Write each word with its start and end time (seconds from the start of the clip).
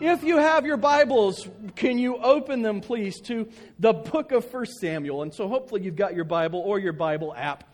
If 0.00 0.22
you 0.22 0.38
have 0.38 0.64
your 0.64 0.76
Bibles, 0.76 1.46
can 1.76 1.98
you 1.98 2.16
open 2.16 2.62
them, 2.62 2.80
please, 2.80 3.20
to 3.22 3.48
the 3.78 3.92
book 3.92 4.32
of 4.32 4.50
1 4.52 4.66
Samuel? 4.80 5.22
And 5.22 5.34
so 5.34 5.48
hopefully 5.48 5.82
you've 5.82 5.96
got 5.96 6.14
your 6.14 6.24
Bible 6.24 6.60
or 6.60 6.78
your 6.78 6.92
Bible 6.92 7.34
app. 7.34 7.64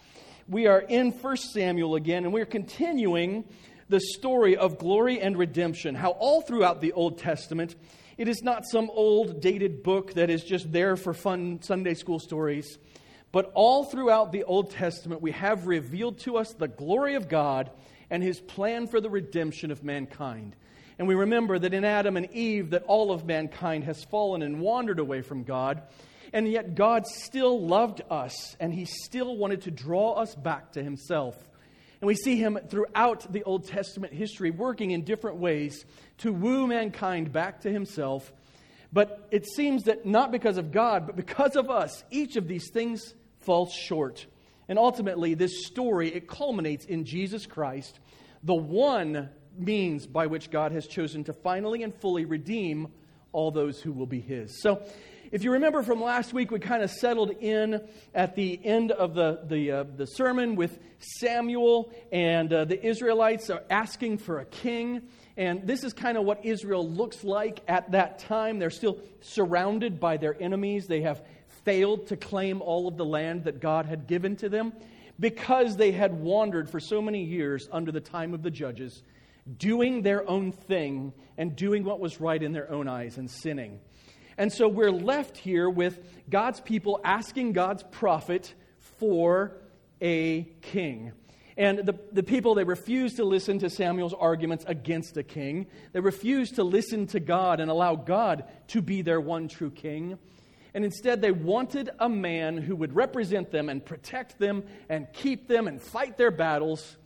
We 0.48 0.66
are 0.66 0.80
in 0.80 1.12
1 1.12 1.36
Samuel 1.36 1.95
again, 1.95 2.24
and 2.24 2.32
we're 2.32 2.46
continuing 2.46 3.45
the 3.88 4.00
story 4.00 4.56
of 4.56 4.78
glory 4.78 5.20
and 5.20 5.36
redemption. 5.36 5.95
How 5.95 6.10
all 6.10 6.40
throughout 6.40 6.80
the 6.80 6.92
Old 6.92 7.18
Testament, 7.18 7.76
it 8.18 8.28
is 8.28 8.42
not 8.42 8.64
some 8.66 8.90
old 8.90 9.40
dated 9.40 9.82
book 9.82 10.14
that 10.14 10.30
is 10.30 10.42
just 10.42 10.73
there 10.73 10.96
for 10.96 11.14
fun 11.14 11.60
Sunday 11.62 11.95
school 11.95 12.18
stories, 12.18 12.78
but 13.30 13.52
all 13.54 13.84
throughout 13.84 14.32
the 14.32 14.45
Old 14.45 14.70
Testament, 14.70 15.20
we 15.23 15.32
have 15.32 15.66
revealed 15.66 16.18
to 16.20 16.37
us 16.37 16.52
the 16.52 16.68
glory 16.68 17.14
of 17.14 17.28
God 17.28 17.70
and 18.10 18.23
his 18.23 18.40
plan 18.40 18.87
for 18.87 19.00
the 19.00 19.10
redemption 19.10 19.70
of 19.70 19.84
mankind. 19.84 20.56
And 20.98 21.06
we 21.06 21.14
remember 21.14 21.59
that 21.59 21.74
in 21.74 21.84
Adam 21.84 22.16
and 22.16 22.32
Eve 22.32 22.70
that 22.70 22.84
all 22.84 23.12
of 23.12 23.27
mankind 23.27 23.84
has 23.84 24.02
fallen 24.04 24.42
and 24.42 24.60
wandered 24.60 24.98
away 24.98 25.20
from 25.23 25.45
God. 25.45 25.82
And 26.32 26.50
yet 26.50 26.74
God 26.74 27.06
still 27.06 27.60
loved 27.60 28.02
us 28.10 28.56
and 28.59 28.73
he 28.73 28.84
still 28.84 29.37
wanted 29.37 29.62
to 29.62 29.70
draw 29.70 30.12
us 30.12 30.34
back 30.34 30.73
to 30.73 30.82
himself. 30.82 31.37
And 32.01 32.09
we 32.09 32.15
see 32.15 32.37
him 32.37 32.59
throughout 32.68 33.32
the 33.32 33.43
Old 33.45 33.68
Testament 33.68 34.12
history 34.12 34.51
working 34.51 34.90
in 34.90 35.02
different 35.02 35.38
ways 35.38 35.85
to 36.18 36.32
woo 36.32 36.66
mankind 36.66 37.32
back 37.32 37.63
to 37.63 37.73
himself. 37.73 38.32
But 38.92 39.29
it 39.30 39.46
seems 39.46 39.85
that 39.85 40.07
not 40.07 40.30
because 40.30 40.59
of 40.59 40.73
God, 40.73 41.07
but 41.07 41.16
because 41.16 41.57
of 41.57 41.70
us, 41.70 42.04
each 42.10 42.37
of 42.37 42.48
these 42.48 42.70
things 42.70 43.15
falls 43.40 43.73
short. 43.73 44.26
And 44.68 44.79
ultimately, 44.79 45.35
this 45.35 45.66
story, 45.66 46.13
it 46.13 46.29
culminates 46.29 46.85
in 46.85 47.04
Jesus 47.04 47.46
Christ, 47.46 47.98
the 48.42 48.54
one 48.54 49.30
means 49.59 50.07
by 50.07 50.26
which 50.26 50.51
God 50.51 50.73
has 50.73 50.87
chosen 50.87 51.24
to 51.24 51.32
finally 51.32 51.82
and 51.82 51.95
fully 51.95 52.24
redeem 52.24 52.88
all 53.32 53.51
those 53.51 53.80
who 53.80 53.93
will 53.93 54.07
be 54.07 54.21
His. 54.21 54.63
So, 54.63 54.82
if 55.32 55.43
you 55.43 55.52
remember 55.52 55.82
from 55.82 56.01
last 56.01 56.32
week, 56.32 56.52
we 56.52 56.60
kind 56.60 56.85
of 56.85 56.90
settled 56.90 57.30
in 57.30 57.80
at 58.15 58.37
the 58.37 58.60
end 58.65 58.93
of 58.93 59.15
the, 59.15 59.40
the, 59.45 59.73
uh, 59.73 59.85
the 59.96 60.07
sermon 60.07 60.54
with 60.54 60.79
Samuel, 61.01 61.93
and 62.13 62.52
uh, 62.52 62.65
the 62.65 62.85
Israelites 62.85 63.51
are 63.51 63.63
asking 63.68 64.19
for 64.19 64.38
a 64.38 64.44
king. 64.44 65.03
And 65.37 65.66
this 65.66 65.82
is 65.82 65.93
kind 65.93 66.16
of 66.16 66.25
what 66.25 66.44
Israel 66.44 66.88
looks 66.88 67.25
like 67.25 67.60
at 67.66 67.91
that 67.91 68.20
time. 68.20 68.60
They're 68.60 68.70
still 68.70 68.98
surrounded 69.20 69.98
by 69.98 70.16
their 70.16 70.41
enemies. 70.41 70.87
They 70.87 71.03
have 71.03 71.22
failed 71.65 72.06
to 72.06 72.16
claim 72.16 72.62
all 72.62 72.87
of 72.87 72.97
the 72.97 73.04
land 73.04 73.44
that 73.44 73.60
God 73.60 73.87
had 73.87 74.06
given 74.06 74.37
to 74.37 74.48
them 74.48 74.72
because 75.19 75.76
they 75.76 75.91
had 75.91 76.15
wandered 76.15 76.70
for 76.70 76.78
so 76.78 77.03
many 77.03 77.25
years 77.25 77.69
under 77.72 77.91
the 77.91 78.00
time 78.00 78.32
of 78.32 78.43
the 78.43 78.50
judges 78.50 79.03
doing 79.58 80.02
their 80.02 80.28
own 80.28 80.52
thing 80.52 81.12
and 81.36 81.54
doing 81.54 81.84
what 81.84 82.00
was 82.00 82.20
right 82.20 82.42
in 82.42 82.52
their 82.52 82.70
own 82.70 82.88
eyes 82.88 83.19
and 83.19 83.30
sinning. 83.30 83.80
And 84.38 84.52
so 84.52 84.69
we're 84.69 84.91
left 84.91 85.36
here 85.36 85.69
with 85.70 86.00
God's 86.28 86.60
people 86.60 87.00
asking 87.04 87.52
God's 87.52 87.82
prophet 87.84 88.54
for 88.98 89.56
a 90.00 90.42
king. 90.62 91.12
And 91.56 91.78
the, 91.78 91.98
the 92.12 92.22
people, 92.22 92.54
they 92.54 92.64
refused 92.64 93.16
to 93.16 93.24
listen 93.24 93.58
to 93.60 93.70
Samuel's 93.70 94.12
arguments 94.12 94.64
against 94.68 95.16
a 95.16 95.22
king. 95.22 95.68
They 95.92 96.00
refused 96.00 96.56
to 96.56 96.64
listen 96.64 97.06
to 97.08 97.20
God 97.20 97.60
and 97.60 97.70
allow 97.70 97.96
God 97.96 98.44
to 98.68 98.82
be 98.82 99.00
their 99.00 99.20
one 99.20 99.48
true 99.48 99.70
king. 99.70 100.18
And 100.74 100.84
instead, 100.84 101.22
they 101.22 101.32
wanted 101.32 101.88
a 101.98 102.10
man 102.10 102.58
who 102.58 102.76
would 102.76 102.94
represent 102.94 103.50
them 103.50 103.70
and 103.70 103.82
protect 103.82 104.38
them 104.38 104.64
and 104.90 105.10
keep 105.14 105.48
them 105.48 105.66
and 105.66 105.80
fight 105.80 106.18
their 106.18 106.30
battles. 106.30 106.98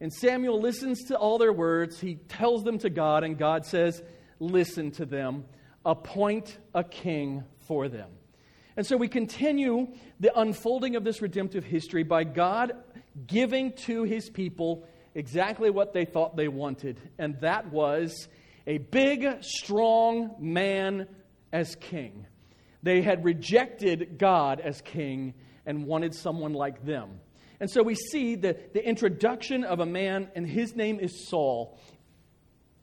And 0.00 0.12
Samuel 0.12 0.60
listens 0.60 1.04
to 1.04 1.16
all 1.16 1.38
their 1.38 1.52
words. 1.52 2.00
He 2.00 2.14
tells 2.14 2.64
them 2.64 2.78
to 2.78 2.90
God, 2.90 3.22
and 3.22 3.36
God 3.36 3.66
says, 3.66 4.02
Listen 4.38 4.90
to 4.92 5.04
them, 5.04 5.44
appoint 5.84 6.58
a 6.74 6.82
king 6.82 7.44
for 7.66 7.88
them. 7.88 8.10
And 8.76 8.86
so 8.86 8.96
we 8.96 9.08
continue 9.08 9.88
the 10.18 10.38
unfolding 10.38 10.96
of 10.96 11.04
this 11.04 11.20
redemptive 11.20 11.64
history 11.64 12.02
by 12.02 12.24
God 12.24 12.72
giving 13.26 13.72
to 13.72 14.04
his 14.04 14.30
people 14.30 14.86
exactly 15.14 15.70
what 15.70 15.92
they 15.92 16.04
thought 16.04 16.36
they 16.36 16.48
wanted, 16.48 16.98
and 17.18 17.40
that 17.40 17.70
was 17.70 18.28
a 18.66 18.78
big, 18.78 19.26
strong 19.42 20.36
man 20.38 21.08
as 21.52 21.74
king. 21.76 22.26
They 22.82 23.02
had 23.02 23.24
rejected 23.24 24.18
God 24.18 24.60
as 24.60 24.80
king 24.80 25.34
and 25.66 25.84
wanted 25.84 26.14
someone 26.14 26.52
like 26.52 26.84
them. 26.84 27.20
And 27.60 27.70
so 27.70 27.82
we 27.82 27.94
see 27.94 28.36
the, 28.36 28.56
the 28.72 28.86
introduction 28.86 29.64
of 29.64 29.80
a 29.80 29.86
man, 29.86 30.28
and 30.34 30.46
his 30.46 30.74
name 30.74 30.98
is 30.98 31.28
Saul. 31.28 31.78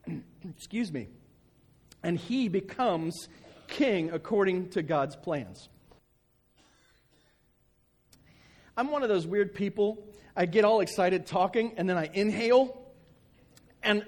Excuse 0.56 0.92
me. 0.92 1.08
And 2.04 2.18
he 2.18 2.48
becomes 2.48 3.28
king 3.68 4.12
according 4.12 4.70
to 4.70 4.84
God's 4.84 5.16
plans. 5.16 5.68
I'm 8.78 8.92
one 8.92 9.02
of 9.02 9.10
those 9.10 9.26
weird 9.26 9.56
people. 9.56 10.06
I 10.36 10.46
get 10.46 10.64
all 10.64 10.82
excited 10.82 11.26
talking, 11.26 11.74
and 11.78 11.90
then 11.90 11.98
I 11.98 12.12
inhale, 12.14 12.80
and 13.82 14.06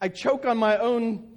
I 0.00 0.08
choke 0.08 0.46
on 0.46 0.56
my 0.56 0.78
own, 0.78 1.36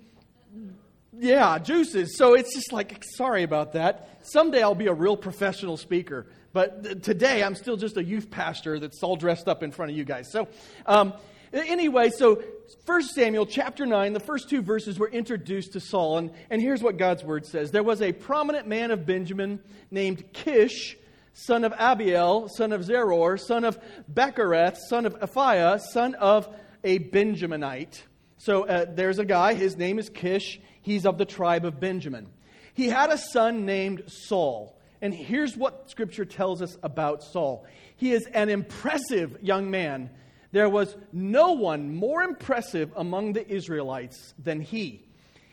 yeah, 1.17 1.57
juices. 1.57 2.16
So 2.16 2.35
it's 2.35 2.53
just 2.53 2.72
like, 2.72 3.03
sorry 3.16 3.41
about 3.41 3.73
that. 3.73 4.19
Someday 4.22 4.62
I'll 4.62 4.75
be 4.75 4.85
a 4.85 4.94
real 4.94 5.17
professional 5.17 5.78
speaker. 5.78 6.28
But 6.55 7.03
today, 7.03 7.43
I'm 7.43 7.53
still 7.53 7.75
just 7.75 7.97
a 7.97 8.03
youth 8.03 8.31
pastor 8.31 8.79
that's 8.79 9.03
all 9.03 9.17
dressed 9.17 9.49
up 9.49 9.61
in 9.61 9.71
front 9.71 9.91
of 9.91 9.97
you 9.97 10.05
guys. 10.05 10.31
So, 10.31 10.47
um, 10.85 11.13
anyway, 11.51 12.11
so 12.11 12.41
1 12.85 13.03
Samuel 13.09 13.45
chapter 13.45 13.85
9, 13.85 14.13
the 14.13 14.21
first 14.21 14.49
two 14.49 14.61
verses 14.61 14.97
were 14.97 15.09
introduced 15.09 15.73
to 15.73 15.81
Saul. 15.81 16.17
And, 16.17 16.31
and 16.49 16.61
here's 16.61 16.81
what 16.81 16.95
God's 16.95 17.25
word 17.25 17.45
says 17.45 17.71
There 17.71 17.83
was 17.83 18.01
a 18.01 18.13
prominent 18.13 18.67
man 18.69 18.91
of 18.91 19.05
Benjamin 19.05 19.59
named 19.91 20.31
Kish, 20.31 20.95
son 21.33 21.66
of 21.66 21.73
Abiel, 21.73 22.47
son 22.47 22.72
of 22.72 22.85
Zeror, 22.85 23.37
son 23.37 23.66
of 23.66 23.77
Bechereth, 24.09 24.77
son 24.87 25.05
of 25.05 25.19
Aphiah, 25.19 25.81
son 25.81 26.16
of 26.16 26.47
a 26.85 26.99
Benjaminite. 26.99 28.01
So 28.37 28.66
uh, 28.66 28.85
there's 28.87 29.19
a 29.19 29.25
guy, 29.25 29.55
his 29.55 29.75
name 29.75 29.99
is 29.99 30.07
Kish. 30.07 30.61
He's 30.81 31.05
of 31.05 31.17
the 31.17 31.25
tribe 31.25 31.66
of 31.66 31.81
Benjamin. 31.81 32.27
He 32.73 32.87
had 32.87 33.09
a 33.09 33.17
son 33.17 33.66
named 33.66 34.03
Saul. 34.07 34.74
And 35.05 35.13
here's 35.13 35.55
what 35.55 35.88
Scripture 35.91 36.25
tells 36.25 36.63
us 36.63 36.79
about 36.81 37.21
Saul 37.21 37.67
he 37.95 38.11
is 38.11 38.25
an 38.25 38.49
impressive 38.49 39.38
young 39.39 39.69
man. 39.69 40.09
There 40.51 40.67
was 40.67 40.97
no 41.13 41.51
one 41.51 41.95
more 41.95 42.23
impressive 42.23 42.91
among 42.95 43.33
the 43.33 43.47
Israelites 43.47 44.33
than 44.39 44.61
he. 44.61 45.05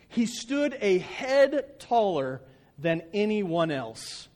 He 0.08 0.24
stood 0.24 0.78
a 0.80 1.00
head 1.00 1.78
taller 1.78 2.40
than 2.78 3.02
anyone 3.12 3.70
else. 3.70 4.26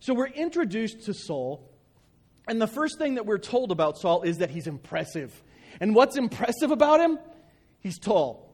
So 0.00 0.12
we're 0.12 0.26
introduced 0.26 1.06
to 1.06 1.14
Saul, 1.14 1.66
and 2.46 2.60
the 2.60 2.66
first 2.66 2.98
thing 2.98 3.14
that 3.14 3.24
we're 3.24 3.38
told 3.38 3.72
about 3.72 3.96
Saul 3.96 4.20
is 4.20 4.36
that 4.36 4.50
he's 4.50 4.66
impressive. 4.66 5.42
And 5.80 5.94
what's 5.94 6.18
impressive 6.18 6.72
about 6.72 7.00
him? 7.00 7.18
He's 7.80 7.98
tall. 7.98 8.47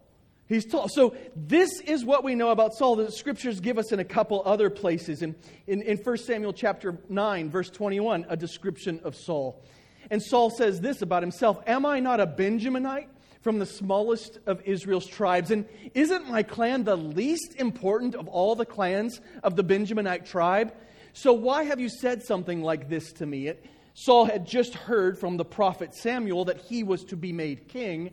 He's 0.47 0.67
tall. 0.67 0.89
So 0.89 1.15
this 1.35 1.81
is 1.81 2.05
what 2.05 2.23
we 2.23 2.35
know 2.35 2.51
about 2.51 2.75
Saul 2.75 2.97
the 2.97 3.11
scriptures 3.11 3.61
give 3.61 3.79
us 3.79 3.93
in 3.93 3.99
a 3.99 4.05
couple 4.05 4.43
other 4.45 4.69
places. 4.69 5.23
In, 5.23 5.35
in, 5.67 5.81
in 5.83 5.97
1 5.97 6.17
Samuel 6.19 6.53
chapter 6.53 6.99
9, 7.09 7.51
verse 7.51 7.71
21, 7.71 8.27
a 8.29 8.37
description 8.37 9.01
of 9.05 9.17
Saul. 9.17 9.63
And 10.11 10.23
Saul 10.23 10.51
says 10.51 10.81
this 10.81 11.01
about 11.01 11.23
himself 11.23 11.63
Am 11.67 11.87
I 11.87 12.01
not 12.01 12.21
a 12.21 12.27
Benjaminite 12.27 13.09
from 13.41 13.59
the 13.59 13.67
smallest 13.67 14.39
of 14.45 14.61
Israel's 14.67 15.07
tribes? 15.07 15.51
And 15.51 15.67
isn't 15.95 16.29
my 16.29 16.43
clan 16.43 16.85
the 16.85 16.97
least 16.97 17.55
important 17.57 18.15
of 18.15 18.29
all 18.29 18.55
the 18.55 18.67
clans 18.67 19.23
of 19.43 19.57
the 19.57 19.65
Benjaminite 19.65 20.27
tribe? 20.27 20.75
So 21.15 21.33
why 21.33 21.65
have 21.65 21.81
you 21.81 21.89
said 21.89 22.23
something 22.23 22.63
like 22.63 22.91
this 22.91 23.13
to 23.15 23.27
me? 23.27 23.47
It, 23.47 23.65
Saul 23.95 24.27
had 24.27 24.47
just 24.47 24.75
heard 24.75 25.19
from 25.19 25.39
the 25.39 25.45
prophet 25.45 25.95
Samuel 25.95 26.47
that 26.47 26.59
he 26.59 26.83
was 26.83 27.05
to 27.05 27.17
be 27.17 27.33
made 27.33 27.69
king. 27.69 28.11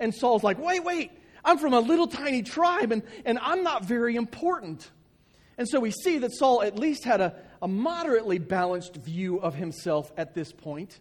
And 0.00 0.14
Saul's 0.14 0.42
like, 0.42 0.58
Wait, 0.58 0.82
wait. 0.82 1.10
I'm 1.44 1.58
from 1.58 1.74
a 1.74 1.80
little 1.80 2.06
tiny 2.06 2.42
tribe 2.42 2.92
and, 2.92 3.02
and 3.24 3.38
I'm 3.40 3.62
not 3.62 3.84
very 3.84 4.16
important. 4.16 4.90
And 5.58 5.68
so 5.68 5.78
we 5.80 5.90
see 5.90 6.18
that 6.18 6.32
Saul 6.32 6.62
at 6.62 6.78
least 6.78 7.04
had 7.04 7.20
a, 7.20 7.34
a 7.62 7.68
moderately 7.68 8.38
balanced 8.38 8.96
view 8.96 9.38
of 9.40 9.54
himself 9.54 10.10
at 10.16 10.34
this 10.34 10.52
point. 10.52 10.98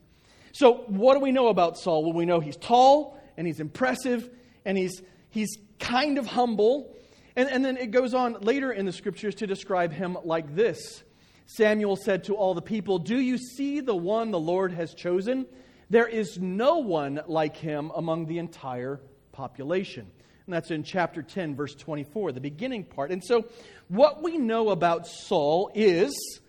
So, 0.52 0.84
what 0.88 1.16
do 1.16 1.20
we 1.20 1.32
know 1.32 1.48
about 1.48 1.80
Saul? 1.80 2.04
Well, 2.04 2.14
we 2.14 2.26
know 2.26 2.40
he's 2.40 2.58
tall 2.58 3.20
and 3.38 3.48
he's 3.48 3.60
impressive 3.60 4.30
and 4.66 4.78
he's, 4.78 5.02
he's 5.30 5.58
kind 5.80 6.20
of 6.20 6.28
humble. 6.28 6.96
And, 7.36 7.50
and 7.50 7.66
then 7.66 7.78
it 7.78 7.90
goes 7.90 8.14
on 8.14 8.34
later 8.42 8.72
in 8.72 8.86
the 8.86 8.92
scriptures 8.92 9.34
to 9.36 9.48
describe 9.48 9.92
him 9.92 10.18
like 10.24 10.56
this 10.56 11.04
Samuel 11.46 11.96
said 11.96 12.26
to 12.26 12.36
all 12.36 12.54
the 12.54 12.62
people, 12.62 13.00
Do 13.00 13.20
you 13.20 13.38
see 13.38 13.80
the 13.80 13.96
one 13.96 14.32
the 14.32 14.40
Lord 14.40 14.72
has 14.74 14.94
chosen? 14.94 15.46
There 15.90 16.08
is 16.08 16.40
no 16.40 16.78
one 16.78 17.22
like 17.28 17.58
him 17.58 17.92
among 17.96 18.28
the 18.28 18.40
entire 18.40 19.02
population. 19.32 20.10
And 20.46 20.54
that's 20.54 20.72
in 20.72 20.84
chapter 20.84 21.22
10, 21.22 21.56
verse 21.56 21.74
24, 21.76 22.34
the 22.34 22.42
beginning 22.42 22.84
part. 22.84 23.12
And 23.12 23.24
so, 23.24 23.46
what 23.88 24.22
we 24.22 24.38
know 24.38 24.70
about 24.70 25.08
Saul 25.08 25.72
is 25.74 26.42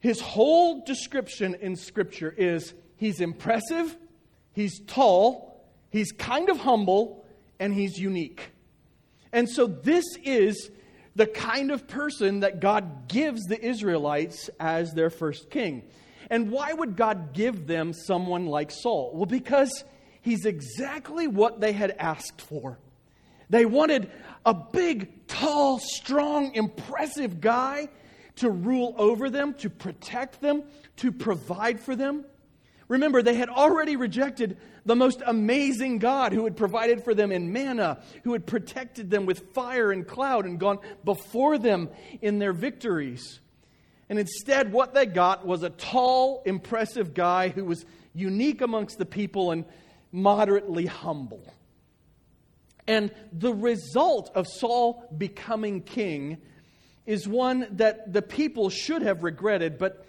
his 0.00 0.20
whole 0.20 0.82
description 0.84 1.54
in 1.60 1.76
Scripture 1.76 2.34
is 2.36 2.72
he's 2.96 3.20
impressive, 3.20 3.96
he's 4.52 4.80
tall, 4.86 5.64
he's 5.90 6.12
kind 6.12 6.48
of 6.48 6.58
humble, 6.58 7.26
and 7.60 7.74
he's 7.74 7.98
unique. 7.98 8.50
And 9.32 9.48
so, 9.48 9.66
this 9.66 10.04
is 10.24 10.70
the 11.14 11.26
kind 11.26 11.70
of 11.70 11.86
person 11.86 12.40
that 12.40 12.60
God 12.60 13.08
gives 13.08 13.42
the 13.44 13.62
Israelites 13.62 14.48
as 14.58 14.94
their 14.94 15.10
first 15.10 15.50
king. 15.50 15.82
And 16.30 16.50
why 16.50 16.72
would 16.72 16.96
God 16.96 17.34
give 17.34 17.66
them 17.66 17.92
someone 17.92 18.46
like 18.46 18.70
Saul? 18.70 19.12
Well, 19.14 19.26
because 19.26 19.84
he's 20.22 20.46
exactly 20.46 21.26
what 21.26 21.60
they 21.60 21.72
had 21.72 21.90
asked 21.98 22.40
for. 22.40 22.78
They 23.50 23.66
wanted 23.66 24.10
a 24.46 24.54
big, 24.54 25.26
tall, 25.26 25.78
strong, 25.78 26.54
impressive 26.54 27.40
guy 27.40 27.88
to 28.36 28.50
rule 28.50 28.94
over 28.96 29.28
them, 29.28 29.52
to 29.54 29.68
protect 29.68 30.40
them, 30.40 30.62
to 30.96 31.12
provide 31.12 31.78
for 31.78 31.94
them. 31.94 32.24
Remember, 32.88 33.22
they 33.22 33.34
had 33.34 33.48
already 33.48 33.96
rejected 33.96 34.56
the 34.84 34.96
most 34.96 35.22
amazing 35.26 35.98
God 35.98 36.32
who 36.32 36.44
had 36.44 36.56
provided 36.56 37.04
for 37.04 37.14
them 37.14 37.30
in 37.30 37.52
manna, 37.52 38.02
who 38.24 38.32
had 38.32 38.46
protected 38.46 39.10
them 39.10 39.26
with 39.26 39.52
fire 39.54 39.92
and 39.92 40.06
cloud 40.06 40.44
and 40.44 40.58
gone 40.58 40.78
before 41.04 41.58
them 41.58 41.88
in 42.20 42.38
their 42.38 42.52
victories. 42.52 43.40
And 44.08 44.18
instead, 44.18 44.72
what 44.72 44.92
they 44.92 45.06
got 45.06 45.46
was 45.46 45.62
a 45.62 45.70
tall, 45.70 46.42
impressive 46.44 47.14
guy 47.14 47.48
who 47.48 47.64
was 47.64 47.86
unique 48.14 48.60
amongst 48.60 48.98
the 48.98 49.06
people 49.06 49.52
and 49.52 49.64
moderately 50.12 50.86
humble. 50.86 51.42
And 52.86 53.12
the 53.32 53.54
result 53.54 54.30
of 54.34 54.46
Saul 54.46 55.04
becoming 55.16 55.82
king 55.82 56.38
is 57.06 57.26
one 57.26 57.66
that 57.72 58.12
the 58.12 58.22
people 58.22 58.70
should 58.70 59.02
have 59.02 59.22
regretted, 59.22 59.78
but, 59.78 60.06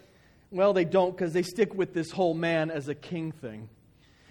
well, 0.50 0.72
they 0.72 0.84
don't 0.84 1.16
because 1.16 1.32
they 1.32 1.42
stick 1.42 1.74
with 1.74 1.94
this 1.94 2.10
whole 2.10 2.34
man 2.34 2.70
as 2.70 2.88
a 2.88 2.94
king 2.94 3.32
thing. 3.32 3.68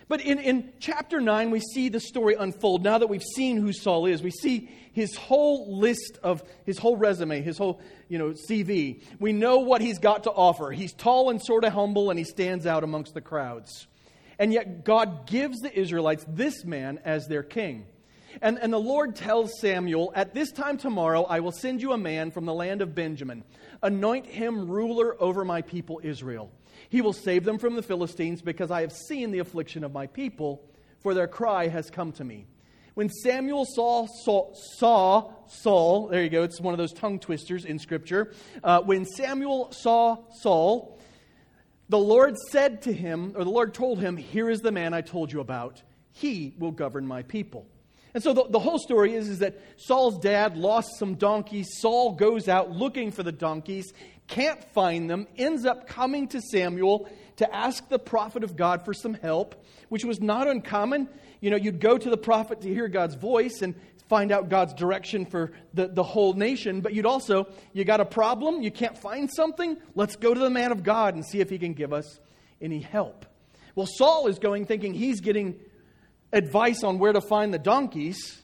But 0.08 0.22
in, 0.22 0.40
in 0.40 0.74
chapter 0.80 1.22
9, 1.22 1.50
we 1.52 1.60
see 1.60 1.90
the 1.90 2.00
story 2.00 2.36
unfold. 2.36 2.84
Now 2.84 2.98
that 2.98 3.08
we've 3.08 3.24
seen 3.24 3.58
who 3.58 3.72
Saul 3.72 4.06
is, 4.06 4.22
we 4.22 4.32
see 4.32 4.70
his 4.92 5.16
whole 5.16 5.78
list 5.78 6.20
of 6.22 6.44
his 6.66 6.78
whole 6.78 6.98
resume, 6.98 7.42
his 7.42 7.58
whole 7.58 7.82
you 8.10 8.18
know, 8.18 8.34
CV. 8.50 9.02
We 9.20 9.34
know 9.34 9.60
what 9.60 9.82
he's 9.82 10.00
got 10.00 10.24
to 10.24 10.32
offer. 10.32 10.72
He's 10.72 10.94
tall 10.94 11.30
and 11.30 11.42
sort 11.42 11.64
of 11.64 11.74
humble, 11.74 12.10
and 12.10 12.20
he 12.20 12.26
stands 12.26 12.68
out 12.68 12.84
amongst 12.84 13.14
the 13.14 13.22
crowds. 13.22 13.88
And 14.40 14.54
yet, 14.54 14.84
God 14.84 15.28
gives 15.28 15.60
the 15.60 15.78
Israelites 15.78 16.26
this 16.28 16.64
man 16.66 17.00
as 17.04 17.28
their 17.28 17.44
king. 17.44 17.86
And, 18.42 18.58
and 18.58 18.74
the 18.74 18.80
Lord 18.80 19.16
tells 19.16 19.60
Samuel, 19.60 20.12
At 20.16 20.34
this 20.34 20.52
time 20.52 20.78
tomorrow, 20.78 21.24
I 21.24 21.40
will 21.40 21.52
send 21.52 21.82
you 21.82 21.92
a 21.92 21.98
man 21.98 22.32
from 22.32 22.46
the 22.46 22.54
land 22.54 22.82
of 22.82 22.96
Benjamin. 22.96 23.44
Anoint 23.82 24.26
him 24.26 24.70
ruler 24.70 25.16
over 25.22 25.46
my 25.46 25.62
people 25.62 26.02
Israel. 26.04 26.52
He 26.90 27.02
will 27.02 27.14
save 27.14 27.44
them 27.44 27.60
from 27.60 27.76
the 27.76 27.84
Philistines 27.84 28.42
because 28.42 28.72
I 28.72 28.82
have 28.82 28.94
seen 28.94 29.32
the 29.32 29.40
affliction 29.40 29.84
of 29.84 29.94
my 29.94 30.08
people, 30.08 30.64
for 31.00 31.14
their 31.14 31.28
cry 31.28 31.68
has 31.68 31.90
come 31.90 32.12
to 32.14 32.24
me. 32.24 32.48
When 32.96 33.10
Samuel 33.10 33.66
saw 33.66 34.08
Saul, 34.24 34.56
saw 34.78 35.32
Saul 35.48 36.08
there 36.08 36.24
you 36.24 36.30
go, 36.30 36.44
it's 36.44 36.62
one 36.62 36.74
of 36.74 36.78
those 36.78 36.94
tongue 36.94 37.20
twisters 37.20 37.66
in 37.66 37.80
Scripture. 37.80 38.34
Uh, 38.64 38.82
when 38.82 39.06
Samuel 39.06 39.72
saw 39.72 40.18
Saul, 40.42 41.00
the 41.94 42.00
Lord 42.00 42.36
said 42.50 42.82
to 42.84 42.92
him, 42.92 43.34
or 43.36 43.44
the 43.44 43.52
Lord 43.52 43.76
told 43.76 44.00
him, 44.00 44.18
Here 44.18 44.50
is 44.50 44.62
the 44.62 44.72
man 44.72 44.96
I 44.96 45.02
told 45.02 45.32
you 45.32 45.42
about. 45.42 45.84
He 46.12 46.56
will 46.58 46.72
govern 46.72 47.06
my 47.06 47.22
people. 47.22 47.68
And 48.16 48.24
so 48.24 48.34
the, 48.34 48.48
the 48.50 48.58
whole 48.58 48.80
story 48.80 49.14
is, 49.14 49.30
is 49.30 49.40
that 49.40 49.60
Saul's 49.78 50.18
dad 50.18 50.58
lost 50.58 50.98
some 50.98 51.14
donkeys. 51.14 51.68
Saul 51.80 52.14
goes 52.14 52.50
out 52.50 52.72
looking 52.72 53.12
for 53.12 53.22
the 53.22 53.32
donkeys, 53.32 53.94
can't 54.28 54.64
find 54.74 55.08
them, 55.08 55.28
ends 55.38 55.68
up 55.68 55.88
coming 55.88 56.28
to 56.30 56.42
Samuel 56.42 57.08
to 57.36 57.56
ask 57.56 57.88
the 57.90 58.00
prophet 58.00 58.44
of 58.44 58.56
God 58.56 58.86
for 58.86 58.96
some 58.96 59.14
help, 59.14 59.64
which 59.90 60.04
was 60.04 60.20
not 60.20 60.48
uncommon. 60.48 61.08
You 61.44 61.50
know, 61.50 61.58
you'd 61.58 61.82
go 61.82 61.98
to 61.98 62.10
the 62.10 62.16
prophet 62.16 62.62
to 62.62 62.70
hear 62.70 62.88
God's 62.88 63.16
voice 63.16 63.62
and 63.62 63.76
find 64.08 64.32
out 64.32 64.48
God's 64.48 64.74
direction 64.74 65.26
for 65.26 65.52
the, 65.74 65.90
the 65.90 66.02
whole 66.02 66.32
nation, 66.32 66.80
but 66.80 66.94
you'd 66.94 67.06
also, 67.06 67.48
you 67.74 67.84
got 67.84 68.00
a 68.00 68.06
problem, 68.06 68.62
you 68.62 68.72
can't 68.72 68.98
find 68.98 69.30
something, 69.30 69.76
let's 69.94 70.16
go 70.16 70.34
to 70.34 70.40
the 70.40 70.50
man 70.50 70.72
of 70.72 70.84
God 70.84 71.16
and 71.16 71.26
see 71.26 71.42
if 71.42 71.50
he 71.50 71.60
can 71.60 71.74
give 71.74 71.92
us 71.92 72.22
any 72.62 72.80
help. 72.80 73.26
Well, 73.76 73.90
Saul 73.98 74.28
is 74.28 74.40
going 74.40 74.68
thinking 74.68 74.94
he's 74.94 75.20
getting 75.20 75.60
advice 76.32 76.82
on 76.82 76.98
where 76.98 77.12
to 77.12 77.20
find 77.20 77.54
the 77.54 77.60
donkeys, 77.60 78.42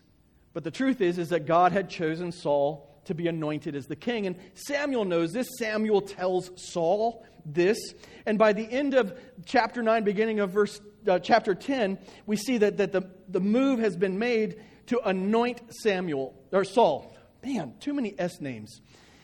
but 0.52 0.66
the 0.66 0.72
truth 0.72 1.00
is 1.00 1.18
is 1.18 1.30
that 1.30 1.46
God 1.46 1.72
had 1.72 1.90
chosen 1.90 2.34
Saul 2.34 2.89
to 3.10 3.14
be 3.14 3.28
anointed 3.28 3.76
as 3.76 3.88
the 3.88 3.96
king. 3.96 4.26
And 4.26 4.38
Samuel 4.54 5.06
knows 5.06 5.34
this. 5.34 5.48
Samuel 5.58 6.02
tells 6.02 6.50
Saul 6.56 7.26
this. 7.46 7.78
And 8.26 8.38
by 8.38 8.54
the 8.54 8.64
end 8.64 8.94
of 8.94 9.20
chapter 9.46 9.84
9, 9.84 10.04
beginning 10.04 10.40
of 10.40 10.52
verse 10.52 10.80
uh, 11.08 11.20
chapter 11.20 11.54
10, 11.54 12.00
we 12.26 12.36
see 12.36 12.60
that, 12.60 12.78
that 12.78 12.92
the, 12.92 13.10
the 13.28 13.40
move 13.40 13.80
has 13.80 13.98
been 13.98 14.18
made 14.18 14.64
to 14.88 15.00
anoint 15.06 15.62
Samuel, 15.82 16.34
or 16.52 16.64
Saul. 16.64 17.16
Man, 17.44 17.76
too 17.80 17.94
many 17.94 18.16
S 18.18 18.42
names. 18.42 18.82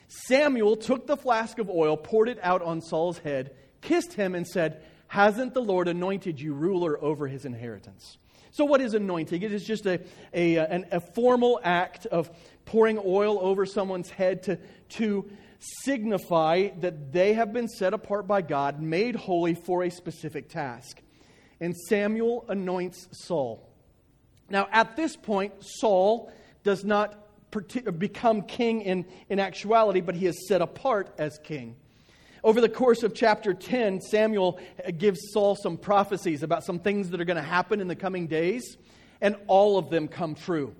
Samuel 0.08 0.76
took 0.76 1.06
the 1.06 1.16
flask 1.16 1.58
of 1.58 1.68
oil, 1.68 1.96
poured 1.96 2.28
it 2.28 2.38
out 2.42 2.62
on 2.62 2.80
Saul's 2.80 3.18
head, 3.18 3.54
kissed 3.80 4.12
him, 4.12 4.34
and 4.34 4.46
said, 4.46 4.82
Hasn't 5.08 5.54
the 5.54 5.62
Lord 5.62 5.88
anointed 5.88 6.40
you 6.40 6.54
ruler 6.54 7.02
over 7.02 7.26
his 7.26 7.44
inheritance? 7.44 8.18
So, 8.56 8.64
what 8.64 8.80
is 8.80 8.94
anointing? 8.94 9.42
It 9.42 9.52
is 9.52 9.64
just 9.64 9.86
a, 9.86 10.00
a, 10.32 10.56
an, 10.56 10.86
a 10.90 11.00
formal 11.00 11.60
act 11.62 12.06
of 12.06 12.30
pouring 12.66 13.00
oil 13.04 13.38
over 13.40 13.64
someone's 13.64 14.10
head 14.10 14.42
to, 14.42 14.58
to 14.90 15.30
signify 15.58 16.68
that 16.80 17.12
they 17.12 17.32
have 17.32 17.52
been 17.52 17.68
set 17.68 17.94
apart 17.94 18.26
by 18.26 18.42
God, 18.42 18.80
made 18.80 19.16
holy 19.16 19.54
for 19.54 19.84
a 19.84 19.90
specific 19.90 20.48
task. 20.50 21.00
And 21.60 21.74
Samuel 21.74 22.44
anoints 22.48 23.08
Saul. 23.12 23.66
Now, 24.50 24.68
at 24.70 24.96
this 24.96 25.16
point, 25.16 25.54
Saul 25.60 26.30
does 26.62 26.84
not 26.84 27.22
become 27.98 28.42
king 28.42 28.82
in, 28.82 29.06
in 29.30 29.38
actuality, 29.38 30.00
but 30.00 30.14
he 30.14 30.26
is 30.26 30.46
set 30.46 30.60
apart 30.60 31.14
as 31.18 31.38
king. 31.38 31.76
Over 32.44 32.60
the 32.60 32.68
course 32.68 33.02
of 33.02 33.14
chapter 33.14 33.54
10, 33.54 34.02
Samuel 34.02 34.60
gives 34.98 35.18
Saul 35.32 35.56
some 35.56 35.76
prophecies 35.76 36.42
about 36.42 36.64
some 36.64 36.78
things 36.78 37.10
that 37.10 37.20
are 37.20 37.24
going 37.24 37.38
to 37.38 37.42
happen 37.42 37.80
in 37.80 37.88
the 37.88 37.96
coming 37.96 38.26
days, 38.26 38.76
and 39.20 39.36
all 39.46 39.78
of 39.78 39.90
them 39.90 40.06
come 40.06 40.34
true. 40.34 40.74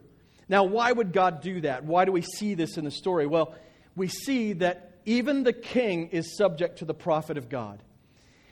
Now, 0.48 0.64
why 0.64 0.92
would 0.92 1.12
God 1.12 1.42
do 1.42 1.60
that? 1.62 1.84
Why 1.84 2.04
do 2.04 2.12
we 2.12 2.22
see 2.22 2.54
this 2.54 2.76
in 2.76 2.84
the 2.84 2.90
story? 2.90 3.26
Well, 3.26 3.54
we 3.94 4.08
see 4.08 4.54
that 4.54 4.98
even 5.04 5.42
the 5.42 5.52
king 5.52 6.08
is 6.08 6.36
subject 6.36 6.78
to 6.78 6.84
the 6.84 6.94
prophet 6.94 7.36
of 7.36 7.48
God. 7.48 7.82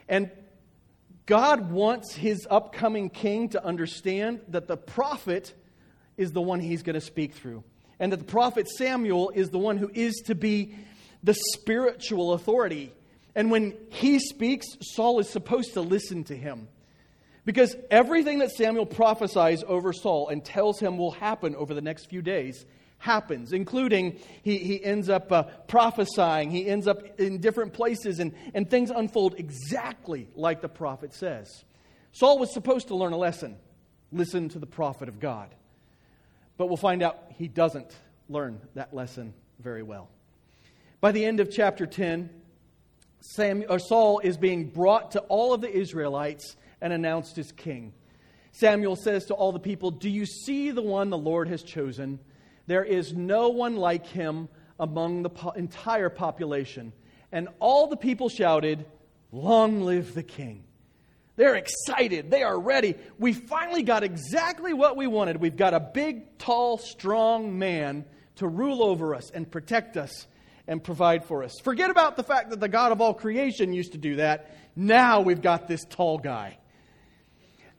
And 0.09 0.31
God 1.27 1.71
wants 1.71 2.15
his 2.15 2.47
upcoming 2.51 3.11
king 3.11 3.51
to 3.51 3.65
understand 3.65 4.41
that 4.49 4.67
the 4.67 4.77
prophet 4.77 5.55
is 6.17 6.33
the 6.33 6.43
one 6.43 6.61
he's 6.61 6.83
going 6.83 6.95
to 6.95 7.01
speak 7.01 7.35
through, 7.35 7.65
and 7.99 8.13
that 8.13 8.19
the 8.19 8.25
prophet 8.25 8.69
Samuel 8.69 9.31
is 9.35 9.51
the 9.51 9.59
one 9.59 9.79
who 9.79 9.91
is 9.93 10.23
to 10.27 10.35
be 10.35 10.75
the 11.23 11.35
spiritual 11.35 12.35
authority 12.35 12.93
and 13.35 13.51
when 13.51 13.75
he 13.91 14.19
speaks, 14.19 14.67
Saul 14.81 15.19
is 15.19 15.29
supposed 15.29 15.75
to 15.75 15.81
listen 15.81 16.25
to 16.25 16.37
him. 16.37 16.69
Because 17.45 17.77
everything 17.91 18.39
that 18.39 18.51
Samuel 18.51 18.87
prophesies 18.87 19.63
over 19.67 19.93
Saul 19.93 20.29
and 20.29 20.45
tells 20.45 20.81
him 20.81 20.97
will 20.97 21.11
happen 21.11 21.55
over 21.57 21.75
the 21.75 21.83
next 21.83 22.07
few 22.07 22.23
days 22.23 22.65
happens, 22.99 23.53
including 23.53 24.19
he, 24.43 24.57
he 24.59 24.83
ends 24.83 25.11
up 25.11 25.31
uh, 25.31 25.43
prophesying, 25.69 26.51
he 26.51 26.67
ends 26.67 26.87
up 26.87 27.21
in 27.21 27.39
different 27.39 27.75
places, 27.75 28.19
and, 28.19 28.33
and 28.55 28.71
things 28.71 28.91
unfold 28.91 29.35
exactly 29.37 30.27
like 30.35 30.63
the 30.63 30.69
prophet 30.69 31.13
says. 31.13 31.65
Saul 32.13 32.39
was 32.39 32.53
supposed 32.55 32.89
to 32.89 32.97
learn 32.97 33.13
a 33.13 33.19
lesson 33.19 33.57
listen 34.15 34.49
to 34.51 34.59
the 34.59 34.67
prophet 34.67 35.09
of 35.09 35.21
God. 35.21 35.55
But 36.57 36.69
we'll 36.69 36.77
find 36.77 37.03
out 37.03 37.25
he 37.37 37.49
doesn't 37.49 37.93
learn 38.29 38.61
that 38.75 38.95
lesson 38.95 39.35
very 39.59 39.83
well. 39.83 40.09
By 41.01 41.13
the 41.13 41.25
end 41.25 41.41
of 41.41 41.51
chapter 41.51 41.87
10, 41.87 42.31
Samuel, 43.21 43.79
Saul 43.79 44.21
is 44.21 44.37
being 44.37 44.69
brought 44.69 45.13
to 45.13 45.21
all 45.21 45.53
of 45.53 45.61
the 45.61 45.71
Israelites 45.71 46.57
and 46.85 46.93
announced 46.93 47.39
as 47.39 47.51
king. 47.51 47.95
Samuel 48.53 48.95
says 48.95 49.25
to 49.27 49.35
all 49.35 49.53
the 49.53 49.59
people, 49.59 49.91
Do 49.91 50.11
you 50.11 50.27
see 50.27 50.71
the 50.71 50.83
one 50.83 51.09
the 51.09 51.17
Lord 51.19 51.49
has 51.49 51.63
chosen? 51.63 52.21
There 52.67 52.85
is 52.85 53.15
no 53.15 53.49
one 53.49 53.77
like 53.77 54.07
him 54.07 54.51
among 54.79 55.23
the 55.23 55.31
po- 55.31 55.53
entire 55.53 56.11
population. 56.11 56.93
And 57.33 57.49
all 57.59 57.87
the 57.87 57.97
people 57.97 58.29
shouted, 58.29 58.85
Long 59.33 59.81
live 59.81 60.15
the 60.15 60.23
king. 60.23 60.65
They're 61.37 61.57
excited. 61.57 62.31
They 62.31 62.43
are 62.43 62.61
ready. 62.61 62.97
We 63.19 63.33
finally 63.33 63.83
got 63.83 64.05
exactly 64.05 64.75
what 64.75 64.97
we 64.97 65.07
wanted. 65.07 65.39
We've 65.39 65.57
got 65.57 65.73
a 65.73 65.81
big, 65.81 66.37
tall, 66.37 66.77
strong 66.77 67.59
man 67.59 68.05
to 68.37 68.47
rule 68.47 68.83
over 68.83 69.15
us 69.15 69.31
and 69.31 69.51
protect 69.51 69.97
us 69.97 70.27
and 70.69 70.85
provide 70.85 71.25
for 71.25 71.43
us. 71.43 71.55
Forget 71.63 71.89
about 71.89 72.17
the 72.17 72.23
fact 72.23 72.51
that 72.51 72.61
the 72.61 72.69
God 72.69 72.93
of 72.93 73.01
all 73.01 73.15
creation 73.15 73.73
used 73.73 73.93
to 73.93 73.99
do 73.99 74.17
that. 74.17 74.55
Now 74.77 75.23
we've 75.23 75.43
got 75.43 75.67
this 75.67 75.85
tall 75.89 76.19
guy. 76.19 76.59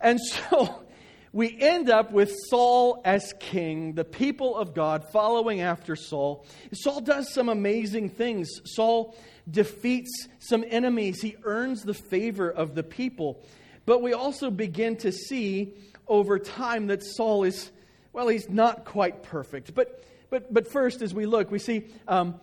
And 0.02 0.20
so 0.20 0.84
we 1.34 1.56
end 1.60 1.90
up 1.90 2.12
with 2.12 2.34
Saul 2.50 3.02
as 3.06 3.34
king, 3.40 3.94
the 3.94 4.06
people 4.06 4.56
of 4.56 4.74
God 4.74 5.06
following 5.12 5.62
after 5.62 5.96
Saul. 5.96 6.46
Saul 6.74 7.02
does 7.02 7.34
some 7.34 7.50
amazing 7.50 8.10
things. 8.10 8.50
Saul 8.66 9.16
defeats 9.50 10.28
some 10.40 10.64
enemies, 10.68 11.22
he 11.22 11.36
earns 11.44 11.84
the 11.84 11.94
favor 11.94 12.50
of 12.50 12.76
the 12.76 12.84
people. 12.84 13.44
But 13.86 14.02
we 14.02 14.14
also 14.14 14.50
begin 14.50 14.98
to 14.98 15.12
see 15.12 15.74
over 16.08 16.40
time 16.40 16.88
that 16.88 17.04
Saul 17.04 17.44
is, 17.44 17.72
well, 18.14 18.28
he's 18.28 18.50
not 18.50 18.86
quite 18.86 19.22
perfect. 19.24 19.76
But 19.76 20.04
but, 20.30 20.54
but 20.54 20.68
first, 20.68 21.02
as 21.02 21.14
we 21.14 21.26
look, 21.26 21.52
we 21.52 21.60
see 21.60 21.86
um, 22.08 22.40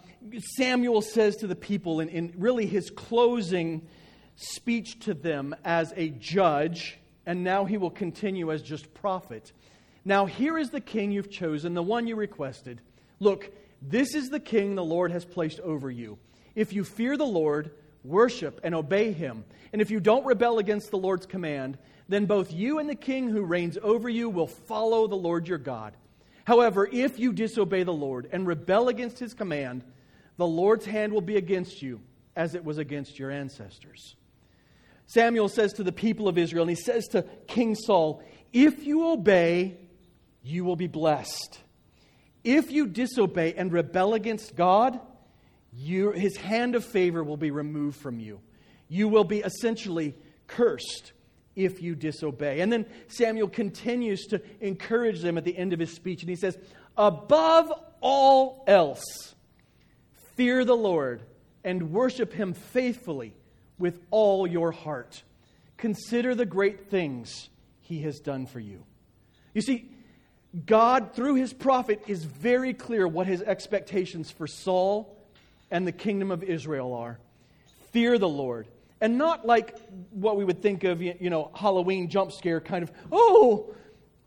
Samuel 0.57 1.03
says 1.03 1.37
to 1.37 1.47
the 1.47 1.57
people 1.57 2.01
in, 2.01 2.09
in 2.09 2.33
really 2.39 2.67
his 2.67 2.91
closing 2.91 3.87
speech 4.37 5.01
to 5.01 5.15
them 5.15 5.55
as 5.65 5.93
a 5.97 6.09
judge, 6.09 6.99
and 7.27 7.45
now 7.45 7.65
he 7.65 7.79
will 7.79 7.91
continue 7.91 8.51
as 8.53 8.63
just 8.63 8.93
prophet. 8.95 9.53
Now, 10.05 10.27
here 10.27 10.59
is 10.59 10.71
the 10.71 10.81
king 10.81 11.13
you've 11.13 11.31
chosen, 11.31 11.75
the 11.75 11.83
one 11.83 12.07
you 12.07 12.17
requested. 12.17 12.81
Look, 13.21 13.53
this 13.81 14.15
is 14.15 14.31
the 14.31 14.41
king 14.41 14.75
the 14.75 14.85
Lord 14.85 15.13
has 15.13 15.25
placed 15.25 15.61
over 15.61 15.91
you. 15.91 16.19
If 16.55 16.73
you 16.73 16.85
fear 16.85 17.17
the 17.17 17.25
Lord, 17.25 17.71
worship 18.05 18.61
and 18.63 18.75
obey 18.75 19.13
him. 19.13 19.45
And 19.73 19.81
if 19.81 19.91
you 19.91 20.01
don't 20.01 20.27
rebel 20.27 20.59
against 20.59 20.91
the 20.91 20.99
Lord's 20.99 21.27
command, 21.27 21.79
then 22.09 22.27
both 22.27 22.53
you 22.53 22.79
and 22.79 22.89
the 22.89 22.95
king 22.95 23.29
who 23.29 23.43
reigns 23.43 23.79
over 23.83 24.09
you 24.09 24.29
will 24.29 24.47
follow 24.47 25.07
the 25.07 25.15
Lord 25.15 25.49
your 25.49 25.59
God. 25.59 25.95
However, 26.45 26.89
if 26.91 27.19
you 27.19 27.33
disobey 27.33 27.85
the 27.85 27.93
Lord 27.93 28.29
and 28.33 28.47
rebel 28.47 28.89
against 28.89 29.19
his 29.19 29.35
command, 29.35 29.85
the 30.37 30.47
Lord's 30.47 30.87
hand 30.87 31.13
will 31.13 31.21
be 31.21 31.37
against 31.37 31.81
you 31.83 32.01
as 32.35 32.55
it 32.55 32.65
was 32.65 32.79
against 32.79 33.19
your 33.19 33.31
ancestors. 33.31 34.17
Samuel 35.13 35.51
says 35.51 35.75
to 35.75 35.83
the 35.83 35.93
people 35.93 36.27
of 36.27 36.39
Israel, 36.39 36.63
and 36.63 36.71
he 36.71 36.83
says 36.83 37.07
to 37.09 37.23
King 37.47 37.75
Saul, 37.75 38.23
If 38.51 38.87
you 38.87 39.11
obey, 39.11 39.77
you 40.43 40.65
will 40.65 40.77
be 40.77 40.87
blessed. 40.87 41.61
If 42.45 42.71
you 42.71 42.87
disobey 42.87 43.53
and 43.55 43.71
rebel 43.71 44.15
against 44.15 44.57
God, 44.57 44.99
you, 45.71 46.13
his 46.13 46.39
hand 46.39 46.75
of 46.75 46.85
favor 46.85 47.23
will 47.23 47.37
be 47.37 47.51
removed 47.51 48.01
from 48.01 48.21
you. 48.21 48.41
You 48.89 49.07
will 49.07 49.25
be 49.25 49.41
essentially 49.41 50.15
cursed 50.47 51.13
if 51.55 51.83
you 51.83 51.95
disobey. 51.95 52.61
And 52.61 52.73
then 52.73 52.87
Samuel 53.09 53.49
continues 53.49 54.25
to 54.29 54.41
encourage 54.61 55.21
them 55.21 55.37
at 55.37 55.45
the 55.45 55.57
end 55.57 55.75
of 55.75 55.79
his 55.79 55.93
speech, 55.93 56.23
and 56.23 56.31
he 56.31 56.37
says, 56.37 56.57
Above 56.97 57.71
all 58.01 58.65
else, 58.67 59.35
fear 60.37 60.65
the 60.65 60.75
Lord 60.75 61.23
and 61.63 61.93
worship 61.93 62.33
him 62.33 62.55
faithfully 62.55 63.35
with 63.83 63.99
all 64.13 64.47
your 64.47 64.71
heart. 64.71 65.23
Consider 65.77 66.37
the 66.37 66.47
great 66.47 66.89
things 66.89 67.51
he 67.81 68.03
has 68.03 68.21
done 68.21 68.47
for 68.47 68.61
you. 68.61 68.85
You 69.53 69.61
see, 69.61 69.91
God, 70.65 71.15
through 71.15 71.35
his 71.35 71.53
prophet, 71.53 72.01
is 72.07 72.25
very 72.25 72.75
clear 72.75 73.09
what 73.09 73.27
his 73.27 73.43
expectations 73.43 74.31
for 74.31 74.47
Saul 74.47 75.19
and 75.71 75.85
the 75.85 75.93
kingdom 75.93 76.31
of 76.31 76.45
Israel 76.45 76.95
are. 76.95 77.19
Fear 77.91 78.19
the 78.19 78.29
Lord 78.29 78.69
and 79.01 79.19
not 79.19 79.45
like 79.45 79.77
what 80.11 80.37
we 80.37 80.45
would 80.45 80.63
think 80.63 80.85
of, 80.85 81.03
you 81.03 81.29
know, 81.29 81.51
Halloween 81.53 82.09
jump 82.09 82.31
scare 82.31 82.61
kind 82.61 82.85
of, 82.85 82.93
oh, 83.11 83.75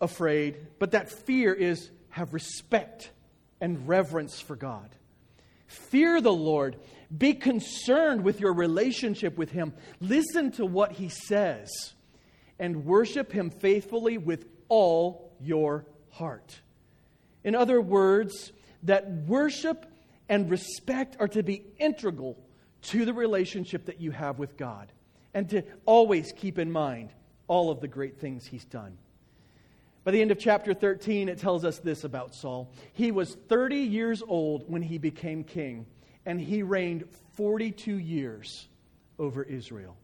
afraid, 0.02 0.58
but 0.80 0.92
that 0.92 1.10
fear 1.10 1.54
is 1.54 1.90
have 2.10 2.34
respect 2.34 3.10
and 3.62 3.88
reverence 3.88 4.42
for 4.42 4.58
God. 4.58 4.90
Fear 5.68 6.20
the 6.20 6.34
Lord. 6.34 6.76
Be 7.16 7.34
concerned 7.34 8.24
with 8.24 8.40
your 8.40 8.54
relationship 8.54 9.38
with 9.38 9.52
Him. 9.52 9.74
Listen 10.00 10.52
to 10.54 10.66
what 10.66 10.94
He 10.94 11.10
says 11.10 11.70
and 12.60 12.86
worship 12.86 13.32
Him 13.32 13.50
faithfully 13.50 14.18
with 14.18 14.46
all 14.70 15.34
your 15.40 15.86
heart. 16.12 16.62
In 17.44 17.56
other 17.56 17.80
words, 17.80 18.52
that 18.84 19.10
worship 19.28 19.86
and 20.30 20.50
respect 20.50 21.18
are 21.20 21.28
to 21.30 21.44
be 21.44 21.64
integral 21.78 22.38
to 22.84 23.06
the 23.06 23.14
relationship 23.14 23.86
that 23.86 24.00
you 24.00 24.12
have 24.12 24.40
with 24.40 24.58
God 24.58 24.92
and 25.34 25.50
to 25.50 25.64
always 25.86 26.32
keep 26.32 26.58
in 26.58 26.72
mind 26.72 27.10
all 27.48 27.70
of 27.70 27.82
the 27.82 27.88
great 27.88 28.20
things 28.20 28.46
he's 28.46 28.66
done. 28.66 28.98
By 30.04 30.12
the 30.12 30.22
end 30.22 30.32
of 30.32 30.40
chapter 30.40 30.74
13, 30.74 31.30
it 31.30 31.40
tells 31.40 31.66
us 31.66 31.80
this 31.80 32.04
about 32.04 32.36
Saul. 32.36 32.72
He 32.94 33.12
was 33.12 33.36
30 33.50 33.78
years 33.78 34.22
old 34.26 34.70
when 34.70 34.84
he 34.84 34.98
became 34.98 35.44
king, 35.44 35.88
and 36.26 36.40
he 36.40 36.64
reigned 36.64 37.06
42 37.34 37.98
years 37.98 38.68
over 39.20 39.44
Israel. 39.44 39.96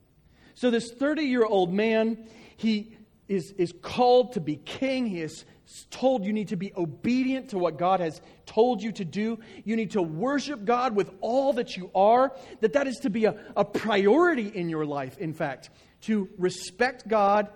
So, 0.54 0.70
this 0.70 0.92
30 0.92 1.24
year 1.24 1.46
old 1.46 1.74
man, 1.74 2.26
he 2.58 2.96
is, 3.28 3.52
is 3.58 3.74
called 3.82 4.34
to 4.34 4.42
be 4.42 4.58
king. 4.58 5.08
He 5.08 5.22
is 5.22 5.46
told 5.90 6.26
you 6.26 6.34
need 6.34 6.50
to 6.50 6.58
be 6.58 6.74
obedient 6.76 7.50
to 7.50 7.58
what 7.58 7.78
God 7.78 8.00
has 8.00 8.22
told 8.46 8.82
you 8.84 8.92
to 8.94 9.06
do. 9.06 9.40
You 9.64 9.76
need 9.76 9.92
to 9.92 10.02
worship 10.02 10.66
God 10.66 10.96
with 10.96 11.10
all 11.22 11.54
that 11.54 11.78
you 11.78 11.90
are. 11.96 12.36
That 12.60 12.74
that 12.74 12.88
is 12.88 12.98
to 13.00 13.10
be 13.10 13.26
a, 13.26 13.36
a 13.56 13.64
priority 13.64 14.48
in 14.48 14.70
your 14.70 14.86
life, 14.86 15.18
in 15.18 15.34
fact, 15.34 15.70
to 16.02 16.30
respect 16.38 17.08
God 17.08 17.48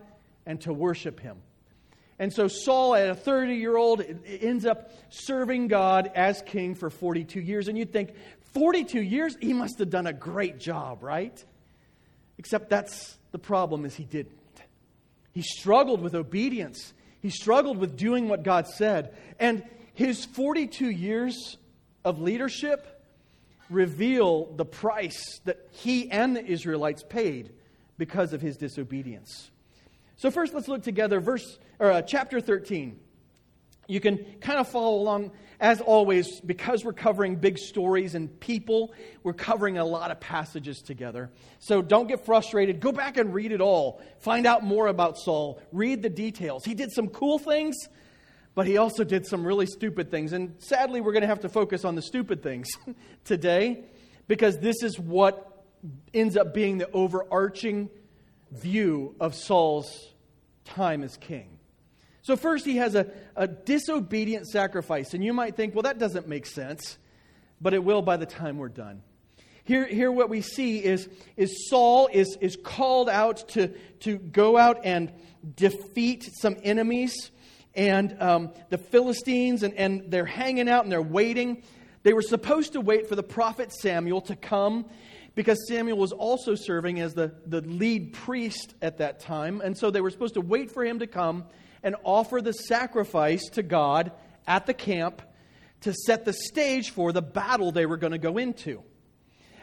and 0.46 0.62
to 0.62 0.74
worship 0.74 1.20
Him. 1.20 1.38
And 2.18 2.32
so 2.32 2.48
Saul, 2.48 2.96
at 2.96 3.10
a 3.10 3.16
30 3.16 3.56
year 3.56 3.76
old, 3.76 4.02
ends 4.26 4.66
up 4.66 4.92
serving 5.10 5.68
God 5.68 6.10
as 6.16 6.42
king 6.42 6.74
for 6.74 6.90
42 6.90 7.42
years. 7.42 7.68
And 7.68 7.78
you'd 7.78 7.92
think, 7.92 8.14
42 8.56 9.02
years? 9.02 9.38
He 9.40 9.54
must 9.54 9.78
have 9.80 9.90
done 9.90 10.08
a 10.08 10.14
great 10.14 10.60
job, 10.60 11.04
right? 11.04 11.44
Except 12.38 12.70
that's 12.70 13.18
the 13.32 13.40
problem 13.40 13.86
is 13.86 13.96
he 13.96 14.06
didn't. 14.06 14.32
He 15.32 15.42
struggled 15.42 16.02
with 16.02 16.16
obedience. 16.16 16.94
He 17.22 17.30
struggled 17.30 17.78
with 17.78 17.98
doing 17.98 18.30
what 18.30 18.44
God 18.44 18.68
said. 18.68 19.16
And 19.40 19.64
his 19.94 20.26
42 20.26 20.90
years 20.90 21.58
of 22.04 22.22
leadership 22.22 23.04
reveal 23.70 24.54
the 24.56 24.66
price 24.66 25.40
that 25.46 25.68
he 25.72 26.10
and 26.10 26.36
the 26.36 26.46
Israelites 26.46 27.04
paid 27.04 27.52
because 27.98 28.34
of 28.34 28.42
his 28.42 28.58
disobedience. 28.58 29.52
So 30.18 30.32
first 30.32 30.54
let's 30.54 30.68
look 30.68 30.84
together 30.84 31.20
verse 31.20 31.60
or 31.80 31.92
uh, 31.92 32.02
chapter 32.02 32.40
13. 32.40 33.00
You 33.88 34.00
can 34.00 34.26
kind 34.42 34.60
of 34.60 34.68
follow 34.68 34.96
along 34.96 35.32
as 35.60 35.82
always, 35.82 36.42
because 36.42 36.84
we're 36.84 36.94
covering 36.94 37.38
big 37.38 37.58
stories 37.58 38.16
and 38.16 38.40
people, 38.40 38.94
we're 39.24 39.34
covering 39.34 39.78
a 39.78 39.86
lot 39.86 40.12
of 40.12 40.20
passages 40.20 40.82
together. 40.82 41.32
So 41.60 41.82
don't 41.82 42.08
get 42.08 42.26
frustrated. 42.26 42.80
Go 42.80 42.92
back 42.92 43.18
and 43.18 43.34
read 43.34 43.52
it 43.52 43.62
all. 43.62 44.02
Find 44.20 44.46
out 44.46 44.64
more 44.64 44.88
about 44.88 45.18
Saul. 45.18 45.62
Read 45.72 46.02
the 46.02 46.10
details. 46.10 46.66
He 46.66 46.74
did 46.74 46.92
some 46.92 47.08
cool 47.08 47.40
things, 47.40 47.76
but 48.54 48.68
he 48.68 48.78
also 48.78 49.04
did 49.04 49.26
some 49.26 49.46
really 49.46 49.66
stupid 49.66 50.12
things. 50.12 50.34
And 50.34 50.56
sadly, 50.60 51.02
we're 51.02 51.14
going 51.14 51.22
to 51.22 51.28
have 51.28 51.42
to 51.42 51.50
focus 51.50 51.86
on 51.86 51.96
the 51.96 52.02
stupid 52.02 52.44
things 52.44 52.68
today 53.24 53.86
because 54.28 54.58
this 54.60 54.84
is 54.84 55.00
what 55.00 55.64
ends 56.14 56.36
up 56.36 56.54
being 56.54 56.80
the 56.80 56.90
overarching 56.92 57.90
view 58.52 59.16
of 59.20 59.36
Saul's 59.36 60.14
time 60.66 61.04
as 61.04 61.16
king. 61.18 61.55
So, 62.26 62.36
first, 62.36 62.66
he 62.66 62.78
has 62.78 62.96
a, 62.96 63.06
a 63.36 63.48
disobedient 63.48 64.48
sacrifice. 64.48 65.14
And 65.14 65.24
you 65.24 65.32
might 65.32 65.56
think, 65.56 65.76
well, 65.76 65.84
that 65.84 66.00
doesn't 66.00 66.28
make 66.28 66.48
sense, 66.48 66.98
but 67.62 67.76
it 67.76 67.84
will 67.84 68.02
by 68.02 68.18
the 68.18 68.26
time 68.26 68.58
we're 68.58 68.68
done. 68.68 69.04
Here, 69.64 69.86
here 69.86 70.12
what 70.12 70.28
we 70.28 70.42
see 70.42 70.84
is, 70.84 71.08
is 71.38 71.70
Saul 71.70 72.10
is, 72.12 72.36
is 72.42 72.56
called 72.56 73.10
out 73.10 73.48
to, 73.50 73.68
to 74.00 74.18
go 74.18 74.58
out 74.58 74.80
and 74.84 75.14
defeat 75.56 76.28
some 76.42 76.58
enemies. 76.64 77.30
And 77.76 78.20
um, 78.20 78.54
the 78.70 78.80
Philistines, 78.80 79.62
and, 79.62 79.76
and 79.76 80.10
they're 80.10 80.26
hanging 80.26 80.68
out 80.68 80.82
and 80.82 80.92
they're 80.92 81.04
waiting. 81.04 81.62
They 82.02 82.14
were 82.14 82.24
supposed 82.24 82.74
to 82.74 82.82
wait 82.82 83.08
for 83.08 83.16
the 83.16 83.22
prophet 83.22 83.72
Samuel 83.72 84.22
to 84.22 84.36
come 84.36 84.86
because 85.36 85.60
Samuel 85.68 86.00
was 86.00 86.12
also 86.12 86.56
serving 86.56 87.02
as 87.02 87.14
the, 87.14 87.36
the 87.46 87.62
lead 87.62 88.14
priest 88.14 88.74
at 88.82 88.98
that 88.98 89.20
time. 89.20 89.62
And 89.62 89.78
so 89.78 89.92
they 89.92 90.02
were 90.02 90.10
supposed 90.10 90.34
to 90.34 90.42
wait 90.42 90.72
for 90.72 90.84
him 90.84 90.98
to 90.98 91.08
come 91.08 91.46
and 91.86 91.96
offer 92.04 92.42
the 92.42 92.52
sacrifice 92.52 93.48
to 93.52 93.64
God 93.64 94.12
at 94.48 94.66
the 94.66 94.74
camp 94.74 95.22
to 95.82 95.94
set 95.94 96.26
the 96.26 96.34
stage 96.34 96.90
for 96.90 97.14
the 97.14 97.22
battle 97.22 97.72
they 97.72 97.86
were 97.86 97.96
going 97.96 98.12
to 98.12 98.18
go 98.18 98.38
into. 98.40 98.82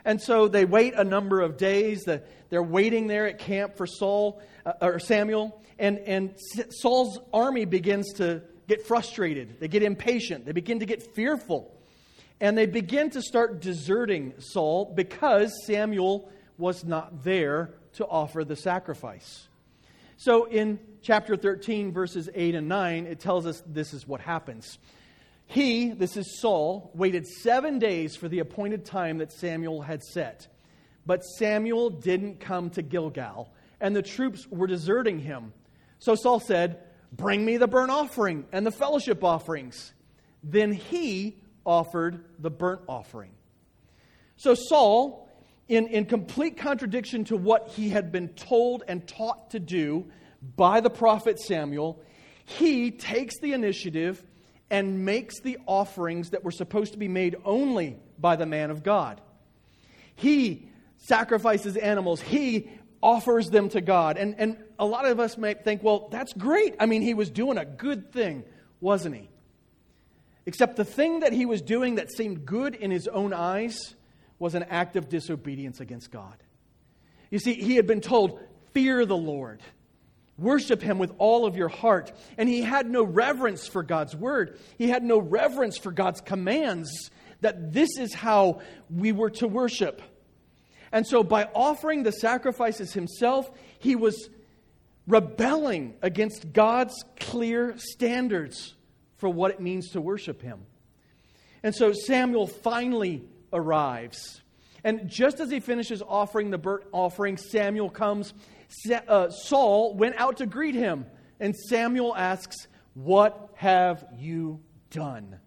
And 0.04 0.22
so 0.22 0.46
they 0.46 0.64
wait 0.64 0.94
a 0.94 1.02
number 1.02 1.40
of 1.40 1.56
days. 1.56 2.04
They're 2.04 2.62
waiting 2.62 3.08
there 3.08 3.26
at 3.26 3.40
camp 3.40 3.76
for 3.76 3.88
Saul 3.88 4.40
uh, 4.64 4.72
or 4.80 5.00
Samuel, 5.00 5.60
and, 5.80 5.98
and 5.98 6.34
Saul's 6.70 7.18
army 7.32 7.64
begins 7.64 8.12
to 8.14 8.42
get 8.68 8.86
frustrated. 8.86 9.58
They 9.58 9.66
get 9.66 9.82
impatient. 9.82 10.46
They 10.46 10.52
begin 10.52 10.78
to 10.78 10.86
get 10.86 11.02
fearful. 11.14 11.76
And 12.40 12.56
they 12.56 12.66
begin 12.66 13.10
to 13.10 13.22
start 13.22 13.60
deserting 13.60 14.34
Saul 14.38 14.92
because 14.94 15.52
Samuel 15.66 16.30
was 16.56 16.84
not 16.84 17.24
there 17.24 17.74
to 17.94 18.06
offer 18.06 18.44
the 18.44 18.56
sacrifice. 18.56 19.48
So 20.16 20.44
in 20.44 20.78
chapter 21.02 21.36
13, 21.36 21.92
verses 21.92 22.28
8 22.34 22.54
and 22.54 22.68
9, 22.68 23.06
it 23.06 23.20
tells 23.20 23.46
us 23.46 23.62
this 23.66 23.92
is 23.92 24.06
what 24.06 24.20
happens. 24.20 24.78
He, 25.46 25.90
this 25.90 26.16
is 26.16 26.40
Saul, 26.40 26.90
waited 26.94 27.26
seven 27.26 27.78
days 27.78 28.16
for 28.16 28.28
the 28.28 28.38
appointed 28.38 28.84
time 28.84 29.18
that 29.18 29.32
Samuel 29.32 29.82
had 29.82 30.02
set. 30.02 30.48
But 31.04 31.24
Samuel 31.24 31.90
didn't 31.90 32.40
come 32.40 32.70
to 32.70 32.82
Gilgal, 32.82 33.52
and 33.80 33.94
the 33.94 34.02
troops 34.02 34.46
were 34.48 34.66
deserting 34.66 35.18
him. 35.18 35.52
So 35.98 36.14
Saul 36.14 36.40
said, 36.40 36.78
Bring 37.12 37.44
me 37.44 37.58
the 37.58 37.68
burnt 37.68 37.90
offering 37.90 38.46
and 38.52 38.64
the 38.64 38.70
fellowship 38.70 39.22
offerings. 39.22 39.92
Then 40.42 40.72
he 40.72 41.36
offered 41.66 42.24
the 42.38 42.50
burnt 42.50 42.80
offering. 42.88 43.32
So 44.36 44.54
Saul, 44.54 45.28
in, 45.68 45.86
in 45.88 46.06
complete 46.06 46.56
contradiction 46.56 47.24
to 47.24 47.36
what 47.36 47.68
he 47.68 47.88
had 47.88 48.12
been 48.12 48.28
told 48.28 48.82
and 48.88 49.06
taught 49.06 49.50
to 49.50 49.60
do 49.60 50.06
by 50.56 50.80
the 50.80 50.90
prophet 50.90 51.38
Samuel, 51.40 52.02
he 52.44 52.90
takes 52.90 53.38
the 53.38 53.52
initiative 53.52 54.22
and 54.70 55.04
makes 55.04 55.40
the 55.40 55.58
offerings 55.66 56.30
that 56.30 56.44
were 56.44 56.50
supposed 56.50 56.92
to 56.92 56.98
be 56.98 57.08
made 57.08 57.36
only 57.44 57.96
by 58.18 58.36
the 58.36 58.46
man 58.46 58.70
of 58.70 58.82
God. 58.82 59.20
He 60.16 60.68
sacrifices 60.96 61.76
animals, 61.76 62.20
he 62.20 62.70
offers 63.02 63.50
them 63.50 63.68
to 63.70 63.80
God. 63.80 64.16
And, 64.16 64.34
and 64.38 64.56
a 64.78 64.86
lot 64.86 65.06
of 65.06 65.18
us 65.20 65.36
might 65.36 65.64
think, 65.64 65.82
well, 65.82 66.08
that's 66.10 66.32
great. 66.32 66.76
I 66.78 66.86
mean, 66.86 67.02
he 67.02 67.14
was 67.14 67.30
doing 67.30 67.58
a 67.58 67.64
good 67.64 68.12
thing, 68.12 68.44
wasn't 68.80 69.16
he? 69.16 69.28
Except 70.46 70.76
the 70.76 70.84
thing 70.84 71.20
that 71.20 71.32
he 71.32 71.46
was 71.46 71.62
doing 71.62 71.96
that 71.96 72.10
seemed 72.12 72.46
good 72.46 72.74
in 72.74 72.90
his 72.90 73.08
own 73.08 73.32
eyes 73.32 73.94
was 74.42 74.56
an 74.56 74.64
act 74.64 74.96
of 74.96 75.08
disobedience 75.08 75.78
against 75.78 76.10
God. 76.10 76.34
You 77.30 77.38
see, 77.38 77.54
he 77.54 77.76
had 77.76 77.86
been 77.86 78.00
told, 78.00 78.40
Fear 78.72 79.06
the 79.06 79.16
Lord, 79.16 79.62
worship 80.36 80.82
him 80.82 80.98
with 80.98 81.12
all 81.18 81.46
of 81.46 81.56
your 81.56 81.68
heart. 81.68 82.12
And 82.36 82.48
he 82.48 82.60
had 82.60 82.90
no 82.90 83.04
reverence 83.04 83.68
for 83.68 83.84
God's 83.84 84.16
word, 84.16 84.58
he 84.76 84.88
had 84.88 85.04
no 85.04 85.18
reverence 85.18 85.78
for 85.78 85.92
God's 85.92 86.20
commands 86.20 87.10
that 87.40 87.72
this 87.72 87.96
is 87.98 88.12
how 88.12 88.60
we 88.90 89.12
were 89.12 89.30
to 89.30 89.46
worship. 89.46 90.02
And 90.90 91.06
so, 91.06 91.22
by 91.22 91.44
offering 91.54 92.02
the 92.02 92.12
sacrifices 92.12 92.92
himself, 92.92 93.48
he 93.78 93.94
was 93.94 94.28
rebelling 95.06 95.94
against 96.02 96.52
God's 96.52 97.04
clear 97.18 97.74
standards 97.78 98.74
for 99.18 99.28
what 99.28 99.52
it 99.52 99.60
means 99.60 99.90
to 99.90 100.00
worship 100.00 100.42
him. 100.42 100.66
And 101.62 101.74
so, 101.74 101.92
Samuel 101.92 102.48
finally 102.48 103.22
arrives. 103.52 104.42
And 104.84 105.08
just 105.08 105.40
as 105.40 105.50
he 105.50 105.60
finishes 105.60 106.02
offering 106.02 106.50
the 106.50 106.58
burnt 106.58 106.84
offering, 106.92 107.36
Samuel 107.36 107.90
comes. 107.90 108.34
Uh, 109.06 109.30
Saul 109.30 109.94
went 109.94 110.16
out 110.16 110.38
to 110.38 110.46
greet 110.46 110.74
him. 110.74 111.06
And 111.38 111.54
Samuel 111.54 112.14
asks, 112.16 112.66
What 112.94 113.50
have 113.54 114.04
you 114.16 114.60
done? 114.90 115.38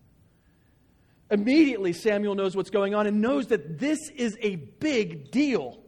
Immediately, 1.31 1.93
Samuel 1.93 2.35
knows 2.35 2.55
what's 2.55 2.69
going 2.69 2.93
on 2.93 3.07
and 3.07 3.19
knows 3.19 3.47
that 3.47 3.79
this 3.79 4.09
is 4.15 4.37
a 4.41 4.55
big 4.55 5.31
deal. 5.31 5.79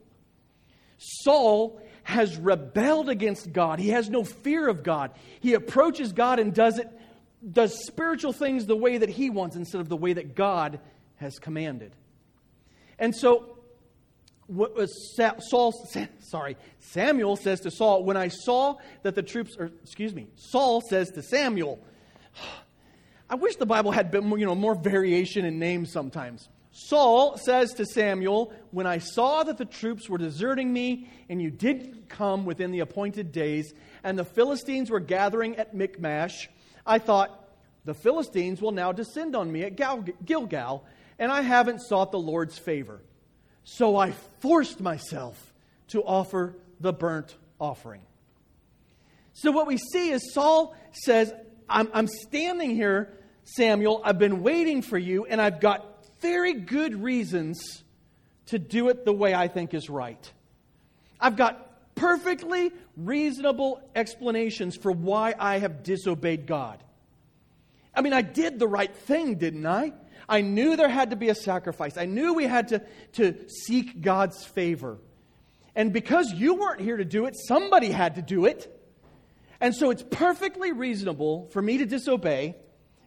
Saul 0.97 1.79
has 2.03 2.37
rebelled 2.37 3.09
against 3.09 3.51
God. 3.51 3.79
He 3.79 3.89
has 3.89 4.09
no 4.09 4.23
fear 4.23 4.67
of 4.67 4.81
God. 4.81 5.11
He 5.41 5.53
approaches 5.53 6.11
God 6.11 6.39
and 6.39 6.53
does 6.53 6.79
it 6.79 6.89
does 7.51 7.85
spiritual 7.85 8.33
things 8.33 8.65
the 8.65 8.75
way 8.75 8.97
that 8.97 9.09
he 9.09 9.29
wants 9.29 9.55
instead 9.55 9.79
of 9.79 9.89
the 9.89 9.97
way 9.97 10.13
that 10.13 10.35
God 10.35 10.79
has 11.17 11.37
commanded. 11.37 11.93
And 12.99 13.15
so 13.15 13.57
what 14.47 14.75
was 14.75 15.15
Saul 15.15 15.73
sorry, 16.19 16.57
Samuel 16.79 17.35
says 17.35 17.59
to 17.61 17.71
Saul, 17.71 18.03
when 18.03 18.17
I 18.17 18.29
saw 18.29 18.77
that 19.03 19.15
the 19.15 19.23
troops 19.23 19.55
or 19.59 19.71
excuse 19.83 20.13
me, 20.13 20.27
Saul 20.35 20.81
says 20.81 21.11
to 21.11 21.21
Samuel, 21.21 21.79
I 23.29 23.35
wish 23.35 23.57
the 23.57 23.65
Bible 23.65 23.91
had 23.91 24.09
been 24.09 24.25
more, 24.25 24.37
you 24.37 24.45
know, 24.45 24.55
more 24.55 24.75
variation 24.75 25.43
in 25.43 25.59
names 25.59 25.91
sometimes. 25.91 26.47
Saul 26.71 27.37
says 27.37 27.73
to 27.73 27.85
Samuel, 27.85 28.53
When 28.71 28.85
I 28.85 28.99
saw 28.99 29.43
that 29.43 29.57
the 29.57 29.65
troops 29.65 30.07
were 30.07 30.17
deserting 30.17 30.71
me, 30.71 31.09
and 31.27 31.41
you 31.41 31.49
didn't 31.49 32.07
come 32.07 32.45
within 32.45 32.71
the 32.71 32.79
appointed 32.79 33.31
days, 33.31 33.73
and 34.03 34.17
the 34.17 34.23
Philistines 34.23 34.89
were 34.89 34.99
gathering 34.99 35.57
at 35.57 35.73
Michmash, 35.73 36.49
I 36.85 36.99
thought, 36.99 37.49
The 37.83 37.95
Philistines 37.95 38.61
will 38.61 38.71
now 38.71 38.91
descend 38.91 39.35
on 39.35 39.51
me 39.51 39.63
at 39.63 39.75
Gilgal, 39.75 40.85
and 41.19 41.31
I 41.31 41.41
haven't 41.41 41.81
sought 41.81 42.11
the 42.11 42.19
Lord's 42.19 42.57
favor. 42.57 43.01
So 43.63 43.97
I 43.97 44.11
forced 44.39 44.79
myself 44.79 45.53
to 45.89 46.01
offer 46.03 46.55
the 46.79 46.93
burnt 46.93 47.35
offering. 47.59 48.01
So 49.33 49.51
what 49.51 49.67
we 49.67 49.77
see 49.77 50.09
is 50.09 50.33
Saul 50.33 50.75
says, 50.91 51.33
I'm, 51.69 51.89
I'm 51.93 52.07
standing 52.07 52.75
here, 52.75 53.13
Samuel. 53.43 54.01
I've 54.03 54.19
been 54.19 54.41
waiting 54.41 54.81
for 54.81 54.97
you, 54.97 55.25
and 55.25 55.41
I've 55.41 55.59
got 55.59 56.05
very 56.21 56.53
good 56.53 57.03
reasons 57.03 57.83
to 58.47 58.57
do 58.57 58.89
it 58.89 59.05
the 59.05 59.13
way 59.13 59.33
I 59.33 59.47
think 59.47 59.73
is 59.73 59.89
right. 59.89 60.31
I've 61.19 61.35
got 61.35 61.95
perfectly 61.95 62.71
reasonable 62.95 63.81
explanations 63.95 64.75
for 64.75 64.91
why 64.91 65.35
I 65.37 65.59
have 65.59 65.83
disobeyed 65.83 66.45
God. 66.45 66.81
I 67.93 68.01
mean, 68.01 68.13
I 68.13 68.21
did 68.21 68.59
the 68.59 68.67
right 68.67 68.95
thing, 68.95 69.35
didn't 69.35 69.65
I? 69.65 69.93
I 70.29 70.41
knew 70.41 70.75
there 70.75 70.89
had 70.89 71.11
to 71.11 71.15
be 71.15 71.29
a 71.29 71.35
sacrifice. 71.35 71.97
I 71.97 72.05
knew 72.05 72.33
we 72.33 72.45
had 72.45 72.69
to, 72.69 72.81
to 73.13 73.49
seek 73.49 74.01
God's 74.01 74.43
favor. 74.43 74.97
And 75.75 75.93
because 75.93 76.31
you 76.33 76.55
weren't 76.55 76.81
here 76.81 76.97
to 76.97 77.05
do 77.05 77.25
it, 77.25 77.35
somebody 77.37 77.91
had 77.91 78.15
to 78.15 78.21
do 78.21 78.45
it. 78.45 78.73
And 79.61 79.75
so 79.75 79.89
it's 79.89 80.03
perfectly 80.03 80.71
reasonable 80.71 81.47
for 81.51 81.61
me 81.61 81.77
to 81.79 81.85
disobey. 81.85 82.55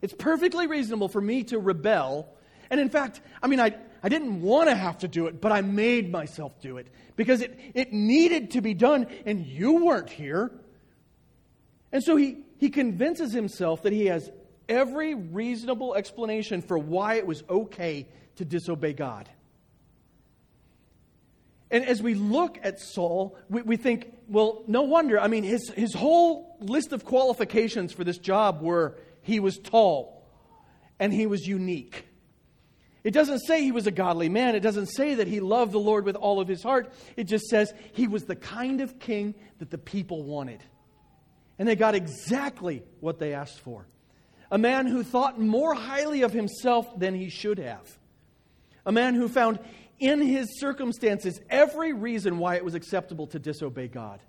It's 0.02 0.14
perfectly 0.14 0.66
reasonable 0.66 1.08
for 1.08 1.20
me 1.20 1.44
to 1.44 1.58
rebel. 1.58 2.28
And 2.70 2.80
in 2.80 2.88
fact, 2.88 3.20
I 3.42 3.48
mean, 3.48 3.60
I, 3.60 3.74
I 4.02 4.08
didn't 4.08 4.40
want 4.40 4.68
to 4.68 4.74
have 4.74 4.98
to 4.98 5.08
do 5.08 5.26
it, 5.26 5.40
but 5.40 5.52
I 5.52 5.60
made 5.60 6.10
myself 6.10 6.58
do 6.60 6.78
it 6.78 6.86
because 7.16 7.42
it, 7.42 7.58
it 7.74 7.92
needed 7.92 8.52
to 8.52 8.60
be 8.60 8.72
done, 8.72 9.06
and 9.26 9.44
you 9.44 9.84
weren't 9.84 10.08
here. 10.08 10.50
And 11.92 12.02
so 12.02 12.16
he, 12.16 12.38
he 12.58 12.70
convinces 12.70 13.32
himself 13.32 13.82
that 13.82 13.92
he 13.92 14.06
has 14.06 14.30
every 14.70 15.14
reasonable 15.14 15.94
explanation 15.94 16.62
for 16.62 16.78
why 16.78 17.14
it 17.14 17.26
was 17.26 17.42
okay 17.50 18.06
to 18.36 18.44
disobey 18.44 18.94
God. 18.94 19.28
And 21.70 21.84
as 21.84 22.02
we 22.02 22.14
look 22.14 22.58
at 22.62 22.80
Saul, 22.80 23.36
we, 23.48 23.62
we 23.62 23.76
think, 23.76 24.12
well, 24.28 24.64
no 24.66 24.82
wonder. 24.82 25.20
I 25.20 25.28
mean, 25.28 25.44
his, 25.44 25.68
his 25.70 25.94
whole 25.94 26.56
list 26.60 26.92
of 26.92 27.04
qualifications 27.04 27.92
for 27.92 28.02
this 28.02 28.18
job 28.18 28.62
were 28.62 28.96
he 29.22 29.40
was 29.40 29.58
tall 29.58 30.26
and 30.98 31.12
he 31.12 31.26
was 31.26 31.46
unique. 31.46 32.06
It 33.02 33.12
doesn't 33.12 33.40
say 33.40 33.62
he 33.62 33.72
was 33.72 33.86
a 33.86 33.92
godly 33.92 34.28
man. 34.28 34.54
It 34.54 34.60
doesn't 34.60 34.86
say 34.86 35.14
that 35.14 35.26
he 35.26 35.40
loved 35.40 35.72
the 35.72 35.78
Lord 35.78 36.04
with 36.04 36.16
all 36.16 36.40
of 36.40 36.48
his 36.48 36.62
heart. 36.62 36.92
It 37.16 37.24
just 37.24 37.46
says 37.46 37.72
he 37.92 38.08
was 38.08 38.24
the 38.24 38.36
kind 38.36 38.80
of 38.80 38.98
king 38.98 39.34
that 39.58 39.70
the 39.70 39.78
people 39.78 40.24
wanted. 40.24 40.62
And 41.58 41.68
they 41.68 41.76
got 41.76 41.94
exactly 41.94 42.82
what 43.00 43.18
they 43.18 43.32
asked 43.32 43.60
for. 43.60 43.86
A 44.50 44.58
man 44.58 44.86
who 44.86 45.02
thought 45.02 45.40
more 45.40 45.74
highly 45.74 46.22
of 46.22 46.32
himself 46.32 46.98
than 46.98 47.14
he 47.14 47.28
should 47.28 47.58
have. 47.58 47.98
A 48.84 48.92
man 48.92 49.14
who 49.14 49.28
found 49.28 49.60
in 49.98 50.20
his 50.20 50.58
circumstances 50.58 51.40
every 51.48 51.92
reason 51.92 52.38
why 52.38 52.56
it 52.56 52.64
was 52.64 52.74
acceptable 52.74 53.26
to 53.28 53.38
disobey 53.38 53.88
God. 53.88 54.20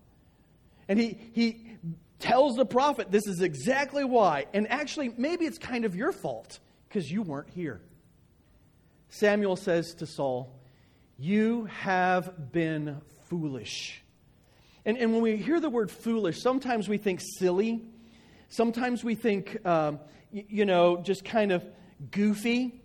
And 0.87 0.99
he, 0.99 1.17
he 1.33 1.77
tells 2.19 2.55
the 2.55 2.65
prophet, 2.65 3.11
This 3.11 3.25
is 3.25 3.41
exactly 3.41 4.03
why. 4.03 4.45
And 4.53 4.69
actually, 4.69 5.13
maybe 5.17 5.45
it's 5.45 5.57
kind 5.57 5.85
of 5.85 5.95
your 5.95 6.11
fault 6.11 6.59
because 6.87 7.09
you 7.09 7.21
weren't 7.21 7.49
here. 7.49 7.81
Samuel 9.09 9.55
says 9.55 9.93
to 9.95 10.05
Saul, 10.05 10.53
You 11.17 11.65
have 11.65 12.51
been 12.51 13.01
foolish. 13.29 14.03
And, 14.85 14.97
and 14.97 15.13
when 15.13 15.21
we 15.21 15.37
hear 15.37 15.59
the 15.59 15.69
word 15.69 15.91
foolish, 15.91 16.41
sometimes 16.41 16.89
we 16.89 16.97
think 16.97 17.21
silly. 17.37 17.83
Sometimes 18.51 19.01
we 19.01 19.15
think, 19.15 19.65
um, 19.65 19.97
you 20.33 20.65
know, 20.65 20.97
just 20.97 21.23
kind 21.23 21.53
of 21.53 21.65
goofy. 22.11 22.81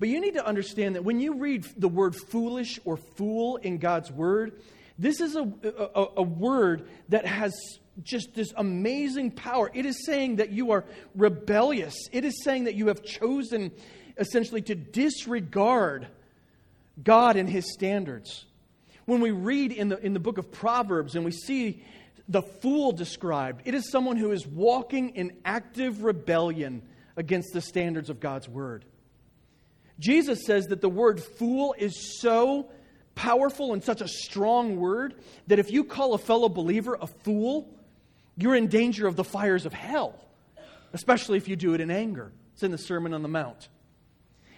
But 0.00 0.08
you 0.08 0.20
need 0.20 0.34
to 0.34 0.44
understand 0.44 0.96
that 0.96 1.04
when 1.04 1.20
you 1.20 1.34
read 1.34 1.64
the 1.76 1.88
word 1.88 2.16
foolish 2.16 2.80
or 2.84 2.96
fool 2.96 3.56
in 3.56 3.78
God's 3.78 4.10
word, 4.10 4.60
this 4.98 5.20
is 5.20 5.36
a, 5.36 5.48
a, 5.94 6.06
a, 6.16 6.22
word 6.22 6.88
that 7.10 7.24
has 7.24 7.54
just 8.02 8.34
this 8.34 8.52
amazing 8.56 9.30
power. 9.30 9.70
It 9.72 9.86
is 9.86 10.04
saying 10.04 10.36
that 10.36 10.50
you 10.50 10.72
are 10.72 10.84
rebellious, 11.14 11.94
it 12.10 12.24
is 12.24 12.42
saying 12.42 12.64
that 12.64 12.74
you 12.74 12.88
have 12.88 13.04
chosen 13.04 13.70
essentially 14.18 14.62
to 14.62 14.74
disregard 14.74 16.08
God 17.00 17.36
and 17.36 17.48
his 17.48 17.72
standards. 17.72 18.44
When 19.04 19.20
we 19.20 19.30
read 19.30 19.70
in 19.70 19.88
the, 19.88 20.04
in 20.04 20.14
the 20.14 20.20
book 20.20 20.38
of 20.38 20.50
Proverbs 20.50 21.14
and 21.14 21.24
we 21.24 21.30
see 21.30 21.84
the 22.28 22.42
fool 22.42 22.92
described, 22.92 23.62
it 23.64 23.74
is 23.74 23.90
someone 23.90 24.16
who 24.16 24.32
is 24.32 24.46
walking 24.46 25.10
in 25.10 25.36
active 25.44 26.02
rebellion 26.02 26.82
against 27.16 27.52
the 27.52 27.60
standards 27.60 28.10
of 28.10 28.20
God's 28.20 28.48
word. 28.48 28.84
Jesus 29.98 30.44
says 30.44 30.66
that 30.66 30.80
the 30.80 30.88
word 30.88 31.22
fool 31.22 31.74
is 31.78 32.20
so 32.20 32.70
powerful 33.14 33.72
and 33.72 33.82
such 33.82 34.00
a 34.00 34.08
strong 34.08 34.76
word 34.76 35.14
that 35.46 35.58
if 35.58 35.70
you 35.70 35.84
call 35.84 36.14
a 36.14 36.18
fellow 36.18 36.48
believer 36.48 36.98
a 37.00 37.06
fool, 37.06 37.72
you're 38.36 38.54
in 38.54 38.66
danger 38.66 39.06
of 39.06 39.16
the 39.16 39.24
fires 39.24 39.64
of 39.64 39.72
hell, 39.72 40.18
especially 40.92 41.38
if 41.38 41.48
you 41.48 41.56
do 41.56 41.74
it 41.74 41.80
in 41.80 41.90
anger. 41.90 42.32
It's 42.52 42.62
in 42.62 42.70
the 42.70 42.78
Sermon 42.78 43.14
on 43.14 43.22
the 43.22 43.28
Mount. 43.28 43.68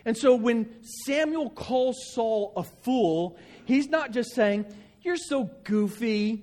And 0.04 0.16
so 0.16 0.34
when 0.34 0.68
Samuel 1.04 1.50
calls 1.50 1.96
Saul 2.12 2.52
a 2.56 2.62
fool, 2.62 3.36
he's 3.64 3.88
not 3.88 4.12
just 4.12 4.34
saying, 4.34 4.66
You're 5.02 5.16
so 5.16 5.50
goofy. 5.64 6.42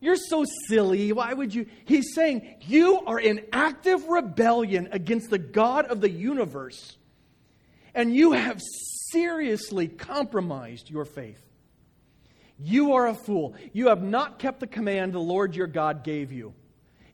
You're 0.00 0.16
so 0.16 0.44
silly. 0.68 1.12
Why 1.12 1.32
would 1.32 1.54
you? 1.54 1.66
He's 1.84 2.14
saying, 2.14 2.56
You 2.62 3.00
are 3.06 3.18
in 3.18 3.46
active 3.52 4.06
rebellion 4.08 4.88
against 4.92 5.30
the 5.30 5.38
God 5.38 5.86
of 5.86 6.00
the 6.00 6.10
universe, 6.10 6.96
and 7.94 8.14
you 8.14 8.32
have 8.32 8.60
seriously 9.10 9.88
compromised 9.88 10.90
your 10.90 11.04
faith. 11.04 11.42
You 12.58 12.94
are 12.94 13.08
a 13.08 13.14
fool. 13.14 13.54
You 13.72 13.88
have 13.88 14.02
not 14.02 14.38
kept 14.38 14.60
the 14.60 14.66
command 14.66 15.12
the 15.12 15.18
Lord 15.18 15.54
your 15.54 15.66
God 15.66 16.04
gave 16.04 16.32
you. 16.32 16.54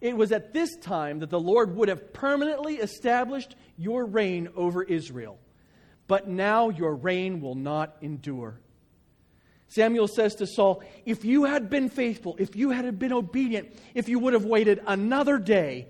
It 0.00 0.16
was 0.16 0.32
at 0.32 0.52
this 0.52 0.76
time 0.76 1.20
that 1.20 1.30
the 1.30 1.40
Lord 1.40 1.76
would 1.76 1.88
have 1.88 2.12
permanently 2.12 2.76
established 2.76 3.54
your 3.76 4.04
reign 4.04 4.48
over 4.56 4.82
Israel. 4.82 5.38
But 6.08 6.28
now 6.28 6.68
your 6.68 6.94
reign 6.94 7.40
will 7.40 7.54
not 7.54 7.96
endure. 8.00 8.60
Samuel 9.74 10.06
says 10.06 10.34
to 10.34 10.46
Saul, 10.46 10.82
If 11.06 11.24
you 11.24 11.44
had 11.44 11.70
been 11.70 11.88
faithful, 11.88 12.36
if 12.38 12.54
you 12.54 12.70
had 12.70 12.98
been 12.98 13.12
obedient, 13.12 13.74
if 13.94 14.06
you 14.06 14.18
would 14.18 14.34
have 14.34 14.44
waited 14.44 14.82
another 14.86 15.38
day, 15.38 15.86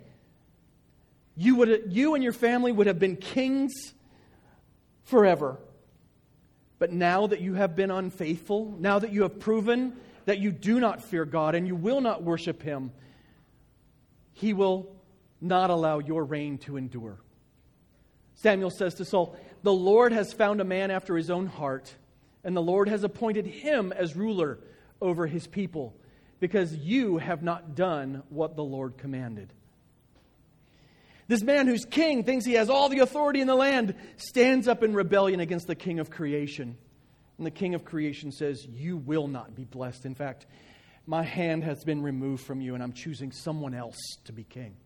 you, 1.36 1.56
would, 1.56 1.86
you 1.88 2.14
and 2.14 2.22
your 2.22 2.32
family 2.32 2.70
would 2.70 2.86
have 2.86 3.00
been 3.00 3.16
kings 3.16 3.92
forever. 5.02 5.58
But 6.78 6.92
now 6.92 7.26
that 7.26 7.40
you 7.40 7.54
have 7.54 7.74
been 7.74 7.90
unfaithful, 7.90 8.76
now 8.78 9.00
that 9.00 9.12
you 9.12 9.22
have 9.22 9.40
proven 9.40 9.94
that 10.26 10.38
you 10.38 10.52
do 10.52 10.78
not 10.78 11.02
fear 11.02 11.24
God 11.24 11.56
and 11.56 11.66
you 11.66 11.74
will 11.74 12.00
not 12.00 12.22
worship 12.22 12.62
Him, 12.62 12.92
He 14.32 14.52
will 14.52 14.94
not 15.40 15.70
allow 15.70 15.98
your 15.98 16.22
reign 16.24 16.58
to 16.58 16.76
endure. 16.76 17.18
Samuel 18.36 18.70
says 18.70 18.94
to 18.94 19.04
Saul, 19.04 19.34
The 19.64 19.72
Lord 19.72 20.12
has 20.12 20.32
found 20.32 20.60
a 20.60 20.64
man 20.64 20.92
after 20.92 21.16
his 21.16 21.30
own 21.30 21.46
heart, 21.46 21.92
and 22.44 22.56
the 22.56 22.62
Lord 22.62 22.88
has 22.88 23.04
appointed 23.04 23.46
him 23.46 23.92
as 23.92 24.16
ruler 24.16 24.58
over 25.00 25.26
his 25.26 25.46
people, 25.46 25.94
because 26.40 26.74
you 26.74 27.18
have 27.18 27.42
not 27.42 27.74
done 27.74 28.22
what 28.28 28.56
the 28.56 28.64
Lord 28.64 28.98
commanded. 28.98 29.52
This 31.28 31.42
man 31.42 31.66
who's 31.66 31.84
king 31.84 32.24
thinks 32.24 32.44
he 32.44 32.54
has 32.54 32.68
all 32.68 32.88
the 32.88 32.98
authority 32.98 33.40
in 33.40 33.46
the 33.46 33.54
land 33.54 33.94
stands 34.16 34.68
up 34.68 34.82
in 34.82 34.92
rebellion 34.92 35.40
against 35.40 35.66
the 35.66 35.74
king 35.74 35.98
of 35.98 36.10
creation. 36.10 36.76
And 37.38 37.46
the 37.46 37.50
king 37.50 37.74
of 37.74 37.84
creation 37.84 38.32
says, 38.32 38.66
You 38.66 38.96
will 38.96 39.28
not 39.28 39.54
be 39.54 39.64
blessed. 39.64 40.04
In 40.04 40.14
fact, 40.14 40.46
my 41.06 41.22
hand 41.22 41.64
has 41.64 41.84
been 41.84 42.02
removed 42.02 42.44
from 42.44 42.60
you, 42.60 42.74
and 42.74 42.82
I'm 42.82 42.92
choosing 42.92 43.32
someone 43.32 43.74
else 43.74 43.96
to 44.24 44.32
be 44.32 44.44
king. 44.44 44.76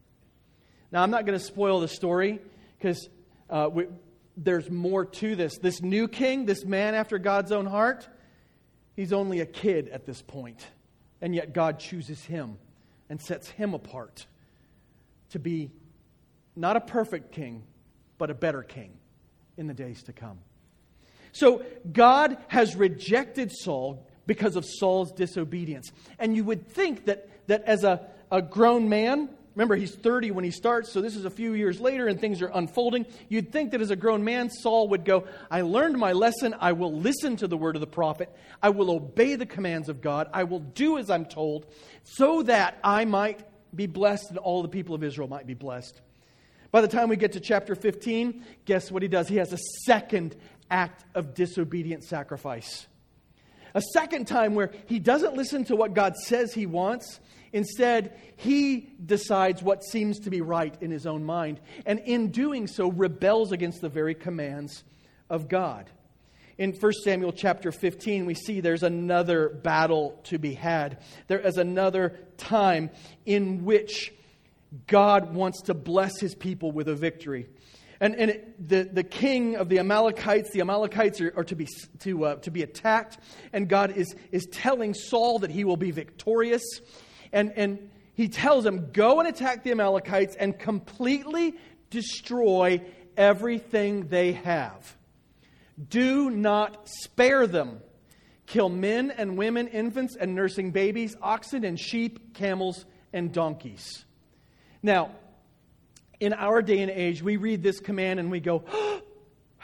Now, 0.93 1.03
I'm 1.03 1.11
not 1.11 1.27
going 1.27 1.39
to 1.39 1.45
spoil 1.45 1.81
the 1.81 1.89
story 1.89 2.39
because 2.79 3.09
uh, 3.51 3.69
we, 3.73 3.87
there's 4.37 4.71
more 4.71 5.05
to 5.05 5.35
this. 5.35 5.59
This 5.59 5.81
new 5.81 6.09
king, 6.09 6.47
this 6.47 6.65
man 6.65 6.95
after 6.95 7.19
God's 7.19 7.53
own 7.53 7.67
heart, 7.67 8.09
he's 8.95 9.13
only 9.13 9.41
a 9.41 9.47
kid 9.47 9.89
at 9.89 10.05
this 10.05 10.23
point, 10.23 10.67
and 11.21 11.35
yet 11.35 11.53
God 11.53 11.79
chooses 11.79 12.23
him 12.25 12.59
and 13.09 13.21
sets 13.21 13.49
him 13.49 13.75
apart 13.75 14.27
to 15.31 15.39
be 15.39 15.71
not 16.55 16.77
a 16.77 16.81
perfect 16.81 17.33
king, 17.33 17.63
but 18.19 18.31
a 18.31 18.35
better 18.35 18.63
king 18.63 18.99
in 19.57 19.67
the 19.67 19.75
days 19.75 20.03
to 20.05 20.13
come. 20.13 20.39
So 21.33 21.65
God 21.93 22.39
has 22.49 22.77
rejected 22.77 23.53
Saul 23.53 24.07
because 24.27 24.57
of 24.57 24.65
Saul's 24.65 25.13
disobedience. 25.13 25.93
And 26.19 26.35
you 26.35 26.45
would 26.45 26.67
think 26.67 27.07
that, 27.07 27.29
that 27.47 27.63
as 27.65 27.85
a, 27.85 28.07
a 28.31 28.43
grown 28.43 28.89
man, 28.89 29.29
Remember, 29.57 29.75
he's 29.75 29.95
30 29.95 30.33
when 30.33 30.45
he 30.45 30.51
starts, 30.51 30.93
so 30.93 31.01
this 31.01 31.17
is 31.17 31.25
a 31.25 31.31
few 31.31 31.55
years 31.55 31.81
later 31.81 32.09
and 32.09 32.21
things 32.21 32.43
are 32.43 32.51
unfolding. 32.53 33.07
You'd 33.31 33.53
think 33.53 33.71
that 33.71 33.81
as 33.81 33.91
a 33.91 33.97
grown 33.97 34.23
man, 34.23 34.51
Saul 34.51 34.89
would 34.89 35.07
go, 35.07 35.27
I 35.51 35.63
learned 35.63 35.97
my 35.97 36.13
lesson. 36.13 36.55
I 36.61 36.73
will 36.73 36.93
listen 36.93 37.37
to 37.37 37.49
the 37.49 37.57
word 37.57 37.75
of 37.75 37.81
the 37.81 37.87
prophet. 37.87 38.31
I 38.63 38.69
will 38.69 38.91
obey 38.91 39.35
the 39.35 39.47
commands 39.47 39.89
of 39.89 40.03
God. 40.03 40.29
I 40.35 40.45
will 40.45 40.61
do 40.61 40.99
as 40.99 41.09
I'm 41.09 41.25
told, 41.25 41.67
so 42.05 42.43
that 42.43 42.79
I 42.85 43.07
might 43.07 43.41
be 43.75 43.87
blessed 43.87 44.29
and 44.29 44.39
all 44.39 44.61
the 44.61 44.69
people 44.69 44.95
of 44.95 45.03
Israel 45.03 45.27
might 45.27 45.47
be 45.47 45.55
blessed. 45.55 46.03
By 46.71 46.83
the 46.83 46.89
time 46.89 47.09
we 47.09 47.17
get 47.17 47.33
to 47.33 47.41
chapter 47.41 47.75
15, 47.75 48.45
guess 48.67 48.91
what 48.91 49.01
he 49.01 49.09
does? 49.09 49.27
He 49.27 49.37
has 49.37 49.55
a 49.55 49.59
second 49.87 50.37
act 50.71 51.03
of 51.15 51.33
disobedient 51.33 52.05
sacrifice. 52.05 52.87
A 53.77 53.83
second 53.93 54.27
time 54.27 54.55
where 54.55 54.73
he 54.87 54.99
doesn't 54.99 55.37
listen 55.37 55.67
to 55.67 55.77
what 55.77 55.93
God 55.93 56.17
says 56.17 56.55
he 56.55 56.65
wants. 56.65 57.21
Instead, 57.53 58.19
he 58.37 58.89
decides 59.05 59.63
what 59.63 59.85
seems 59.85 60.21
to 60.21 60.31
be 60.31 60.41
right 60.41 60.75
in 60.81 60.91
his 60.91 61.07
own 61.07 61.25
mind, 61.25 61.61
and 61.85 61.99
in 62.01 62.31
doing 62.31 62.69
so, 62.69 62.91
rebels 62.91 63.53
against 63.53 63.83
the 63.83 63.91
very 63.91 64.15
commands 64.15 64.83
of 65.29 65.49
God. 65.49 65.91
In 66.57 66.73
1 66.73 66.93
Samuel 67.05 67.33
chapter 67.33 67.71
15, 67.71 68.25
we 68.25 68.33
see 68.33 68.61
there's 68.61 68.83
another 68.83 69.51
battle 69.51 70.19
to 70.25 70.39
be 70.39 70.55
had. 70.55 71.03
There 71.27 71.39
is 71.39 71.59
another 71.59 72.19
time 72.39 72.89
in 73.27 73.67
which 73.67 74.11
God 74.87 75.35
wants 75.35 75.63
to 75.63 75.75
bless 75.75 76.19
his 76.19 76.35
people 76.35 76.73
with 76.73 76.89
a 76.89 76.95
victory. 76.95 77.47
And, 78.01 78.15
and 78.17 78.31
it, 78.31 78.69
the, 78.69 78.85
the 78.85 79.03
king 79.03 79.57
of 79.57 79.69
the 79.69 79.79
Amalekites, 79.79 80.51
the 80.51 80.61
Amalekites 80.61 81.21
are, 81.21 81.33
are 81.37 81.45
to, 81.45 81.57
be, 81.57 81.67
to, 82.01 82.25
uh, 82.25 82.35
to 82.37 82.51
be 82.51 82.63
attacked, 82.63 83.19
and 83.53 83.69
God 83.69 83.97
is, 83.97 84.15
is 84.31 84.47
telling 84.51 84.95
Saul 84.95 85.39
that 85.41 85.51
he 85.51 85.65
will 85.65 85.77
be 85.77 85.91
victorious. 85.91 86.63
And, 87.33 87.53
and 87.57 87.91
he 88.15 88.29
tells 88.29 88.65
him, 88.67 88.91
Go 88.93 89.21
and 89.21 89.29
attack 89.29 89.65
the 89.65 89.71
Amalekites 89.71 90.37
and 90.37 90.59
completely 90.59 91.55
destroy 91.91 92.83
everything 93.17 94.09
they 94.09 94.33
have. 94.33 94.97
Do 95.89 96.31
not 96.31 96.89
spare 96.89 97.47
them. 97.47 97.81
Kill 98.47 98.69
men 98.69 99.11
and 99.11 99.37
women, 99.37 99.69
infants 99.69 100.17
and 100.17 100.35
nursing 100.35 100.71
babies, 100.71 101.17
oxen 101.21 101.65
and 101.65 101.79
sheep, 101.79 102.35
camels 102.35 102.85
and 103.13 103.33
donkeys. 103.33 104.05
Now, 104.83 105.11
in 106.21 106.33
our 106.33 106.63
day 106.63 106.81
and 106.81 106.91
age, 106.91 107.23
we 107.23 107.37
read 107.37 107.63
this 107.63 107.81
command 107.81 108.21
and 108.21 108.31
we 108.31 108.41
go, 108.41 108.65
oh, 108.71 109.03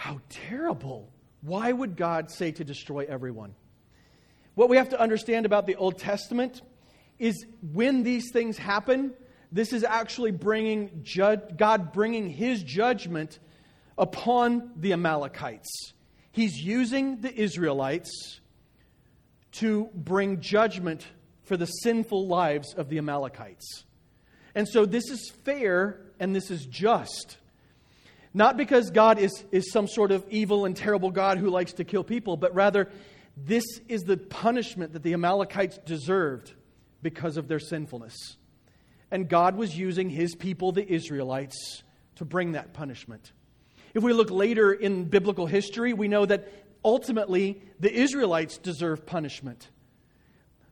How 0.03 0.21
terrible. 0.31 1.13
Why 1.43 1.71
would 1.71 1.97
God 1.97 2.29
say 2.29 2.51
to 2.51 2.65
destroy 2.65 3.07
everyone? 3.09 3.55
What 4.57 4.69
we 4.69 4.77
have 4.77 4.89
to 4.89 5.01
understand 5.01 5.47
about 5.47 5.65
the 5.65 5.77
Old 5.77 5.97
Testament 5.97 6.61
is 7.21 7.47
when 7.73 8.03
these 8.03 8.33
things 8.33 8.59
happen, 8.59 9.15
this 9.53 9.73
is 9.73 9.85
actually 9.85 10.33
bringing 10.33 11.07
God 11.57 11.93
bringing 11.93 12.31
his 12.31 12.65
judgment 12.65 13.39
upon 13.97 14.73
the 14.75 14.93
Amalekites. 14.93 15.93
He's 16.33 16.57
using 16.57 17.21
the 17.21 17.33
Israelites 17.33 18.41
to 19.53 19.89
bring 19.95 20.41
judgment 20.41 21.07
for 21.45 21.57
the 21.57 21.67
sinful 21.67 22.27
lives 22.27 22.75
of 22.75 22.89
the 22.89 22.99
Amalekites. 22.99 23.85
And 24.57 24.67
so 24.69 24.85
this 24.85 25.09
is 25.11 25.31
fair 25.45 26.01
and 26.23 26.37
this 26.37 26.53
is 26.53 26.65
just. 26.67 27.37
Not 28.33 28.57
because 28.57 28.93
God 28.93 29.19
is, 29.19 29.45
is 29.51 29.73
some 29.73 29.89
sort 29.89 30.13
of 30.13 30.25
evil 30.31 30.65
and 30.65 30.77
terrible 30.77 31.11
God 31.11 31.37
who 31.37 31.51
likes 31.51 31.73
to 31.75 31.85
kill 31.85 32.05
people, 32.05 32.37
but 32.37 32.55
rather 32.55 32.89
this 33.37 33.65
is 33.89 34.03
the 34.03 34.17
punishment 34.17 34.93
that 34.93 35.03
the 35.03 35.15
Amalekites 35.15 35.79
deserved 35.79 36.55
because 37.03 37.37
of 37.37 37.49
their 37.49 37.59
sinfulness. 37.59 38.37
And 39.11 39.29
God 39.29 39.57
was 39.57 39.77
using 39.77 40.09
his 40.09 40.37
people, 40.37 40.71
the 40.71 40.91
Israelites, 40.91 41.83
to 42.15 42.25
bring 42.25 42.53
that 42.53 42.73
punishment. 42.73 43.33
If 43.93 44.05
we 44.05 44.13
look 44.13 44.31
later 44.31 44.73
in 44.73 45.07
biblical 45.07 45.47
history, 45.47 45.93
we 45.93 46.07
know 46.07 46.25
that 46.25 46.49
ultimately 46.85 47.61
the 47.81 47.93
Israelites 47.93 48.59
deserve 48.59 49.05
punishment. 49.05 49.71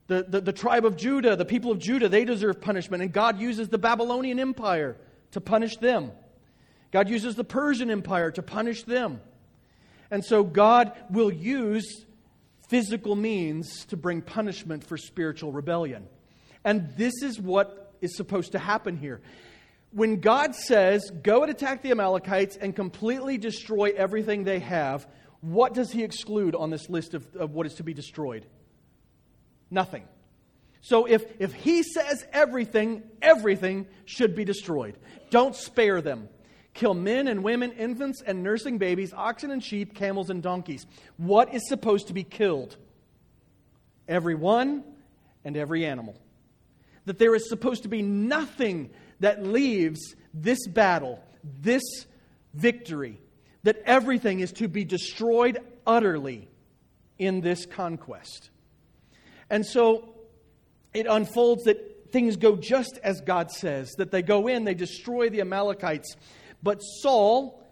The, 0.07 0.25
the, 0.29 0.41
the, 0.41 0.53
tribe 0.53 0.85
of 0.85 0.97
Judah, 0.97 1.35
the 1.35 1.45
people 1.45 1.73
of 1.73 1.81
Judah, 1.81 2.09
they 2.09 2.25
deserve 2.25 2.61
punishment. 2.61 3.03
And 3.03 3.13
God 3.13 3.41
uses 3.41 3.69
the 3.69 3.79
Babylonian 3.79 4.39
Empire 4.39 4.97
to 5.33 5.41
punish 5.41 5.77
them. 5.77 6.13
God 6.91 7.09
uses 7.09 7.37
the 7.37 7.45
Persian 7.45 7.91
Empire 7.91 8.31
to 8.33 8.43
punish 8.43 8.83
them. 8.83 9.21
And 10.11 10.25
so 10.25 10.43
God 10.43 10.93
will 11.11 11.33
use 11.33 12.05
physical 12.69 13.15
means 13.15 13.85
to 13.87 13.97
bring 13.97 14.23
punishment 14.23 14.85
for 14.85 14.97
spiritual 14.97 15.53
rebellion. 15.53 16.07
And 16.65 16.93
this 16.97 17.23
is 17.23 17.41
what 17.41 17.95
is 18.01 18.17
supposed 18.17 18.53
to 18.53 18.59
happen 18.59 18.97
here. 18.97 19.21
When 19.93 20.21
God 20.21 20.55
says, 20.55 21.11
go 21.23 21.43
and 21.43 21.51
attack 21.51 21.83
the 21.83 21.91
Amalekites 21.91 22.57
and 22.57 22.75
completely 22.75 23.39
destroy 23.39 23.93
everything 23.97 24.45
they 24.45 24.61
have, 24.61 25.07
what 25.41 25.75
does 25.75 25.91
he 25.91 26.05
exclude 26.05 26.55
on 26.55 26.71
this 26.71 26.89
list 26.89 27.15
of, 27.15 27.27
of 27.35 27.53
what 27.53 27.67
is 27.67 27.75
to 27.75 27.83
be 27.83 27.95
destroyed? 27.95 28.47
Nothing. 29.71 30.05
So 30.81 31.07
if, 31.07 31.25
if 31.39 31.53
he 31.53 31.83
says 31.83 32.25
everything, 32.33 33.03
everything 33.21 33.87
should 34.07 34.35
be 34.35 34.45
destroyed. 34.45 34.97
Don't 35.31 35.55
spare 35.55 36.01
them. 36.01 36.29
Kill 36.73 36.95
men 36.95 37.29
and 37.29 37.43
women, 37.43 37.73
infants 37.73 38.23
and 38.25 38.43
nursing 38.43 38.79
babies, 38.79 39.13
oxen 39.13 39.51
and 39.51 39.63
sheep, 39.63 39.95
camels 39.95 40.31
and 40.31 40.43
donkeys. 40.43 40.87
What 41.17 41.53
is 41.53 41.69
supposed 41.69 42.07
to 42.07 42.15
be 42.15 42.23
killed? 42.23 42.77
Every 44.09 44.35
one 44.35 44.85
and 45.45 45.57
every 45.57 45.85
animal. 45.85 46.17
That 47.05 47.19
there 47.19 47.35
is 47.35 47.49
supposed 47.49 47.83
to 47.83 47.89
be 47.89 48.03
nothing 48.03 48.91
that 49.19 49.43
leaves 49.43 50.15
this 50.33 50.67
battle, 50.67 51.23
this 51.61 51.83
victory, 52.55 53.21
that 53.65 53.83
everything 53.85 54.41
is 54.41 54.53
to 54.53 54.69
be 54.69 54.85
destroyed 54.85 55.59
utterly 55.87 56.49
in 57.19 57.41
this 57.41 57.67
conquest. 57.67 58.51
And 59.51 59.67
so 59.67 60.10
it 60.93 61.07
unfolds 61.07 61.65
that 61.65 62.11
things 62.11 62.37
go 62.37 62.57
just 62.57 62.99
as 63.03 63.21
God 63.21 63.51
says, 63.51 63.93
that 63.99 64.11
they 64.11 64.23
go 64.23 64.49
in, 64.49 64.65
they 64.65 64.75
destroy 64.75 65.29
the 65.29 65.41
Amalekites. 65.41 66.17
But 66.63 66.81
Saul, 66.81 67.63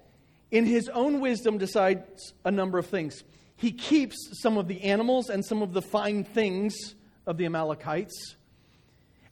in 0.51 0.65
his 0.65 0.89
own 0.89 1.21
wisdom, 1.21 1.59
decides 1.59 2.33
a 2.45 2.51
number 2.51 2.79
of 2.79 2.87
things. 2.87 3.25
He 3.57 3.73
keeps 3.73 4.17
some 4.41 4.57
of 4.57 4.69
the 4.69 4.83
animals 4.83 5.31
and 5.31 5.45
some 5.45 5.63
of 5.63 5.73
the 5.73 5.83
fine 5.83 6.25
things 6.25 6.95
of 7.27 7.37
the 7.37 7.47
Amalekites, 7.47 8.37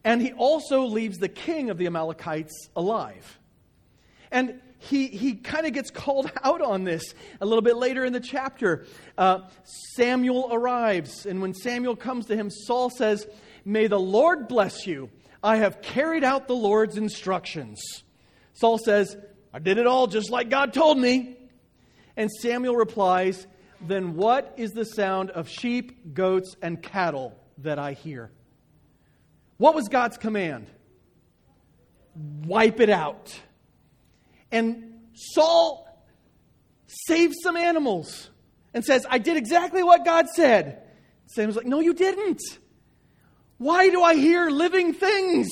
and 0.05 0.23
he 0.23 0.33
also 0.33 0.85
leaves 0.85 1.19
the 1.19 1.29
king 1.29 1.71
of 1.71 1.79
the 1.79 1.87
Amalekites 1.87 2.69
alive. 2.77 3.39
And 4.31 4.61
he, 4.79 5.09
he 5.09 5.35
kind 5.35 5.67
of 5.67 5.73
gets 5.73 5.91
called 5.91 6.31
out 6.45 6.63
on 6.63 6.85
this 6.85 7.15
a 7.41 7.47
little 7.47 7.63
bit 7.63 7.77
later 7.77 8.05
in 8.05 8.13
the 8.13 8.21
chapter. 8.21 8.87
Uh, 9.19 9.41
Samuel 9.95 10.49
arrives, 10.53 11.27
and 11.27 11.41
when 11.41 11.55
Samuel 11.55 11.97
comes 11.97 12.27
to 12.27 12.37
him, 12.37 12.51
Saul 12.51 12.91
says, 12.91 13.27
May 13.67 13.89
the 13.89 13.99
Lord 13.99 14.47
bless 14.47 14.87
you. 14.87 15.11
I 15.43 15.57
have 15.57 15.83
carried 15.83 16.23
out 16.23 16.47
the 16.47 16.55
Lord's 16.55 16.97
instructions. 16.97 17.83
Saul 18.53 18.79
says, 18.79 19.17
I 19.53 19.59
did 19.59 19.77
it 19.77 19.89
all 19.89 20.07
just 20.07 20.31
like 20.31 20.49
God 20.49 20.73
told 20.73 20.97
me. 20.97 21.37
And 22.17 22.31
Samuel 22.31 22.77
replies, 22.77 23.45
Then 23.81 24.15
what 24.15 24.55
is 24.57 24.71
the 24.71 24.85
sound 24.85 25.31
of 25.31 25.49
sheep, 25.49 26.15
goats, 26.15 26.55
and 26.63 26.81
cattle 26.81 27.37
that 27.59 27.81
I 27.81 27.95
hear? 27.95 28.31
What 29.57 29.75
was 29.75 29.89
God's 29.89 30.17
command? 30.17 30.69
Wipe 32.15 32.79
it 32.79 32.89
out. 32.89 33.37
And 34.53 35.01
Saul 35.13 35.89
saves 36.87 37.35
some 37.43 37.57
animals 37.57 38.31
and 38.73 38.85
says, 38.85 39.05
I 39.11 39.19
did 39.19 39.37
exactly 39.37 39.83
what 39.83 40.05
God 40.05 40.29
said. 40.29 40.83
Samuel's 41.27 41.57
like, 41.57 41.67
No, 41.67 41.81
you 41.81 41.95
didn't. 41.95 42.41
Why 43.59 43.89
do 43.89 44.03
I 44.03 44.15
hear 44.15 44.51
living 44.51 44.93
things? 44.93 45.49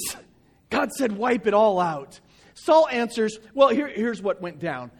God 0.71 0.93
said, 0.93 1.13
Wipe 1.13 1.47
it 1.47 1.55
all 1.55 1.81
out. 1.81 2.21
Saul 2.55 2.89
answers, 2.89 3.39
Well, 3.55 3.69
here, 3.69 3.89
here's 3.89 4.23
what 4.23 4.41
went 4.41 4.59
down. 4.59 4.91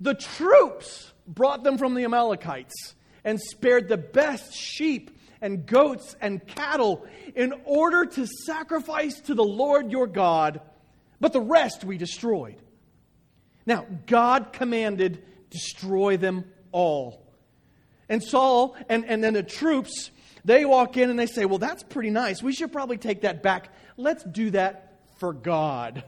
The 0.00 0.14
troops 0.14 1.12
brought 1.26 1.62
them 1.62 1.78
from 1.78 1.94
the 1.94 2.04
Amalekites 2.04 2.94
and 3.24 3.40
spared 3.40 3.88
the 3.88 3.96
best 3.96 4.54
sheep 4.54 5.10
and 5.40 5.66
goats 5.66 6.16
and 6.20 6.46
cattle 6.46 7.06
in 7.34 7.52
order 7.64 8.04
to 8.04 8.26
sacrifice 8.26 9.20
to 9.22 9.34
the 9.34 9.44
Lord 9.44 9.90
your 9.90 10.06
God, 10.06 10.60
but 11.20 11.32
the 11.32 11.40
rest 11.40 11.84
we 11.84 11.98
destroyed. 11.98 12.56
Now, 13.66 13.86
God 14.06 14.52
commanded, 14.52 15.24
destroy 15.50 16.16
them 16.16 16.44
all. 16.70 17.22
And 18.08 18.22
Saul 18.22 18.76
and, 18.88 19.04
and 19.04 19.22
then 19.22 19.34
the 19.34 19.42
troops, 19.42 20.10
they 20.44 20.64
walk 20.64 20.96
in 20.96 21.10
and 21.10 21.18
they 21.18 21.26
say, 21.26 21.44
Well, 21.44 21.58
that's 21.58 21.82
pretty 21.82 22.10
nice. 22.10 22.42
We 22.42 22.52
should 22.52 22.72
probably 22.72 22.98
take 22.98 23.22
that 23.22 23.42
back. 23.42 23.70
Let's 23.96 24.24
do 24.24 24.50
that 24.50 24.98
for 25.18 25.32
God. 25.32 26.04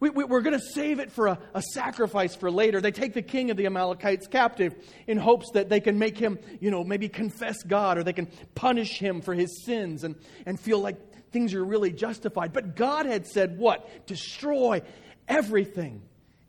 We, 0.00 0.10
we, 0.10 0.24
are 0.24 0.40
going 0.40 0.58
to 0.58 0.64
save 0.74 0.98
it 0.98 1.12
for 1.12 1.28
a, 1.28 1.38
a 1.54 1.62
sacrifice 1.62 2.34
for 2.34 2.50
later. 2.50 2.80
They 2.80 2.90
take 2.90 3.14
the 3.14 3.22
king 3.22 3.52
of 3.52 3.56
the 3.56 3.66
Amalekites 3.66 4.26
captive 4.26 4.74
in 5.06 5.16
hopes 5.16 5.52
that 5.52 5.68
they 5.68 5.78
can 5.78 5.96
make 5.96 6.18
him, 6.18 6.40
you 6.60 6.72
know, 6.72 6.82
maybe 6.82 7.08
confess 7.08 7.62
God 7.62 7.98
or 7.98 8.02
they 8.02 8.12
can 8.12 8.26
punish 8.56 8.98
him 8.98 9.20
for 9.20 9.32
his 9.32 9.64
sins 9.64 10.02
and, 10.02 10.16
and 10.44 10.58
feel 10.58 10.80
like 10.80 11.30
things 11.30 11.54
are 11.54 11.64
really 11.64 11.92
justified. 11.92 12.52
But 12.52 12.74
God 12.74 13.06
had 13.06 13.28
said, 13.28 13.58
What? 13.58 14.06
Destroy 14.06 14.82
everything 15.28 16.02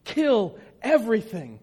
kill 0.04 0.58
everything. 0.82 1.60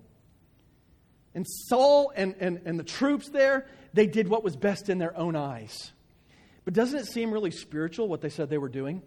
And 1.35 1.47
Saul 1.47 2.13
and, 2.15 2.35
and, 2.41 2.61
and 2.65 2.79
the 2.79 2.85
troops 2.85 3.29
there, 3.29 3.67
they 3.93 4.07
did 4.07 4.29
what 4.29 4.45
was 4.45 4.57
best 4.57 4.89
in 4.89 4.99
their 4.99 5.17
own 5.17 5.37
eyes. 5.37 5.93
But 6.65 6.75
doesn't 6.75 6.99
it 6.99 7.07
seem 7.07 7.33
really 7.33 7.51
spiritual 7.51 8.09
what 8.09 8.21
they 8.21 8.29
said 8.29 8.51
they 8.51 8.59
were 8.59 8.69
doing? 8.69 9.03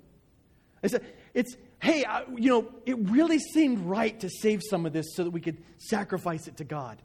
They 0.82 0.90
said, 0.90 1.06
it's, 1.34 1.56
hey, 1.82 2.04
I, 2.04 2.26
you 2.36 2.50
know, 2.50 2.72
it 2.86 2.98
really 3.10 3.40
seemed 3.40 3.80
right 3.80 4.20
to 4.20 4.30
save 4.30 4.62
some 4.70 4.86
of 4.86 4.94
this 4.94 5.16
so 5.16 5.24
that 5.24 5.32
we 5.32 5.40
could 5.40 5.58
sacrifice 5.78 6.48
it 6.48 6.58
to 6.58 6.64
God. 6.64 7.02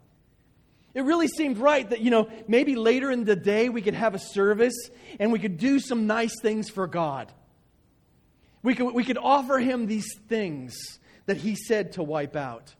It 0.93 1.03
really 1.03 1.27
seemed 1.27 1.59
right 1.59 1.89
that, 1.89 2.01
you 2.01 2.09
know, 2.09 2.29
maybe 2.47 2.75
later 2.75 3.11
in 3.11 3.23
the 3.23 3.35
day 3.35 3.69
we 3.69 3.81
could 3.81 3.93
have 3.93 4.15
a 4.15 4.19
service 4.19 4.73
and 5.19 5.31
we 5.31 5.39
could 5.39 5.57
do 5.57 5.79
some 5.79 6.07
nice 6.07 6.33
things 6.41 6.69
for 6.69 6.87
God. 6.87 7.31
We 8.63 8.75
could, 8.75 8.93
we 8.93 9.05
could 9.05 9.17
offer 9.17 9.59
him 9.59 9.85
these 9.85 10.13
things 10.27 10.75
that 11.25 11.37
he 11.37 11.55
said 11.55 11.93
to 11.93 12.03
wipe 12.03 12.35
out. 12.35 12.75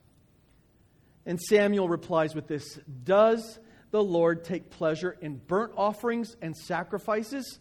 And 1.26 1.40
Samuel 1.40 1.88
replies 1.88 2.34
with 2.34 2.48
this 2.48 2.80
Does 3.04 3.60
the 3.92 4.04
Lord 4.04 4.44
take 4.44 4.70
pleasure 4.70 5.18
in 5.22 5.38
burnt 5.48 5.74
offerings 5.76 6.36
and 6.42 6.56
sacrifices 6.56 7.60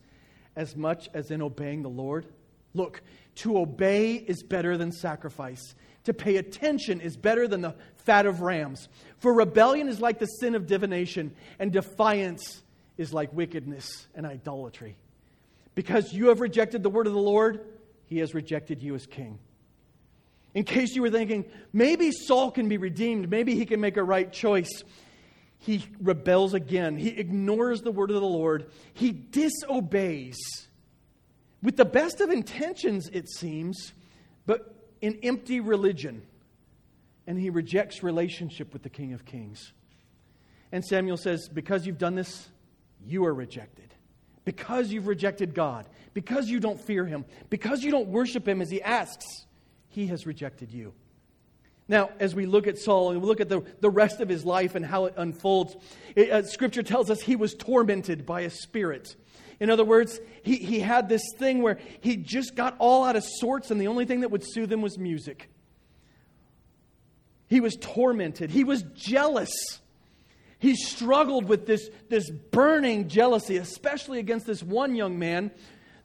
as 0.56 0.76
much 0.76 1.08
as 1.14 1.30
in 1.30 1.42
obeying 1.42 1.82
the 1.82 1.88
Lord? 1.88 2.26
Look, 2.74 3.02
to 3.36 3.58
obey 3.58 4.14
is 4.14 4.42
better 4.42 4.76
than 4.76 4.92
sacrifice. 4.92 5.74
To 6.04 6.14
pay 6.14 6.36
attention 6.36 7.00
is 7.00 7.16
better 7.16 7.46
than 7.46 7.60
the 7.60 7.74
fat 7.96 8.26
of 8.26 8.40
rams. 8.40 8.88
For 9.18 9.32
rebellion 9.32 9.88
is 9.88 10.00
like 10.00 10.18
the 10.18 10.26
sin 10.26 10.54
of 10.54 10.66
divination, 10.66 11.34
and 11.58 11.72
defiance 11.72 12.62
is 12.96 13.12
like 13.12 13.32
wickedness 13.32 14.06
and 14.14 14.26
idolatry. 14.26 14.96
Because 15.74 16.12
you 16.12 16.28
have 16.28 16.40
rejected 16.40 16.82
the 16.82 16.90
word 16.90 17.06
of 17.06 17.12
the 17.12 17.20
Lord, 17.20 17.60
he 18.06 18.18
has 18.18 18.34
rejected 18.34 18.82
you 18.82 18.94
as 18.94 19.06
king. 19.06 19.38
In 20.54 20.64
case 20.64 20.96
you 20.96 21.02
were 21.02 21.10
thinking, 21.10 21.44
maybe 21.72 22.10
Saul 22.10 22.50
can 22.50 22.68
be 22.68 22.78
redeemed, 22.78 23.30
maybe 23.30 23.54
he 23.54 23.66
can 23.66 23.80
make 23.80 23.96
a 23.96 24.02
right 24.02 24.32
choice. 24.32 24.82
He 25.58 25.84
rebels 26.00 26.54
again. 26.54 26.96
He 26.96 27.08
ignores 27.08 27.82
the 27.82 27.90
word 27.90 28.10
of 28.10 28.20
the 28.20 28.26
Lord. 28.26 28.70
He 28.94 29.10
disobeys 29.12 30.38
with 31.62 31.76
the 31.76 31.84
best 31.84 32.20
of 32.20 32.30
intentions, 32.30 33.08
it 33.12 33.28
seems, 33.28 33.92
but 34.46 34.74
in 35.00 35.18
empty 35.22 35.60
religion. 35.60 36.22
And 37.26 37.38
he 37.38 37.50
rejects 37.50 38.02
relationship 38.02 38.72
with 38.72 38.82
the 38.82 38.88
King 38.88 39.12
of 39.12 39.24
Kings. 39.24 39.72
And 40.72 40.84
Samuel 40.84 41.16
says, 41.16 41.48
Because 41.48 41.86
you've 41.86 41.98
done 41.98 42.14
this, 42.14 42.48
you 43.04 43.26
are 43.26 43.34
rejected. 43.34 43.94
Because 44.44 44.90
you've 44.90 45.06
rejected 45.06 45.54
God, 45.54 45.86
because 46.14 46.48
you 46.48 46.58
don't 46.58 46.80
fear 46.80 47.04
him, 47.04 47.26
because 47.50 47.82
you 47.82 47.90
don't 47.90 48.08
worship 48.08 48.48
him 48.48 48.62
as 48.62 48.70
he 48.70 48.80
asks 48.80 49.44
he 49.90 50.06
has 50.06 50.26
rejected 50.26 50.72
you. 50.72 50.94
Now, 51.88 52.10
as 52.20 52.34
we 52.34 52.44
look 52.44 52.66
at 52.66 52.78
Saul 52.78 53.10
and 53.10 53.20
we 53.20 53.26
look 53.26 53.40
at 53.40 53.48
the, 53.48 53.62
the 53.80 53.88
rest 53.88 54.20
of 54.20 54.28
his 54.28 54.44
life 54.44 54.74
and 54.74 54.84
how 54.84 55.06
it 55.06 55.14
unfolds, 55.16 55.74
it, 56.14 56.30
uh, 56.30 56.42
Scripture 56.42 56.82
tells 56.82 57.10
us 57.10 57.22
he 57.22 57.34
was 57.34 57.54
tormented 57.54 58.26
by 58.26 58.42
a 58.42 58.50
spirit. 58.50 59.16
In 59.58 59.70
other 59.70 59.84
words, 59.84 60.20
he, 60.42 60.56
he 60.56 60.80
had 60.80 61.08
this 61.08 61.22
thing 61.38 61.62
where 61.62 61.78
he 62.00 62.16
just 62.16 62.54
got 62.54 62.76
all 62.78 63.04
out 63.04 63.16
of 63.16 63.24
sorts, 63.24 63.70
and 63.70 63.80
the 63.80 63.88
only 63.88 64.04
thing 64.04 64.20
that 64.20 64.30
would 64.30 64.44
soothe 64.44 64.70
him 64.70 64.82
was 64.82 64.98
music. 64.98 65.48
He 67.48 67.60
was 67.60 67.76
tormented, 67.76 68.50
he 68.50 68.64
was 68.64 68.82
jealous. 68.94 69.80
He 70.60 70.74
struggled 70.74 71.44
with 71.44 71.66
this, 71.66 71.88
this 72.08 72.28
burning 72.30 73.06
jealousy, 73.06 73.58
especially 73.58 74.18
against 74.18 74.44
this 74.44 74.60
one 74.60 74.96
young 74.96 75.16
man, 75.16 75.52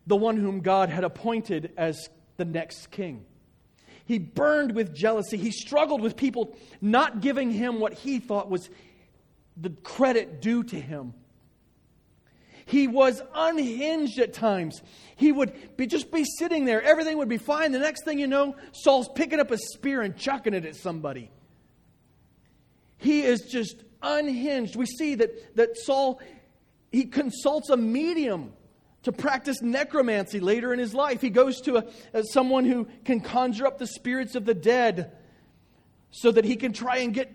the 0.06 0.16
one 0.16 0.38
whom 0.38 0.62
God 0.62 0.90
had 0.90 1.04
appointed 1.04 1.74
as 1.76 2.08
the 2.38 2.46
next 2.46 2.92
king. 2.92 3.26
He 4.06 4.20
burned 4.20 4.76
with 4.76 4.94
jealousy. 4.94 5.38
He 5.38 5.52
struggled 5.52 6.02
with 6.02 6.18
people 6.18 6.58
not 6.82 7.22
giving 7.22 7.52
him 7.52 7.80
what 7.80 7.94
he 7.94 8.20
thought 8.20 8.50
was 8.50 8.70
the 9.56 9.70
credit 9.70 10.42
due 10.42 10.64
to 10.64 10.80
him. 10.80 11.14
He 12.66 12.88
was 12.88 13.22
unhinged 13.34 14.20
at 14.20 14.34
times. 14.34 14.82
He 15.16 15.32
would 15.32 15.78
be, 15.78 15.86
just 15.86 16.12
be 16.12 16.26
sitting 16.38 16.66
there. 16.66 16.82
Everything 16.82 17.18
would 17.18 17.30
be 17.30 17.38
fine. 17.38 17.72
The 17.72 17.80
next 17.80 18.04
thing 18.06 18.20
you 18.20 18.28
know, 18.28 18.56
Saul's 18.72 19.10
picking 19.10 19.40
up 19.40 19.52
a 19.52 19.58
spear 19.58 20.02
and 20.02 20.16
chucking 20.16 20.54
it 20.54 20.66
at 20.66 20.76
somebody. 20.76 21.30
He 22.98 23.22
is 23.24 23.42
just 23.42 23.84
unhinged. 24.02 24.76
We 24.76 24.86
see 24.86 25.16
that, 25.16 25.56
that 25.56 25.78
Saul, 25.78 26.22
he 26.92 27.06
consults 27.06 27.70
a 27.70 27.78
medium 27.78 28.54
to 29.04 29.12
practice 29.12 29.62
necromancy 29.62 30.40
later 30.40 30.74
in 30.74 30.80
his 30.80 30.94
life. 30.94 31.22
He 31.22 31.30
goes 31.30 31.62
to 31.62 31.78
a, 31.78 31.86
a, 32.14 32.24
someone 32.24 32.66
who 32.66 32.88
can 33.06 33.20
conjure 33.20 33.68
up 33.68 33.78
the 33.78 33.88
spirits 33.88 34.36
of 34.36 34.46
the 34.46 34.54
dead 34.54 35.12
so 36.12 36.32
that 36.32 36.46
he 36.46 36.56
can 36.56 36.74
try 36.74 36.98
and 36.98 37.14
get 37.14 37.32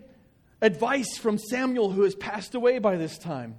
advice 0.61 1.17
from 1.17 1.37
Samuel, 1.37 1.91
who 1.91 2.03
has 2.03 2.15
passed 2.15 2.55
away 2.55 2.79
by 2.79 2.97
this 2.97 3.17
time. 3.17 3.55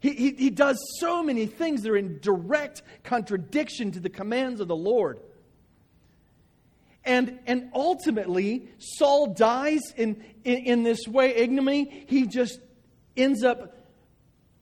He, 0.00 0.12
he, 0.12 0.30
he 0.32 0.50
does 0.50 0.78
so 0.98 1.22
many 1.22 1.46
things 1.46 1.82
that 1.82 1.90
are 1.90 1.96
in 1.96 2.20
direct 2.20 2.82
contradiction 3.04 3.92
to 3.92 4.00
the 4.00 4.08
commands 4.08 4.60
of 4.60 4.68
the 4.68 4.76
Lord. 4.76 5.20
And, 7.04 7.38
and 7.46 7.70
ultimately, 7.74 8.68
Saul 8.78 9.34
dies 9.34 9.80
in, 9.96 10.24
in, 10.44 10.58
in 10.58 10.82
this 10.82 11.06
way, 11.06 11.34
ignominy. 11.34 12.04
He 12.08 12.26
just 12.26 12.60
ends 13.16 13.44
up 13.44 13.76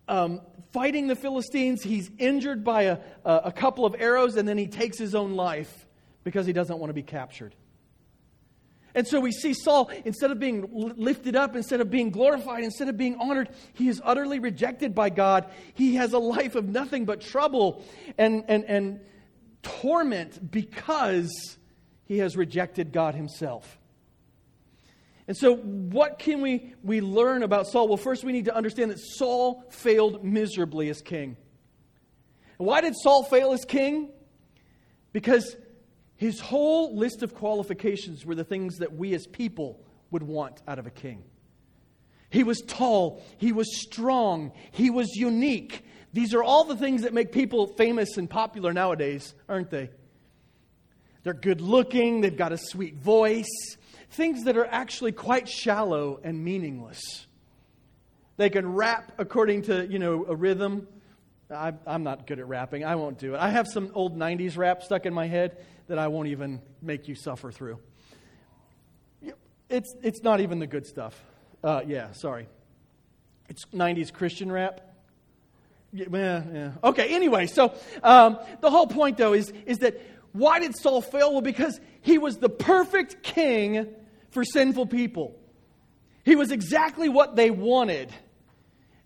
um, 0.09 0.41
fighting 0.73 1.07
the 1.07 1.17
Philistines. 1.17 1.83
He's 1.83 2.11
injured 2.19 2.65
by 2.65 2.83
a, 2.83 2.99
a 3.25 3.53
couple 3.53 3.87
of 3.87 3.95
arrows, 3.99 4.37
and 4.37 4.49
then 4.49 4.59
he 4.59 4.67
takes 4.67 4.99
his 4.99 5.15
own 5.15 5.35
life 5.35 5.87
because 6.25 6.47
he 6.47 6.53
doesn't 6.53 6.79
want 6.79 6.91
to 6.91 6.95
be 6.95 7.03
captured. 7.03 7.55
And 8.95 9.07
so 9.07 9.21
we 9.21 9.33
see 9.33 9.53
Saul, 9.53 9.91
instead 10.05 10.31
of 10.31 10.41
being 10.41 10.67
lifted 10.97 11.37
up, 11.37 11.55
instead 11.55 11.81
of 11.81 11.91
being 11.91 12.11
glorified, 12.11 12.65
instead 12.65 12.89
of 12.89 12.97
being 12.97 13.17
honored, 13.17 13.51
he 13.75 13.89
is 13.89 14.01
utterly 14.05 14.39
rejected 14.41 14.95
by 14.95 15.11
God. 15.11 15.49
He 15.75 15.97
has 15.97 16.15
a 16.15 16.19
life 16.19 16.55
of 16.55 16.69
nothing 16.69 17.05
but 17.05 17.21
trouble 17.21 17.85
and, 18.17 18.45
and, 18.49 18.65
and 18.65 19.01
torment 19.63 20.51
because 20.51 21.31
he 22.07 22.19
has 22.19 22.37
rejected 22.37 22.91
God 22.91 23.15
himself. 23.15 23.79
And 25.29 25.37
so, 25.37 25.57
what 25.57 26.19
can 26.19 26.41
we, 26.41 26.73
we 26.83 27.03
learn 27.03 27.43
about 27.43 27.67
Saul? 27.67 27.87
Well, 27.87 27.99
first, 27.99 28.25
we 28.25 28.33
need 28.33 28.47
to 28.47 28.57
understand 28.57 28.91
that 28.91 28.99
Saul 28.99 29.63
failed 29.69 30.25
miserably 30.25 30.89
as 30.89 31.03
king. 31.03 31.37
And 32.59 32.67
why 32.67 32.81
did 32.81 32.95
Saul 32.97 33.25
fail 33.25 33.53
as 33.53 33.67
king? 33.67 34.11
Because 35.13 35.55
his 36.17 36.41
whole 36.41 36.97
list 36.97 37.23
of 37.23 37.35
qualifications 37.35 38.25
were 38.25 38.35
the 38.35 38.43
things 38.43 38.79
that 38.79 38.95
we 38.95 39.15
as 39.15 39.27
people 39.27 39.79
would 40.11 40.23
want 40.23 40.63
out 40.67 40.79
of 40.79 40.87
a 40.87 40.91
king. 40.91 41.23
He 42.31 42.43
was 42.43 42.63
tall, 42.67 43.23
he 43.37 43.53
was 43.53 43.81
strong, 43.81 44.53
he 44.73 44.89
was 44.89 45.15
unique. 45.15 45.85
These 46.15 46.33
are 46.33 46.43
all 46.43 46.65
the 46.65 46.77
things 46.77 47.03
that 47.03 47.13
make 47.13 47.33
people 47.33 47.67
famous 47.77 48.17
and 48.17 48.29
popular 48.31 48.73
nowadays, 48.73 49.35
aren't 49.47 49.71
they? 49.71 49.91
They're 51.23 51.35
good 51.35 51.61
looking, 51.61 52.23
they've 52.23 52.35
got 52.35 52.53
a 52.53 52.59
sweet 52.59 52.97
voice, 52.97 53.77
things 54.11 54.45
that 54.45 54.57
are 54.57 54.67
actually 54.67 55.13
quite 55.13 55.49
shallow 55.49 56.21
and 56.23 56.43
meaningless. 56.43 57.27
They 58.37 58.51
can 58.51 58.73
rap 58.75 59.13
according 59.19 59.63
to, 59.63 59.87
you 59.87 59.99
know, 59.99 60.25
a 60.29 60.35
rhythm. 60.35 60.87
I, 61.51 61.73
am 61.87 62.05
not 62.05 62.27
good 62.27 62.39
at 62.39 62.47
rapping. 62.47 62.85
I 62.85 62.95
won't 62.97 63.19
do 63.19 63.35
it. 63.35 63.39
I 63.39 63.51
have 63.51 63.67
some 63.67 63.91
old 63.95 64.17
90s 64.17 64.57
rap 64.57 64.83
stuck 64.83 65.07
in 65.07 65.15
my 65.15 65.27
head 65.27 65.59
that 65.89 65.99
I 65.99 66.09
won't 66.09 66.29
even 66.29 66.61
make 66.83 67.09
you 67.09 67.15
suffer 67.15 67.51
through. 67.51 67.79
It's, 69.69 69.95
it's 70.03 70.23
not 70.23 70.41
even 70.41 70.61
the 70.61 70.67
good 70.67 70.87
stuff. 70.87 71.21
Uh, 71.63 71.83
yeah, 71.87 72.13
sorry. 72.13 72.49
It's 73.49 73.65
90s 73.67 74.13
Christian 74.13 74.51
rap. 74.53 74.81
Yeah, 75.93 76.43
yeah. 76.53 76.71
Okay, 76.85 77.15
anyway, 77.15 77.47
so 77.47 77.75
um, 78.03 78.39
the 78.61 78.71
whole 78.71 78.87
point, 78.87 79.17
though, 79.17 79.33
is, 79.33 79.53
is 79.67 79.79
that 79.79 80.01
why 80.33 80.59
did 80.61 80.77
Saul 80.77 81.01
fail? 81.01 81.33
Well, 81.33 81.41
because 81.41 81.81
he 82.03 82.19
was 82.19 82.37
the 82.37 82.51
perfect 82.51 83.23
king 83.23 83.89
for 84.31 84.45
sinful 84.45 84.87
people. 84.87 85.39
He 86.25 86.37
was 86.37 86.51
exactly 86.51 87.09
what 87.09 87.37
they 87.37 87.51
wanted. 87.51 88.13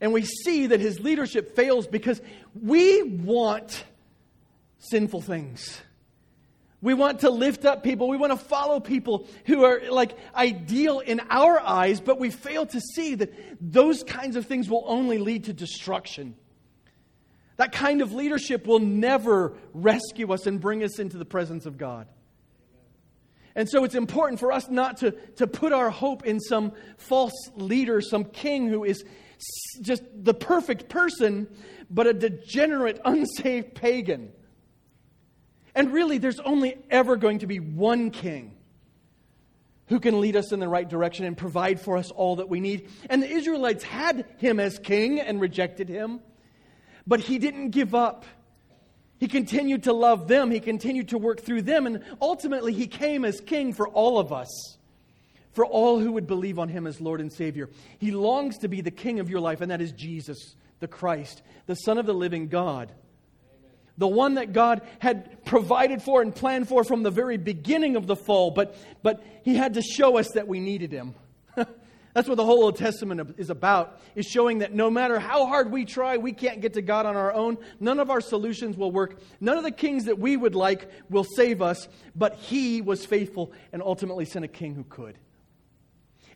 And 0.00 0.12
we 0.12 0.24
see 0.24 0.66
that 0.66 0.80
his 0.80 0.98
leadership 0.98 1.54
fails 1.54 1.86
because 1.86 2.20
we 2.60 3.02
want 3.02 3.84
sinful 4.78 5.20
things. 5.20 5.80
We 6.80 6.94
want 6.94 7.20
to 7.20 7.30
lift 7.30 7.64
up 7.64 7.84
people. 7.84 8.08
We 8.08 8.16
want 8.16 8.32
to 8.32 8.44
follow 8.44 8.80
people 8.80 9.28
who 9.46 9.64
are 9.64 9.82
like 9.88 10.16
ideal 10.34 10.98
in 10.98 11.20
our 11.30 11.60
eyes, 11.60 12.00
but 12.00 12.18
we 12.18 12.30
fail 12.30 12.66
to 12.66 12.80
see 12.80 13.14
that 13.14 13.32
those 13.60 14.02
kinds 14.02 14.34
of 14.34 14.46
things 14.46 14.68
will 14.68 14.82
only 14.88 15.18
lead 15.18 15.44
to 15.44 15.52
destruction. 15.52 16.34
That 17.56 17.70
kind 17.70 18.02
of 18.02 18.12
leadership 18.12 18.66
will 18.66 18.80
never 18.80 19.54
rescue 19.72 20.32
us 20.32 20.48
and 20.48 20.60
bring 20.60 20.82
us 20.82 20.98
into 20.98 21.18
the 21.18 21.24
presence 21.24 21.66
of 21.66 21.78
God. 21.78 22.08
And 23.54 23.68
so 23.68 23.84
it's 23.84 23.94
important 23.94 24.40
for 24.40 24.52
us 24.52 24.68
not 24.68 24.98
to, 24.98 25.12
to 25.36 25.46
put 25.46 25.72
our 25.72 25.90
hope 25.90 26.24
in 26.24 26.40
some 26.40 26.72
false 26.96 27.50
leader, 27.54 28.00
some 28.00 28.24
king 28.24 28.68
who 28.68 28.84
is 28.84 29.04
just 29.80 30.02
the 30.14 30.34
perfect 30.34 30.88
person, 30.88 31.48
but 31.90 32.06
a 32.06 32.12
degenerate, 32.14 33.00
unsaved 33.04 33.74
pagan. 33.74 34.32
And 35.74 35.92
really, 35.92 36.18
there's 36.18 36.40
only 36.40 36.76
ever 36.90 37.16
going 37.16 37.40
to 37.40 37.46
be 37.46 37.58
one 37.58 38.10
king 38.10 38.56
who 39.86 40.00
can 40.00 40.20
lead 40.20 40.36
us 40.36 40.52
in 40.52 40.60
the 40.60 40.68
right 40.68 40.88
direction 40.88 41.26
and 41.26 41.36
provide 41.36 41.80
for 41.80 41.96
us 41.98 42.10
all 42.10 42.36
that 42.36 42.48
we 42.48 42.60
need. 42.60 42.88
And 43.10 43.22
the 43.22 43.28
Israelites 43.28 43.84
had 43.84 44.26
him 44.38 44.60
as 44.60 44.78
king 44.78 45.20
and 45.20 45.40
rejected 45.40 45.88
him, 45.88 46.20
but 47.06 47.20
he 47.20 47.38
didn't 47.38 47.70
give 47.70 47.94
up. 47.94 48.24
He 49.22 49.28
continued 49.28 49.84
to 49.84 49.92
love 49.92 50.26
them, 50.26 50.50
he 50.50 50.58
continued 50.58 51.10
to 51.10 51.16
work 51.16 51.42
through 51.42 51.62
them, 51.62 51.86
and 51.86 52.02
ultimately 52.20 52.72
he 52.72 52.88
came 52.88 53.24
as 53.24 53.40
king 53.40 53.72
for 53.72 53.86
all 53.86 54.18
of 54.18 54.32
us, 54.32 54.76
for 55.52 55.64
all 55.64 56.00
who 56.00 56.10
would 56.10 56.26
believe 56.26 56.58
on 56.58 56.68
him 56.68 56.88
as 56.88 57.00
Lord 57.00 57.20
and 57.20 57.32
Savior. 57.32 57.70
He 58.00 58.10
longs 58.10 58.58
to 58.58 58.68
be 58.68 58.80
the 58.80 58.90
king 58.90 59.20
of 59.20 59.30
your 59.30 59.38
life, 59.38 59.60
and 59.60 59.70
that 59.70 59.80
is 59.80 59.92
Jesus, 59.92 60.56
the 60.80 60.88
Christ, 60.88 61.40
the 61.66 61.76
Son 61.76 61.98
of 61.98 62.06
the 62.06 62.12
living 62.12 62.48
God. 62.48 62.90
The 63.96 64.08
one 64.08 64.34
that 64.34 64.52
God 64.52 64.82
had 64.98 65.44
provided 65.44 66.02
for 66.02 66.20
and 66.20 66.34
planned 66.34 66.66
for 66.66 66.82
from 66.82 67.04
the 67.04 67.12
very 67.12 67.36
beginning 67.36 67.94
of 67.94 68.08
the 68.08 68.16
fall, 68.16 68.50
but, 68.50 68.74
but 69.04 69.22
he 69.44 69.54
had 69.54 69.74
to 69.74 69.82
show 69.82 70.18
us 70.18 70.32
that 70.32 70.48
we 70.48 70.58
needed 70.58 70.90
him. 70.90 71.14
That's 72.14 72.28
what 72.28 72.36
the 72.36 72.44
whole 72.44 72.64
Old 72.64 72.76
Testament 72.76 73.34
is 73.38 73.48
about, 73.48 73.98
is 74.14 74.26
showing 74.26 74.58
that 74.58 74.74
no 74.74 74.90
matter 74.90 75.18
how 75.18 75.46
hard 75.46 75.72
we 75.72 75.86
try, 75.86 76.18
we 76.18 76.32
can't 76.32 76.60
get 76.60 76.74
to 76.74 76.82
God 76.82 77.06
on 77.06 77.16
our 77.16 77.32
own. 77.32 77.56
None 77.80 77.98
of 77.98 78.10
our 78.10 78.20
solutions 78.20 78.76
will 78.76 78.92
work. 78.92 79.18
None 79.40 79.56
of 79.56 79.64
the 79.64 79.70
kings 79.70 80.04
that 80.04 80.18
we 80.18 80.36
would 80.36 80.54
like 80.54 80.90
will 81.08 81.24
save 81.24 81.62
us, 81.62 81.88
but 82.14 82.34
He 82.34 82.82
was 82.82 83.06
faithful 83.06 83.52
and 83.72 83.82
ultimately 83.82 84.26
sent 84.26 84.44
a 84.44 84.48
king 84.48 84.74
who 84.74 84.84
could. 84.84 85.16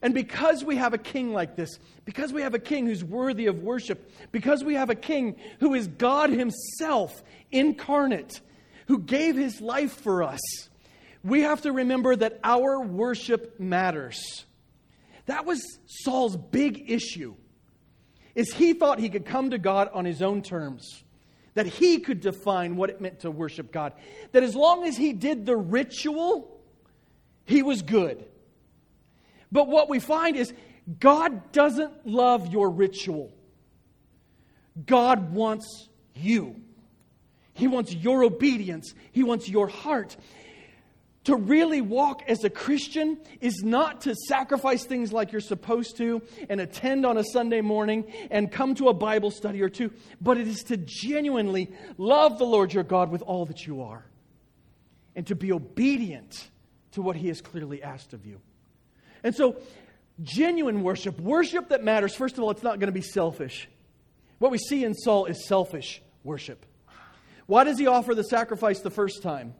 And 0.00 0.14
because 0.14 0.64
we 0.64 0.76
have 0.76 0.94
a 0.94 0.98
king 0.98 1.32
like 1.34 1.56
this, 1.56 1.78
because 2.06 2.32
we 2.32 2.42
have 2.42 2.54
a 2.54 2.58
king 2.58 2.86
who's 2.86 3.04
worthy 3.04 3.46
of 3.46 3.62
worship, 3.62 4.10
because 4.32 4.64
we 4.64 4.74
have 4.74 4.88
a 4.88 4.94
king 4.94 5.36
who 5.60 5.74
is 5.74 5.88
God 5.88 6.30
Himself 6.30 7.22
incarnate, 7.50 8.40
who 8.86 8.98
gave 8.98 9.36
His 9.36 9.60
life 9.60 9.92
for 9.92 10.22
us, 10.22 10.40
we 11.22 11.42
have 11.42 11.62
to 11.62 11.72
remember 11.72 12.16
that 12.16 12.40
our 12.42 12.80
worship 12.80 13.60
matters. 13.60 14.45
That 15.26 15.44
was 15.44 15.78
Saul's 15.86 16.36
big 16.36 16.90
issue. 16.90 17.34
Is 18.34 18.52
he 18.52 18.72
thought 18.72 18.98
he 18.98 19.08
could 19.08 19.24
come 19.24 19.50
to 19.50 19.58
God 19.58 19.88
on 19.92 20.04
his 20.04 20.22
own 20.22 20.42
terms. 20.42 21.02
That 21.54 21.66
he 21.66 22.00
could 22.00 22.20
define 22.20 22.76
what 22.76 22.90
it 22.90 23.00
meant 23.00 23.20
to 23.20 23.30
worship 23.30 23.72
God. 23.72 23.94
That 24.32 24.42
as 24.42 24.54
long 24.54 24.84
as 24.84 24.96
he 24.96 25.12
did 25.12 25.46
the 25.46 25.56
ritual, 25.56 26.60
he 27.44 27.62
was 27.62 27.82
good. 27.82 28.26
But 29.50 29.68
what 29.68 29.88
we 29.88 29.98
find 29.98 30.36
is 30.36 30.52
God 31.00 31.52
doesn't 31.52 32.06
love 32.06 32.52
your 32.52 32.68
ritual. 32.70 33.32
God 34.84 35.32
wants 35.32 35.88
you. 36.14 36.60
He 37.54 37.66
wants 37.68 37.94
your 37.94 38.22
obedience. 38.22 38.92
He 39.12 39.24
wants 39.24 39.48
your 39.48 39.66
heart 39.66 40.14
to 41.26 41.34
really 41.34 41.80
walk 41.80 42.22
as 42.28 42.44
a 42.44 42.50
Christian 42.50 43.18
is 43.40 43.64
not 43.64 44.02
to 44.02 44.14
sacrifice 44.28 44.84
things 44.84 45.12
like 45.12 45.32
you're 45.32 45.40
supposed 45.40 45.96
to 45.96 46.22
and 46.48 46.60
attend 46.60 47.04
on 47.04 47.18
a 47.18 47.24
Sunday 47.24 47.60
morning 47.60 48.12
and 48.30 48.50
come 48.50 48.76
to 48.76 48.88
a 48.88 48.94
Bible 48.94 49.32
study 49.32 49.60
or 49.60 49.68
two, 49.68 49.90
but 50.20 50.38
it 50.38 50.46
is 50.46 50.62
to 50.64 50.76
genuinely 50.76 51.72
love 51.98 52.38
the 52.38 52.46
Lord 52.46 52.72
your 52.72 52.84
God 52.84 53.10
with 53.10 53.22
all 53.22 53.44
that 53.46 53.66
you 53.66 53.82
are 53.82 54.06
and 55.16 55.26
to 55.26 55.34
be 55.34 55.50
obedient 55.50 56.48
to 56.92 57.02
what 57.02 57.16
He 57.16 57.26
has 57.26 57.40
clearly 57.40 57.82
asked 57.82 58.12
of 58.12 58.24
you. 58.24 58.40
And 59.24 59.34
so, 59.34 59.56
genuine 60.22 60.84
worship, 60.84 61.18
worship 61.18 61.70
that 61.70 61.82
matters, 61.82 62.14
first 62.14 62.38
of 62.38 62.44
all, 62.44 62.52
it's 62.52 62.62
not 62.62 62.78
going 62.78 62.86
to 62.86 62.92
be 62.92 63.02
selfish. 63.02 63.68
What 64.38 64.52
we 64.52 64.58
see 64.58 64.84
in 64.84 64.94
Saul 64.94 65.26
is 65.26 65.44
selfish 65.48 66.00
worship. 66.22 66.64
Why 67.46 67.64
does 67.64 67.80
he 67.80 67.88
offer 67.88 68.14
the 68.14 68.22
sacrifice 68.22 68.78
the 68.78 68.90
first 68.90 69.22
time? 69.24 69.54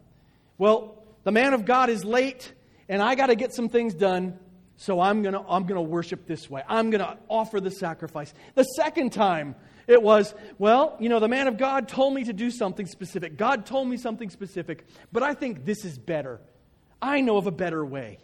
Well, 0.57 0.96
the 1.27 1.33
man 1.33 1.53
of 1.53 1.65
God 1.65 1.89
is 1.89 2.05
late, 2.05 2.53
and 2.87 3.01
I 3.01 3.15
got 3.15 3.25
to 3.25 3.35
get 3.35 3.53
some 3.53 3.67
things 3.67 3.93
done, 3.93 4.39
so 4.77 5.01
I'm 5.01 5.23
going 5.23 5.33
to 5.33 5.41
I'm 5.41 5.63
going 5.63 5.75
to 5.75 5.81
worship 5.81 6.25
this 6.25 6.49
way. 6.49 6.63
I'm 6.65 6.89
going 6.89 7.01
to 7.01 7.17
offer 7.27 7.59
the 7.59 7.69
sacrifice. 7.69 8.33
The 8.55 8.63
second 8.63 9.11
time, 9.11 9.53
it 9.87 10.01
was, 10.01 10.33
well, 10.57 10.95
you 11.01 11.09
know, 11.09 11.19
the 11.19 11.27
man 11.27 11.49
of 11.49 11.57
God 11.57 11.89
told 11.89 12.13
me 12.13 12.23
to 12.23 12.31
do 12.31 12.49
something 12.49 12.85
specific. 12.85 13.35
God 13.35 13.65
told 13.65 13.89
me 13.89 13.97
something 13.97 14.29
specific, 14.29 14.85
but 15.11 15.21
I 15.21 15.33
think 15.33 15.65
this 15.65 15.83
is 15.83 15.97
better. 15.97 16.39
I 17.01 17.19
know 17.19 17.35
of 17.35 17.45
a 17.45 17.51
better 17.51 17.83
way. 17.83 18.19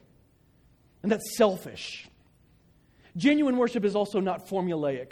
And 1.01 1.11
that's 1.11 1.35
selfish. 1.35 2.07
Genuine 3.17 3.57
worship 3.57 3.83
is 3.83 3.97
also 3.97 4.21
not 4.21 4.47
formulaic. 4.47 5.11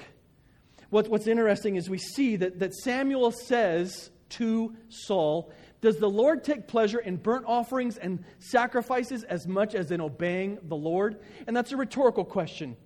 What, 0.92 1.10
what's 1.10 1.28
interesting 1.28 1.76
is 1.76 1.90
we 1.90 1.98
see 1.98 2.38
that, 2.38 2.60
that 2.60 2.74
Samuel 2.74 3.32
says 3.32 4.12
to 4.30 4.78
Saul, 4.88 5.52
does 5.82 5.98
the 5.98 6.10
Lord 6.10 6.44
take 6.44 6.68
pleasure 6.68 7.00
in 7.00 7.18
burnt 7.18 7.46
offerings 7.48 7.98
and 7.98 8.24
sacrifices 8.40 9.24
as 9.24 9.48
much 9.48 9.74
as 9.74 9.92
in 9.92 10.00
obeying 10.00 10.60
the 10.64 10.76
Lord? 10.76 11.20
And 11.48 11.58
that's 11.58 11.72
a 11.72 11.78
rhetorical 11.78 12.24
question. 12.24 12.78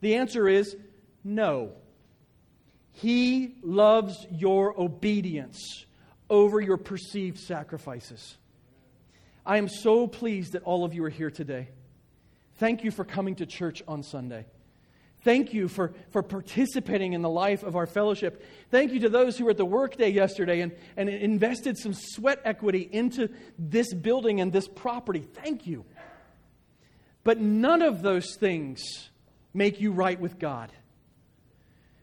The 0.00 0.14
answer 0.14 0.48
is 0.48 0.76
no. 1.24 1.72
He 2.92 3.56
loves 3.62 4.24
your 4.30 4.80
obedience 4.80 5.84
over 6.30 6.60
your 6.60 6.76
perceived 6.76 7.40
sacrifices. 7.40 8.36
I 9.44 9.58
am 9.58 9.68
so 9.68 10.06
pleased 10.06 10.52
that 10.52 10.62
all 10.62 10.84
of 10.84 10.94
you 10.94 11.04
are 11.04 11.10
here 11.10 11.30
today. 11.30 11.68
Thank 12.56 12.84
you 12.84 12.92
for 12.92 13.04
coming 13.04 13.34
to 13.36 13.46
church 13.46 13.82
on 13.88 14.04
Sunday. 14.04 14.46
Thank 15.24 15.54
you 15.54 15.68
for, 15.68 15.94
for 16.10 16.22
participating 16.22 17.14
in 17.14 17.22
the 17.22 17.30
life 17.30 17.62
of 17.62 17.76
our 17.76 17.86
fellowship. 17.86 18.44
Thank 18.70 18.92
you 18.92 19.00
to 19.00 19.08
those 19.08 19.38
who 19.38 19.46
were 19.46 19.52
at 19.52 19.56
the 19.56 19.64
workday 19.64 20.10
yesterday 20.10 20.60
and, 20.60 20.72
and 20.98 21.08
invested 21.08 21.78
some 21.78 21.94
sweat 21.94 22.42
equity 22.44 22.86
into 22.92 23.30
this 23.58 23.94
building 23.94 24.42
and 24.42 24.52
this 24.52 24.68
property. 24.68 25.20
Thank 25.20 25.66
you. 25.66 25.86
But 27.24 27.40
none 27.40 27.80
of 27.80 28.02
those 28.02 28.36
things 28.36 28.82
make 29.54 29.80
you 29.80 29.92
right 29.92 30.20
with 30.20 30.38
God. 30.38 30.70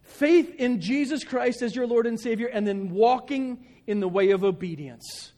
Faith 0.01 0.55
in 0.55 0.81
Jesus 0.81 1.23
Christ 1.23 1.61
as 1.61 1.75
your 1.75 1.85
Lord 1.85 2.07
and 2.07 2.19
Savior, 2.19 2.47
and 2.47 2.65
then 2.65 2.89
walking 2.89 3.65
in 3.85 3.99
the 3.99 4.09
way 4.09 4.31
of 4.31 4.43
obedience. 4.43 5.31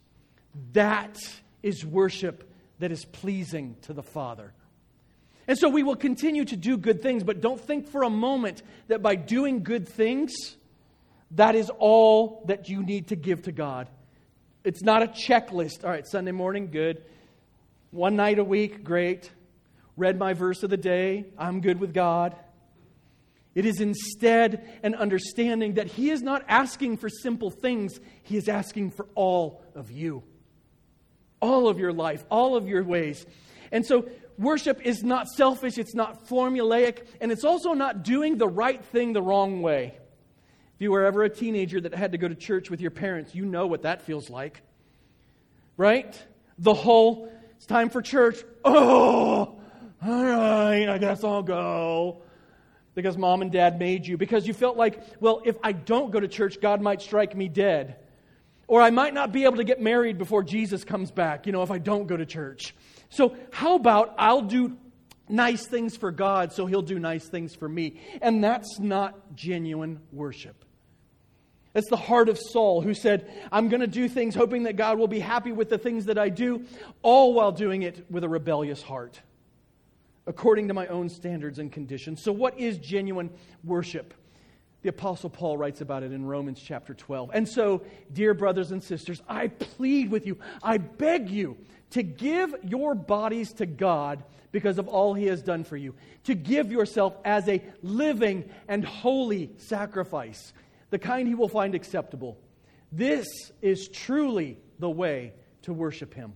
That 0.71 1.17
is 1.61 1.85
worship 1.85 2.49
that 2.79 2.93
is 2.93 3.03
pleasing 3.03 3.75
to 3.81 3.93
the 3.93 4.03
Father. 4.03 4.53
And 5.47 5.57
so 5.57 5.69
we 5.69 5.83
will 5.83 5.95
continue 5.95 6.45
to 6.45 6.55
do 6.55 6.77
good 6.77 7.01
things, 7.01 7.23
but 7.23 7.41
don't 7.41 7.59
think 7.59 7.89
for 7.89 8.03
a 8.03 8.09
moment 8.09 8.63
that 8.87 9.01
by 9.01 9.15
doing 9.15 9.63
good 9.63 9.87
things, 9.87 10.33
that 11.31 11.55
is 11.55 11.69
all 11.79 12.43
that 12.47 12.69
you 12.69 12.83
need 12.83 13.07
to 13.09 13.15
give 13.15 13.43
to 13.43 13.51
God. 13.51 13.89
It's 14.63 14.81
not 14.81 15.03
a 15.03 15.07
checklist. 15.07 15.83
All 15.83 15.89
right, 15.89 16.07
Sunday 16.07 16.31
morning, 16.31 16.69
good. 16.71 17.03
One 17.91 18.15
night 18.15 18.39
a 18.39 18.43
week, 18.43 18.83
great. 18.83 19.29
Read 19.97 20.17
my 20.17 20.33
verse 20.33 20.63
of 20.63 20.69
the 20.69 20.77
day, 20.77 21.25
I'm 21.37 21.61
good 21.61 21.79
with 21.79 21.93
God. 21.93 22.35
It 23.53 23.65
is 23.65 23.79
instead 23.81 24.79
an 24.81 24.95
understanding 24.95 25.75
that 25.75 25.87
He 25.87 26.09
is 26.09 26.23
not 26.23 26.43
asking 26.47 26.97
for 26.97 27.09
simple 27.09 27.51
things, 27.51 27.99
He 28.23 28.37
is 28.37 28.49
asking 28.49 28.91
for 28.91 29.07
all 29.13 29.63
of 29.75 29.91
you, 29.91 30.23
all 31.39 31.67
of 31.67 31.77
your 31.77 31.93
life, 31.93 32.25
all 32.31 32.55
of 32.55 32.67
your 32.67 32.83
ways. 32.83 33.25
And 33.71 33.85
so, 33.85 34.09
worship 34.37 34.81
is 34.85 35.03
not 35.03 35.27
selfish, 35.27 35.77
it's 35.77 35.95
not 35.95 36.27
formulaic, 36.27 37.05
and 37.21 37.31
it's 37.31 37.43
also 37.43 37.73
not 37.73 38.03
doing 38.03 38.37
the 38.37 38.47
right 38.47 38.83
thing 38.85 39.13
the 39.13 39.21
wrong 39.21 39.61
way. 39.61 39.97
If 40.75 40.81
you 40.81 40.91
were 40.91 41.05
ever 41.05 41.23
a 41.23 41.29
teenager 41.29 41.79
that 41.81 41.93
had 41.93 42.13
to 42.13 42.17
go 42.17 42.27
to 42.27 42.35
church 42.35 42.69
with 42.69 42.81
your 42.81 42.91
parents, 42.91 43.35
you 43.35 43.45
know 43.45 43.67
what 43.67 43.83
that 43.83 44.01
feels 44.01 44.29
like. 44.29 44.61
Right? 45.77 46.19
The 46.57 46.73
whole, 46.73 47.31
it's 47.57 47.65
time 47.65 47.89
for 47.89 48.01
church. 48.01 48.43
Oh, 48.65 49.59
all 50.05 50.25
right, 50.25 50.87
I 50.87 50.97
guess 50.97 51.23
I'll 51.23 51.43
go. 51.43 52.21
Because 52.95 53.17
mom 53.17 53.41
and 53.41 53.51
dad 53.51 53.79
made 53.79 54.05
you. 54.05 54.17
Because 54.17 54.45
you 54.45 54.53
felt 54.53 54.77
like, 54.77 55.01
well, 55.19 55.41
if 55.45 55.55
I 55.63 55.71
don't 55.71 56.11
go 56.11 56.19
to 56.19 56.27
church, 56.27 56.59
God 56.61 56.81
might 56.81 57.01
strike 57.01 57.35
me 57.35 57.47
dead. 57.47 57.95
Or 58.67 58.81
I 58.81 58.89
might 58.91 59.13
not 59.13 59.31
be 59.31 59.43
able 59.43 59.57
to 59.57 59.63
get 59.63 59.81
married 59.81 60.17
before 60.17 60.43
Jesus 60.43 60.83
comes 60.83 61.11
back, 61.11 61.45
you 61.45 61.51
know, 61.51 61.63
if 61.63 61.71
I 61.71 61.79
don't 61.79 62.07
go 62.07 62.17
to 62.17 62.25
church. 62.25 62.75
So, 63.13 63.35
how 63.51 63.75
about 63.75 64.15
I'll 64.17 64.41
do 64.41 64.75
nice 65.29 65.67
things 65.67 65.95
for 65.95 66.11
God 66.11 66.51
so 66.51 66.65
he'll 66.65 66.81
do 66.81 66.97
nice 66.97 67.27
things 67.27 67.53
for 67.53 67.69
me? 67.69 68.01
And 68.23 68.43
that's 68.43 68.79
not 68.79 69.35
genuine 69.35 69.99
worship. 70.11 70.65
It's 71.75 71.89
the 71.89 71.97
heart 71.97 72.27
of 72.27 72.39
Saul 72.39 72.81
who 72.81 72.95
said, 72.95 73.31
I'm 73.51 73.69
going 73.69 73.81
to 73.81 73.87
do 73.87 74.09
things 74.09 74.33
hoping 74.33 74.63
that 74.63 74.77
God 74.77 74.97
will 74.97 75.07
be 75.07 75.19
happy 75.19 75.51
with 75.51 75.69
the 75.69 75.77
things 75.77 76.05
that 76.05 76.17
I 76.17 76.29
do, 76.29 76.65
all 77.03 77.35
while 77.35 77.51
doing 77.51 77.83
it 77.83 78.03
with 78.09 78.23
a 78.23 78.29
rebellious 78.29 78.81
heart 78.81 79.21
according 80.25 80.69
to 80.69 80.73
my 80.73 80.87
own 80.87 81.09
standards 81.09 81.59
and 81.59 81.71
conditions. 81.71 82.23
So, 82.23 82.31
what 82.31 82.59
is 82.59 82.79
genuine 82.79 83.29
worship? 83.63 84.15
The 84.81 84.89
Apostle 84.89 85.29
Paul 85.29 85.57
writes 85.57 85.81
about 85.81 86.01
it 86.01 86.11
in 86.11 86.25
Romans 86.25 86.59
chapter 86.59 86.93
12. 86.95 87.29
And 87.33 87.47
so, 87.47 87.83
dear 88.11 88.33
brothers 88.33 88.71
and 88.71 88.83
sisters, 88.83 89.21
I 89.29 89.47
plead 89.47 90.09
with 90.09 90.25
you, 90.25 90.39
I 90.63 90.77
beg 90.77 91.29
you 91.29 91.57
to 91.93 92.03
give 92.03 92.55
your 92.63 92.95
bodies 92.95 93.53
to 93.53 93.65
God 93.65 94.23
because 94.51 94.77
of 94.77 94.87
all 94.87 95.13
he 95.13 95.25
has 95.25 95.41
done 95.41 95.63
for 95.63 95.77
you, 95.77 95.95
to 96.25 96.35
give 96.35 96.71
yourself 96.71 97.15
as 97.25 97.47
a 97.49 97.61
living 97.81 98.49
and 98.67 98.85
holy 98.85 99.49
sacrifice, 99.57 100.53
the 100.91 100.99
kind 100.99 101.27
he 101.27 101.35
will 101.35 101.49
find 101.49 101.73
acceptable. 101.73 102.37
This 102.91 103.27
is 103.61 103.87
truly 103.87 104.57
the 104.79 104.89
way 104.89 105.33
to 105.63 105.73
worship 105.73 106.13
him. 106.13 106.33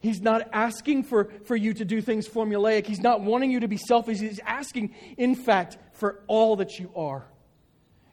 He's 0.00 0.20
not 0.20 0.48
asking 0.52 1.04
for, 1.04 1.30
for 1.44 1.56
you 1.56 1.72
to 1.74 1.84
do 1.84 2.02
things 2.02 2.28
formulaic. 2.28 2.86
He's 2.86 3.00
not 3.00 3.22
wanting 3.22 3.50
you 3.50 3.60
to 3.60 3.68
be 3.68 3.78
selfish. 3.78 4.18
He's 4.18 4.40
asking, 4.40 4.94
in 5.16 5.34
fact, 5.34 5.78
for 5.92 6.22
all 6.26 6.56
that 6.56 6.78
you 6.78 6.90
are. 6.94 7.24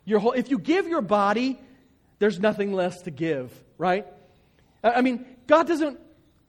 Your 0.06 0.20
whole, 0.20 0.32
if 0.32 0.50
you 0.50 0.58
give 0.58 0.88
your 0.88 1.02
body, 1.02 1.60
there's 2.20 2.40
nothing 2.40 2.72
less 2.72 3.02
to 3.02 3.12
give, 3.12 3.52
right? 3.78 4.08
I 4.84 5.02
mean, 5.02 5.26
God 5.52 5.68
doesn't, 5.68 6.00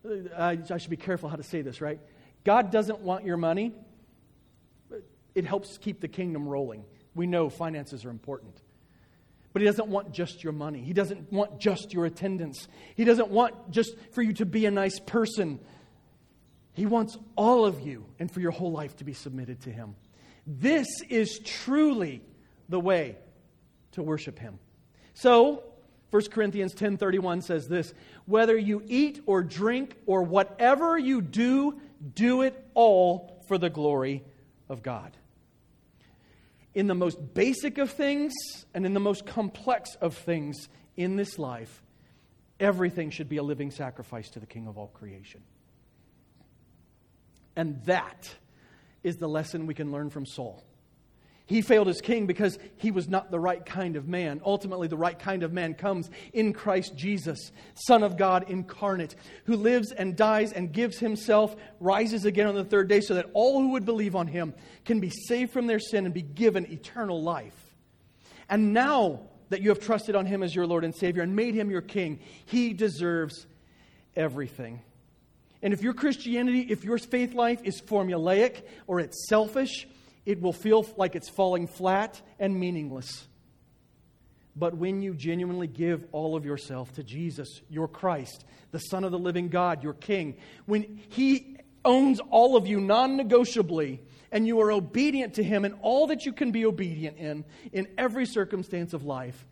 uh, 0.06 0.54
I 0.70 0.78
should 0.78 0.88
be 0.88 0.96
careful 0.96 1.28
how 1.28 1.34
to 1.34 1.42
say 1.42 1.60
this, 1.60 1.80
right? 1.80 1.98
God 2.44 2.70
doesn't 2.70 3.00
want 3.00 3.24
your 3.24 3.36
money. 3.36 3.72
It 5.34 5.44
helps 5.44 5.76
keep 5.76 6.00
the 6.00 6.06
kingdom 6.06 6.48
rolling. 6.48 6.84
We 7.12 7.26
know 7.26 7.50
finances 7.50 8.04
are 8.04 8.10
important. 8.10 8.62
But 9.52 9.60
he 9.60 9.66
doesn't 9.66 9.88
want 9.88 10.12
just 10.12 10.44
your 10.44 10.52
money. 10.52 10.82
He 10.82 10.92
doesn't 10.92 11.32
want 11.32 11.58
just 11.58 11.92
your 11.92 12.06
attendance. 12.06 12.68
He 12.94 13.02
doesn't 13.02 13.28
want 13.28 13.72
just 13.72 13.96
for 14.12 14.22
you 14.22 14.34
to 14.34 14.46
be 14.46 14.66
a 14.66 14.70
nice 14.70 15.00
person. 15.00 15.58
He 16.72 16.86
wants 16.86 17.18
all 17.34 17.64
of 17.64 17.80
you 17.80 18.06
and 18.20 18.30
for 18.30 18.38
your 18.38 18.52
whole 18.52 18.70
life 18.70 18.94
to 18.98 19.04
be 19.04 19.14
submitted 19.14 19.62
to 19.62 19.70
him. 19.70 19.96
This 20.46 20.86
is 21.08 21.40
truly 21.44 22.22
the 22.68 22.78
way 22.78 23.16
to 23.92 24.02
worship 24.04 24.38
him. 24.38 24.60
So, 25.14 25.64
1 26.12 26.30
Corinthians 26.30 26.74
10:31 26.74 27.42
says 27.42 27.66
this, 27.66 27.92
whether 28.26 28.56
you 28.56 28.82
eat 28.86 29.20
or 29.26 29.42
drink 29.42 29.96
or 30.06 30.22
whatever 30.22 30.96
you 30.96 31.20
do, 31.20 31.80
do 32.14 32.42
it 32.42 32.64
all 32.74 33.42
for 33.48 33.58
the 33.58 33.70
glory 33.70 34.22
of 34.68 34.82
God 34.82 35.16
in 36.74 36.86
the 36.86 36.94
most 36.94 37.34
basic 37.34 37.78
of 37.78 37.90
things 37.90 38.32
and 38.74 38.86
in 38.86 38.94
the 38.94 39.00
most 39.00 39.26
complex 39.26 39.94
of 39.96 40.16
things 40.16 40.68
in 40.96 41.16
this 41.16 41.38
life, 41.38 41.82
everything 42.58 43.10
should 43.10 43.28
be 43.28 43.36
a 43.36 43.42
living 43.42 43.70
sacrifice 43.70 44.30
to 44.30 44.40
the 44.40 44.46
King 44.46 44.66
of 44.66 44.78
all 44.78 44.88
creation. 44.88 45.42
And 47.56 47.82
that 47.84 48.34
is 49.02 49.16
the 49.16 49.28
lesson 49.28 49.66
we 49.66 49.74
can 49.74 49.92
learn 49.92 50.08
from 50.08 50.24
Saul. 50.24 50.64
He 51.46 51.60
failed 51.60 51.88
as 51.88 52.00
king 52.00 52.26
because 52.26 52.58
he 52.76 52.90
was 52.90 53.08
not 53.08 53.30
the 53.30 53.40
right 53.40 53.64
kind 53.64 53.96
of 53.96 54.06
man. 54.06 54.40
Ultimately, 54.44 54.88
the 54.88 54.96
right 54.96 55.18
kind 55.18 55.42
of 55.42 55.52
man 55.52 55.74
comes 55.74 56.08
in 56.32 56.52
Christ 56.52 56.96
Jesus, 56.96 57.50
Son 57.74 58.02
of 58.02 58.16
God 58.16 58.48
incarnate, 58.48 59.16
who 59.44 59.56
lives 59.56 59.92
and 59.92 60.16
dies 60.16 60.52
and 60.52 60.72
gives 60.72 60.98
himself, 60.98 61.56
rises 61.80 62.24
again 62.24 62.46
on 62.46 62.54
the 62.54 62.64
third 62.64 62.88
day, 62.88 63.00
so 63.00 63.14
that 63.14 63.30
all 63.34 63.60
who 63.60 63.70
would 63.72 63.84
believe 63.84 64.14
on 64.14 64.28
him 64.28 64.54
can 64.84 65.00
be 65.00 65.10
saved 65.10 65.52
from 65.52 65.66
their 65.66 65.80
sin 65.80 66.04
and 66.04 66.14
be 66.14 66.22
given 66.22 66.70
eternal 66.70 67.22
life. 67.22 67.74
And 68.48 68.72
now 68.72 69.20
that 69.48 69.62
you 69.62 69.68
have 69.70 69.80
trusted 69.80 70.14
on 70.14 70.26
him 70.26 70.42
as 70.42 70.54
your 70.54 70.66
Lord 70.66 70.84
and 70.84 70.94
Savior 70.94 71.22
and 71.22 71.34
made 71.36 71.54
him 71.54 71.70
your 71.70 71.82
king, 71.82 72.20
he 72.46 72.72
deserves 72.72 73.46
everything. 74.16 74.80
And 75.60 75.72
if 75.72 75.82
your 75.82 75.94
Christianity, 75.94 76.66
if 76.70 76.84
your 76.84 76.98
faith 76.98 77.34
life 77.34 77.60
is 77.64 77.80
formulaic 77.80 78.62
or 78.86 79.00
it's 79.00 79.28
selfish, 79.28 79.86
it 80.24 80.40
will 80.40 80.52
feel 80.52 80.86
like 80.96 81.16
it's 81.16 81.28
falling 81.28 81.66
flat 81.66 82.20
and 82.38 82.58
meaningless. 82.58 83.26
But 84.54 84.76
when 84.76 85.00
you 85.02 85.14
genuinely 85.14 85.66
give 85.66 86.04
all 86.12 86.36
of 86.36 86.44
yourself 86.44 86.92
to 86.94 87.02
Jesus, 87.02 87.48
your 87.70 87.88
Christ, 87.88 88.44
the 88.70 88.78
Son 88.78 89.04
of 89.04 89.10
the 89.10 89.18
living 89.18 89.48
God, 89.48 89.82
your 89.82 89.94
King, 89.94 90.36
when 90.66 91.00
He 91.08 91.56
owns 91.84 92.20
all 92.30 92.56
of 92.56 92.66
you 92.66 92.80
non 92.80 93.16
negotiably, 93.16 94.00
and 94.30 94.46
you 94.46 94.60
are 94.60 94.72
obedient 94.72 95.34
to 95.34 95.42
Him 95.42 95.64
in 95.64 95.72
all 95.74 96.06
that 96.08 96.24
you 96.24 96.32
can 96.32 96.52
be 96.52 96.66
obedient 96.66 97.18
in, 97.18 97.44
in 97.72 97.88
every 97.96 98.26
circumstance 98.26 98.92
of 98.92 99.04
life, 99.04 99.46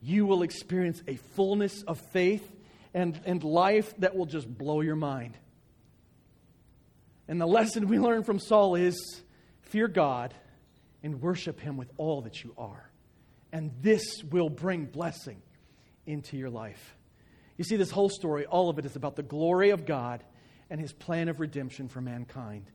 you 0.00 0.26
will 0.26 0.42
experience 0.42 1.02
a 1.08 1.16
fullness 1.16 1.82
of 1.82 2.00
faith 2.12 2.48
and, 2.94 3.20
and 3.24 3.42
life 3.42 3.94
that 3.98 4.14
will 4.14 4.26
just 4.26 4.46
blow 4.46 4.80
your 4.80 4.96
mind. 4.96 5.36
And 7.26 7.40
the 7.40 7.46
lesson 7.46 7.88
we 7.88 7.98
learn 7.98 8.24
from 8.24 8.38
Saul 8.38 8.74
is 8.74 9.22
Fear 9.68 9.88
God 9.88 10.34
and 11.02 11.20
worship 11.20 11.60
Him 11.60 11.76
with 11.76 11.90
all 11.96 12.22
that 12.22 12.42
you 12.42 12.54
are. 12.56 12.90
And 13.52 13.70
this 13.80 14.22
will 14.24 14.48
bring 14.48 14.86
blessing 14.86 15.40
into 16.06 16.36
your 16.36 16.50
life. 16.50 16.96
You 17.56 17.64
see, 17.64 17.76
this 17.76 17.90
whole 17.90 18.08
story, 18.08 18.46
all 18.46 18.70
of 18.70 18.78
it 18.78 18.86
is 18.86 18.96
about 18.96 19.16
the 19.16 19.22
glory 19.22 19.70
of 19.70 19.84
God 19.84 20.22
and 20.70 20.80
His 20.80 20.92
plan 20.92 21.28
of 21.28 21.40
redemption 21.40 21.88
for 21.88 22.00
mankind. 22.00 22.66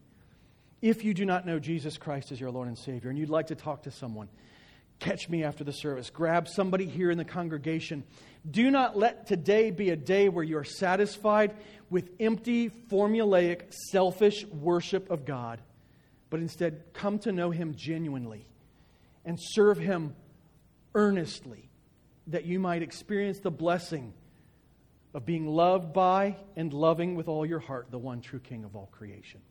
If 0.81 1.03
you 1.03 1.13
do 1.13 1.25
not 1.25 1.45
know 1.45 1.59
Jesus 1.59 1.97
Christ 1.97 2.31
as 2.31 2.39
your 2.39 2.51
Lord 2.51 2.67
and 2.67 2.77
Savior 2.77 3.09
and 3.09 3.17
you'd 3.17 3.29
like 3.29 3.47
to 3.47 3.55
talk 3.55 3.83
to 3.83 3.91
someone, 3.91 4.27
catch 4.99 5.29
me 5.29 5.43
after 5.43 5.63
the 5.63 5.71
service. 5.71 6.09
Grab 6.09 6.47
somebody 6.47 6.85
here 6.85 7.09
in 7.09 7.17
the 7.17 7.25
congregation. 7.25 8.03
Do 8.49 8.69
not 8.69 8.97
let 8.97 9.27
today 9.27 9.71
be 9.71 9.89
a 9.91 9.95
day 9.95 10.27
where 10.29 10.43
you're 10.43 10.63
satisfied 10.63 11.55
with 11.89 12.09
empty, 12.19 12.69
formulaic, 12.69 13.73
selfish 13.91 14.45
worship 14.45 15.09
of 15.09 15.25
God 15.25 15.61
but 16.33 16.41
instead 16.41 16.81
come 16.93 17.19
to 17.19 17.31
know 17.31 17.51
Him 17.51 17.75
genuinely 17.75 18.47
and 19.23 19.37
serve 19.39 19.77
Him 19.77 20.15
earnestly, 20.95 21.69
that 22.25 22.43
you 22.43 22.57
might 22.57 22.81
experience 22.81 23.37
the 23.37 23.51
blessing 23.51 24.15
of 25.13 25.27
being 25.27 25.45
loved 25.45 25.93
by 25.93 26.35
and 26.55 26.73
loving 26.73 27.13
with 27.13 27.27
all 27.27 27.45
your 27.45 27.59
heart 27.59 27.91
the 27.91 27.99
one 27.99 28.19
true 28.19 28.39
King 28.39 28.63
of 28.63 28.75
all 28.75 28.89
creation. 28.91 29.41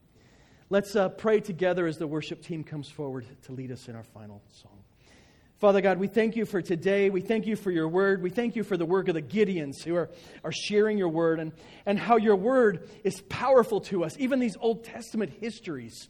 Let's 0.70 0.96
uh, 0.96 1.10
pray 1.10 1.38
together 1.38 1.86
as 1.86 1.98
the 1.98 2.08
worship 2.08 2.42
team 2.42 2.64
comes 2.64 2.88
forward 2.88 3.26
to 3.44 3.52
lead 3.52 3.70
us 3.70 3.86
in 3.86 3.94
our 3.94 4.02
final 4.02 4.42
song. 4.48 4.82
Father 5.60 5.82
God, 5.82 6.00
we 6.00 6.08
thank 6.08 6.34
you 6.34 6.44
for 6.44 6.60
today. 6.60 7.10
We 7.10 7.20
thank 7.20 7.46
you 7.46 7.54
for 7.54 7.70
your 7.70 7.86
word. 7.86 8.20
We 8.20 8.30
thank 8.30 8.56
you 8.56 8.64
for 8.64 8.76
the 8.76 8.84
work 8.84 9.06
of 9.06 9.14
the 9.14 9.22
Gideons 9.22 9.84
who 9.84 9.94
are, 9.94 10.10
are 10.42 10.50
sharing 10.50 10.98
your 10.98 11.10
word 11.10 11.38
and, 11.38 11.52
and 11.86 11.96
how 11.96 12.16
your 12.16 12.34
word 12.34 12.90
is 13.04 13.20
powerful 13.28 13.80
to 13.82 14.02
us. 14.02 14.16
Even 14.18 14.40
these 14.40 14.56
Old 14.60 14.82
Testament 14.82 15.32
histories, 15.40 16.08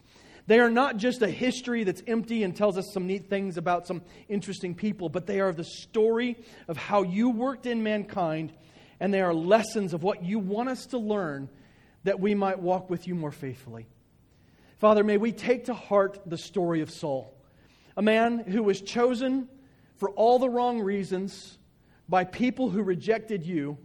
they 0.52 0.60
are 0.60 0.70
not 0.70 0.98
just 0.98 1.22
a 1.22 1.30
history 1.30 1.82
that's 1.82 2.02
empty 2.06 2.42
and 2.42 2.54
tells 2.54 2.76
us 2.76 2.90
some 2.92 3.06
neat 3.06 3.30
things 3.30 3.56
about 3.56 3.86
some 3.86 4.02
interesting 4.28 4.74
people, 4.74 5.08
but 5.08 5.26
they 5.26 5.40
are 5.40 5.52
the 5.52 5.64
story 5.64 6.36
of 6.68 6.76
how 6.76 7.02
you 7.02 7.30
worked 7.30 7.64
in 7.64 7.82
mankind, 7.82 8.52
and 9.00 9.14
they 9.14 9.22
are 9.22 9.32
lessons 9.32 9.94
of 9.94 10.02
what 10.02 10.22
you 10.22 10.38
want 10.38 10.68
us 10.68 10.84
to 10.86 10.98
learn 10.98 11.48
that 12.04 12.20
we 12.20 12.34
might 12.34 12.58
walk 12.58 12.90
with 12.90 13.08
you 13.08 13.14
more 13.14 13.30
faithfully. 13.30 13.86
Father, 14.78 15.02
may 15.02 15.16
we 15.16 15.32
take 15.32 15.64
to 15.64 15.74
heart 15.74 16.20
the 16.26 16.36
story 16.36 16.82
of 16.82 16.90
Saul 16.90 17.34
a 17.96 18.02
man 18.02 18.38
who 18.40 18.62
was 18.62 18.82
chosen 18.82 19.48
for 19.96 20.10
all 20.10 20.38
the 20.38 20.50
wrong 20.50 20.80
reasons 20.80 21.58
by 22.08 22.24
people 22.24 22.68
who 22.68 22.82
rejected 22.82 23.46
you. 23.46 23.78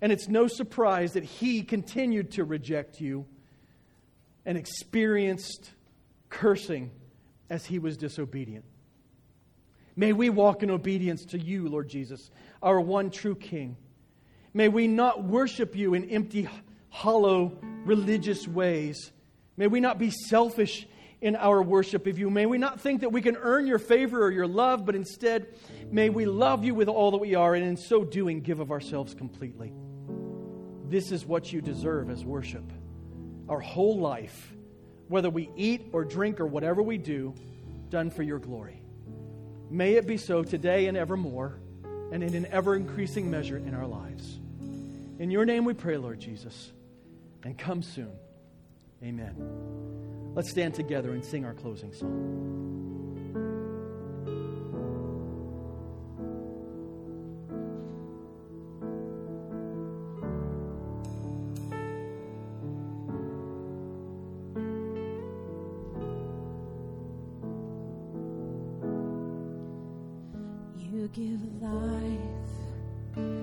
And 0.00 0.12
it's 0.12 0.28
no 0.28 0.46
surprise 0.46 1.14
that 1.14 1.24
he 1.24 1.62
continued 1.62 2.32
to 2.32 2.44
reject 2.44 3.00
you 3.00 3.26
and 4.44 4.58
experienced 4.58 5.70
cursing 6.28 6.90
as 7.50 7.66
he 7.66 7.78
was 7.78 7.96
disobedient. 7.96 8.64
May 9.94 10.12
we 10.12 10.30
walk 10.30 10.62
in 10.62 10.70
obedience 10.70 11.24
to 11.26 11.38
you, 11.38 11.68
Lord 11.68 11.88
Jesus, 11.88 12.30
our 12.62 12.80
one 12.80 13.10
true 13.10 13.34
King. 13.34 13.76
May 14.54 14.68
we 14.68 14.86
not 14.86 15.22
worship 15.22 15.76
you 15.76 15.94
in 15.94 16.08
empty, 16.10 16.48
hollow, 16.88 17.58
religious 17.84 18.48
ways. 18.48 19.12
May 19.56 19.66
we 19.66 19.80
not 19.80 19.98
be 19.98 20.10
selfish 20.10 20.86
in 21.20 21.36
our 21.36 21.62
worship 21.62 22.06
of 22.06 22.18
you. 22.18 22.30
May 22.30 22.46
we 22.46 22.58
not 22.58 22.80
think 22.80 23.02
that 23.02 23.12
we 23.12 23.22
can 23.22 23.36
earn 23.36 23.66
your 23.66 23.78
favor 23.78 24.24
or 24.24 24.30
your 24.30 24.46
love, 24.46 24.84
but 24.84 24.96
instead, 24.96 25.54
may 25.90 26.10
we 26.10 26.26
love 26.26 26.64
you 26.64 26.74
with 26.74 26.88
all 26.88 27.12
that 27.12 27.18
we 27.18 27.34
are, 27.34 27.54
and 27.54 27.64
in 27.64 27.76
so 27.76 28.02
doing, 28.02 28.40
give 28.40 28.60
of 28.60 28.72
ourselves 28.72 29.14
completely. 29.14 29.72
This 30.88 31.12
is 31.12 31.24
what 31.24 31.52
you 31.52 31.60
deserve 31.60 32.10
as 32.10 32.24
worship. 32.24 32.64
Our 33.48 33.60
whole 33.60 33.98
life, 33.98 34.52
whether 35.08 35.30
we 35.30 35.50
eat 35.56 35.88
or 35.92 36.04
drink 36.04 36.40
or 36.40 36.46
whatever 36.46 36.82
we 36.82 36.98
do, 36.98 37.34
done 37.90 38.10
for 38.10 38.22
your 38.22 38.38
glory. 38.38 38.80
May 39.70 39.94
it 39.94 40.06
be 40.06 40.16
so 40.16 40.42
today 40.42 40.86
and 40.86 40.96
evermore, 40.96 41.58
and 42.12 42.22
in 42.22 42.34
an 42.34 42.46
ever 42.46 42.76
increasing 42.76 43.30
measure 43.30 43.56
in 43.56 43.74
our 43.74 43.86
lives. 43.86 44.38
In 45.18 45.30
your 45.30 45.44
name 45.44 45.64
we 45.64 45.74
pray, 45.74 45.96
Lord 45.96 46.20
Jesus, 46.20 46.72
and 47.42 47.56
come 47.56 47.82
soon. 47.82 48.12
Amen. 49.02 49.34
Let's 50.34 50.50
stand 50.50 50.74
together 50.74 51.12
and 51.12 51.24
sing 51.24 51.44
our 51.44 51.54
closing 51.54 51.92
song. 51.92 53.11
give 71.12 71.40
life. 71.60 73.41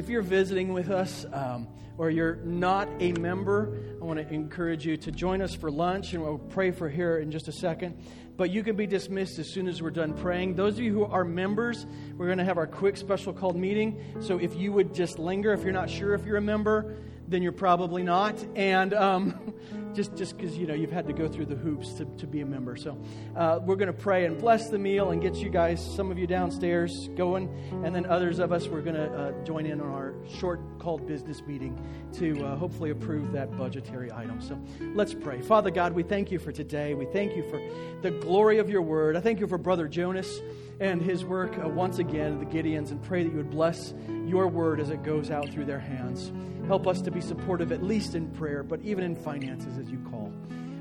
If 0.00 0.08
you're 0.08 0.22
visiting 0.22 0.72
with 0.72 0.90
us 0.90 1.26
um, 1.30 1.68
or 1.98 2.08
you're 2.08 2.36
not 2.36 2.88
a 3.00 3.12
member, 3.12 3.78
I 4.00 4.04
want 4.06 4.18
to 4.18 4.34
encourage 4.34 4.86
you 4.86 4.96
to 4.96 5.12
join 5.12 5.42
us 5.42 5.54
for 5.54 5.70
lunch, 5.70 6.14
and 6.14 6.22
we'll 6.22 6.38
pray 6.38 6.70
for 6.70 6.88
here 6.88 7.18
in 7.18 7.30
just 7.30 7.48
a 7.48 7.52
second. 7.52 8.02
But 8.38 8.48
you 8.48 8.64
can 8.64 8.76
be 8.76 8.86
dismissed 8.86 9.38
as 9.38 9.52
soon 9.52 9.68
as 9.68 9.82
we're 9.82 9.90
done 9.90 10.14
praying. 10.14 10.54
Those 10.54 10.78
of 10.78 10.80
you 10.80 10.94
who 10.94 11.04
are 11.04 11.22
members, 11.22 11.84
we're 12.16 12.24
going 12.24 12.38
to 12.38 12.46
have 12.46 12.56
our 12.56 12.66
quick 12.66 12.96
special 12.96 13.34
called 13.34 13.56
meeting. 13.56 14.02
So 14.20 14.38
if 14.38 14.56
you 14.56 14.72
would 14.72 14.94
just 14.94 15.18
linger, 15.18 15.52
if 15.52 15.64
you're 15.64 15.72
not 15.74 15.90
sure 15.90 16.14
if 16.14 16.24
you're 16.24 16.38
a 16.38 16.40
member, 16.40 16.96
then 17.28 17.42
you're 17.42 17.52
probably 17.52 18.02
not. 18.02 18.42
And 18.56 18.94
um, 18.94 19.52
just 19.94 20.16
just 20.16 20.36
because 20.36 20.56
you 20.56 20.66
know 20.66 20.74
you've 20.74 20.92
had 20.92 21.06
to 21.06 21.12
go 21.12 21.28
through 21.28 21.46
the 21.46 21.54
hoops 21.54 21.92
to, 21.94 22.04
to 22.04 22.26
be 22.26 22.40
a 22.40 22.46
member. 22.46 22.76
So 22.76 22.98
uh, 23.36 23.60
we're 23.62 23.76
going 23.76 23.92
to 23.92 23.92
pray 23.92 24.24
and 24.24 24.38
bless 24.38 24.68
the 24.68 24.78
meal 24.78 25.10
and 25.10 25.20
get 25.20 25.36
you 25.36 25.50
guys, 25.50 25.84
some 25.96 26.10
of 26.10 26.18
you 26.18 26.26
downstairs, 26.26 27.08
going, 27.16 27.48
and 27.84 27.94
then 27.94 28.06
others 28.06 28.38
of 28.38 28.52
us 28.52 28.68
we're 28.68 28.82
going 28.82 28.96
to 28.96 29.12
uh, 29.12 29.44
join 29.44 29.66
in 29.66 29.80
on 29.80 29.88
our 29.88 30.14
short 30.38 30.60
called 30.78 31.06
business 31.06 31.42
meeting 31.46 31.78
to 32.14 32.44
uh, 32.44 32.56
hopefully 32.56 32.90
approve 32.90 33.32
that 33.32 33.56
budgetary 33.56 34.10
item. 34.12 34.40
So 34.40 34.60
let's 34.94 35.14
pray. 35.14 35.40
Father 35.40 35.70
God, 35.70 35.92
we 35.92 36.02
thank 36.02 36.30
you 36.30 36.38
for 36.38 36.52
today. 36.52 36.94
We 36.94 37.06
thank 37.06 37.36
you 37.36 37.48
for 37.48 37.60
the 38.02 38.10
glory 38.10 38.58
of 38.58 38.70
your 38.70 38.82
word. 38.82 39.16
I 39.16 39.20
thank 39.20 39.40
you 39.40 39.46
for 39.46 39.58
Brother 39.58 39.88
Jonas 39.88 40.40
and 40.80 41.02
his 41.02 41.24
work 41.24 41.58
uh, 41.62 41.68
once 41.68 41.98
again, 41.98 42.38
the 42.38 42.46
Gideons, 42.46 42.90
and 42.90 43.02
pray 43.02 43.22
that 43.22 43.30
you 43.30 43.36
would 43.36 43.50
bless 43.50 43.92
your 44.26 44.48
word 44.48 44.80
as 44.80 44.90
it 44.90 45.02
goes 45.02 45.30
out 45.30 45.48
through 45.50 45.66
their 45.66 45.78
hands. 45.78 46.32
Help 46.66 46.86
us 46.86 47.02
to 47.02 47.10
be 47.10 47.20
supportive, 47.20 47.72
at 47.72 47.82
least 47.82 48.14
in 48.14 48.28
prayer, 48.30 48.62
but 48.62 48.80
even 48.82 49.04
in 49.04 49.16
finances 49.16 49.76
as 49.80 49.90
you 49.90 49.98
call. 50.10 50.32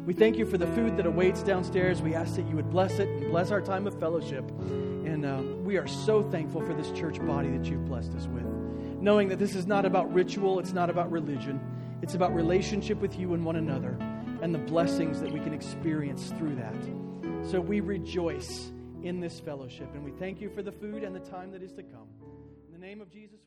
We 0.05 0.13
thank 0.13 0.37
you 0.37 0.45
for 0.45 0.57
the 0.57 0.67
food 0.67 0.97
that 0.97 1.05
awaits 1.05 1.43
downstairs. 1.43 2.01
We 2.01 2.15
ask 2.15 2.35
that 2.35 2.47
you 2.47 2.55
would 2.55 2.69
bless 2.69 2.99
it 2.99 3.07
and 3.07 3.31
bless 3.31 3.51
our 3.51 3.61
time 3.61 3.87
of 3.87 3.99
fellowship. 3.99 4.49
And 4.49 5.25
um, 5.25 5.63
we 5.63 5.77
are 5.77 5.87
so 5.87 6.23
thankful 6.23 6.61
for 6.61 6.73
this 6.73 6.91
church 6.91 7.19
body 7.25 7.49
that 7.49 7.65
you've 7.65 7.85
blessed 7.85 8.13
us 8.15 8.27
with. 8.27 8.45
Knowing 9.01 9.29
that 9.29 9.39
this 9.39 9.55
is 9.55 9.65
not 9.65 9.85
about 9.85 10.11
ritual, 10.13 10.59
it's 10.59 10.73
not 10.73 10.89
about 10.89 11.11
religion, 11.11 11.59
it's 12.01 12.15
about 12.15 12.33
relationship 12.33 12.99
with 12.99 13.17
you 13.17 13.33
and 13.33 13.45
one 13.45 13.55
another 13.55 13.97
and 14.41 14.53
the 14.53 14.59
blessings 14.59 15.19
that 15.21 15.31
we 15.31 15.39
can 15.39 15.53
experience 15.53 16.33
through 16.37 16.55
that. 16.55 16.75
So 17.49 17.59
we 17.59 17.79
rejoice 17.79 18.71
in 19.03 19.19
this 19.19 19.39
fellowship 19.39 19.89
and 19.93 20.03
we 20.03 20.11
thank 20.11 20.41
you 20.41 20.49
for 20.49 20.61
the 20.61 20.71
food 20.71 21.03
and 21.03 21.15
the 21.15 21.19
time 21.19 21.51
that 21.51 21.61
is 21.61 21.73
to 21.73 21.83
come. 21.83 22.07
In 22.67 22.73
the 22.73 22.85
name 22.85 23.01
of 23.01 23.11
Jesus. 23.11 23.39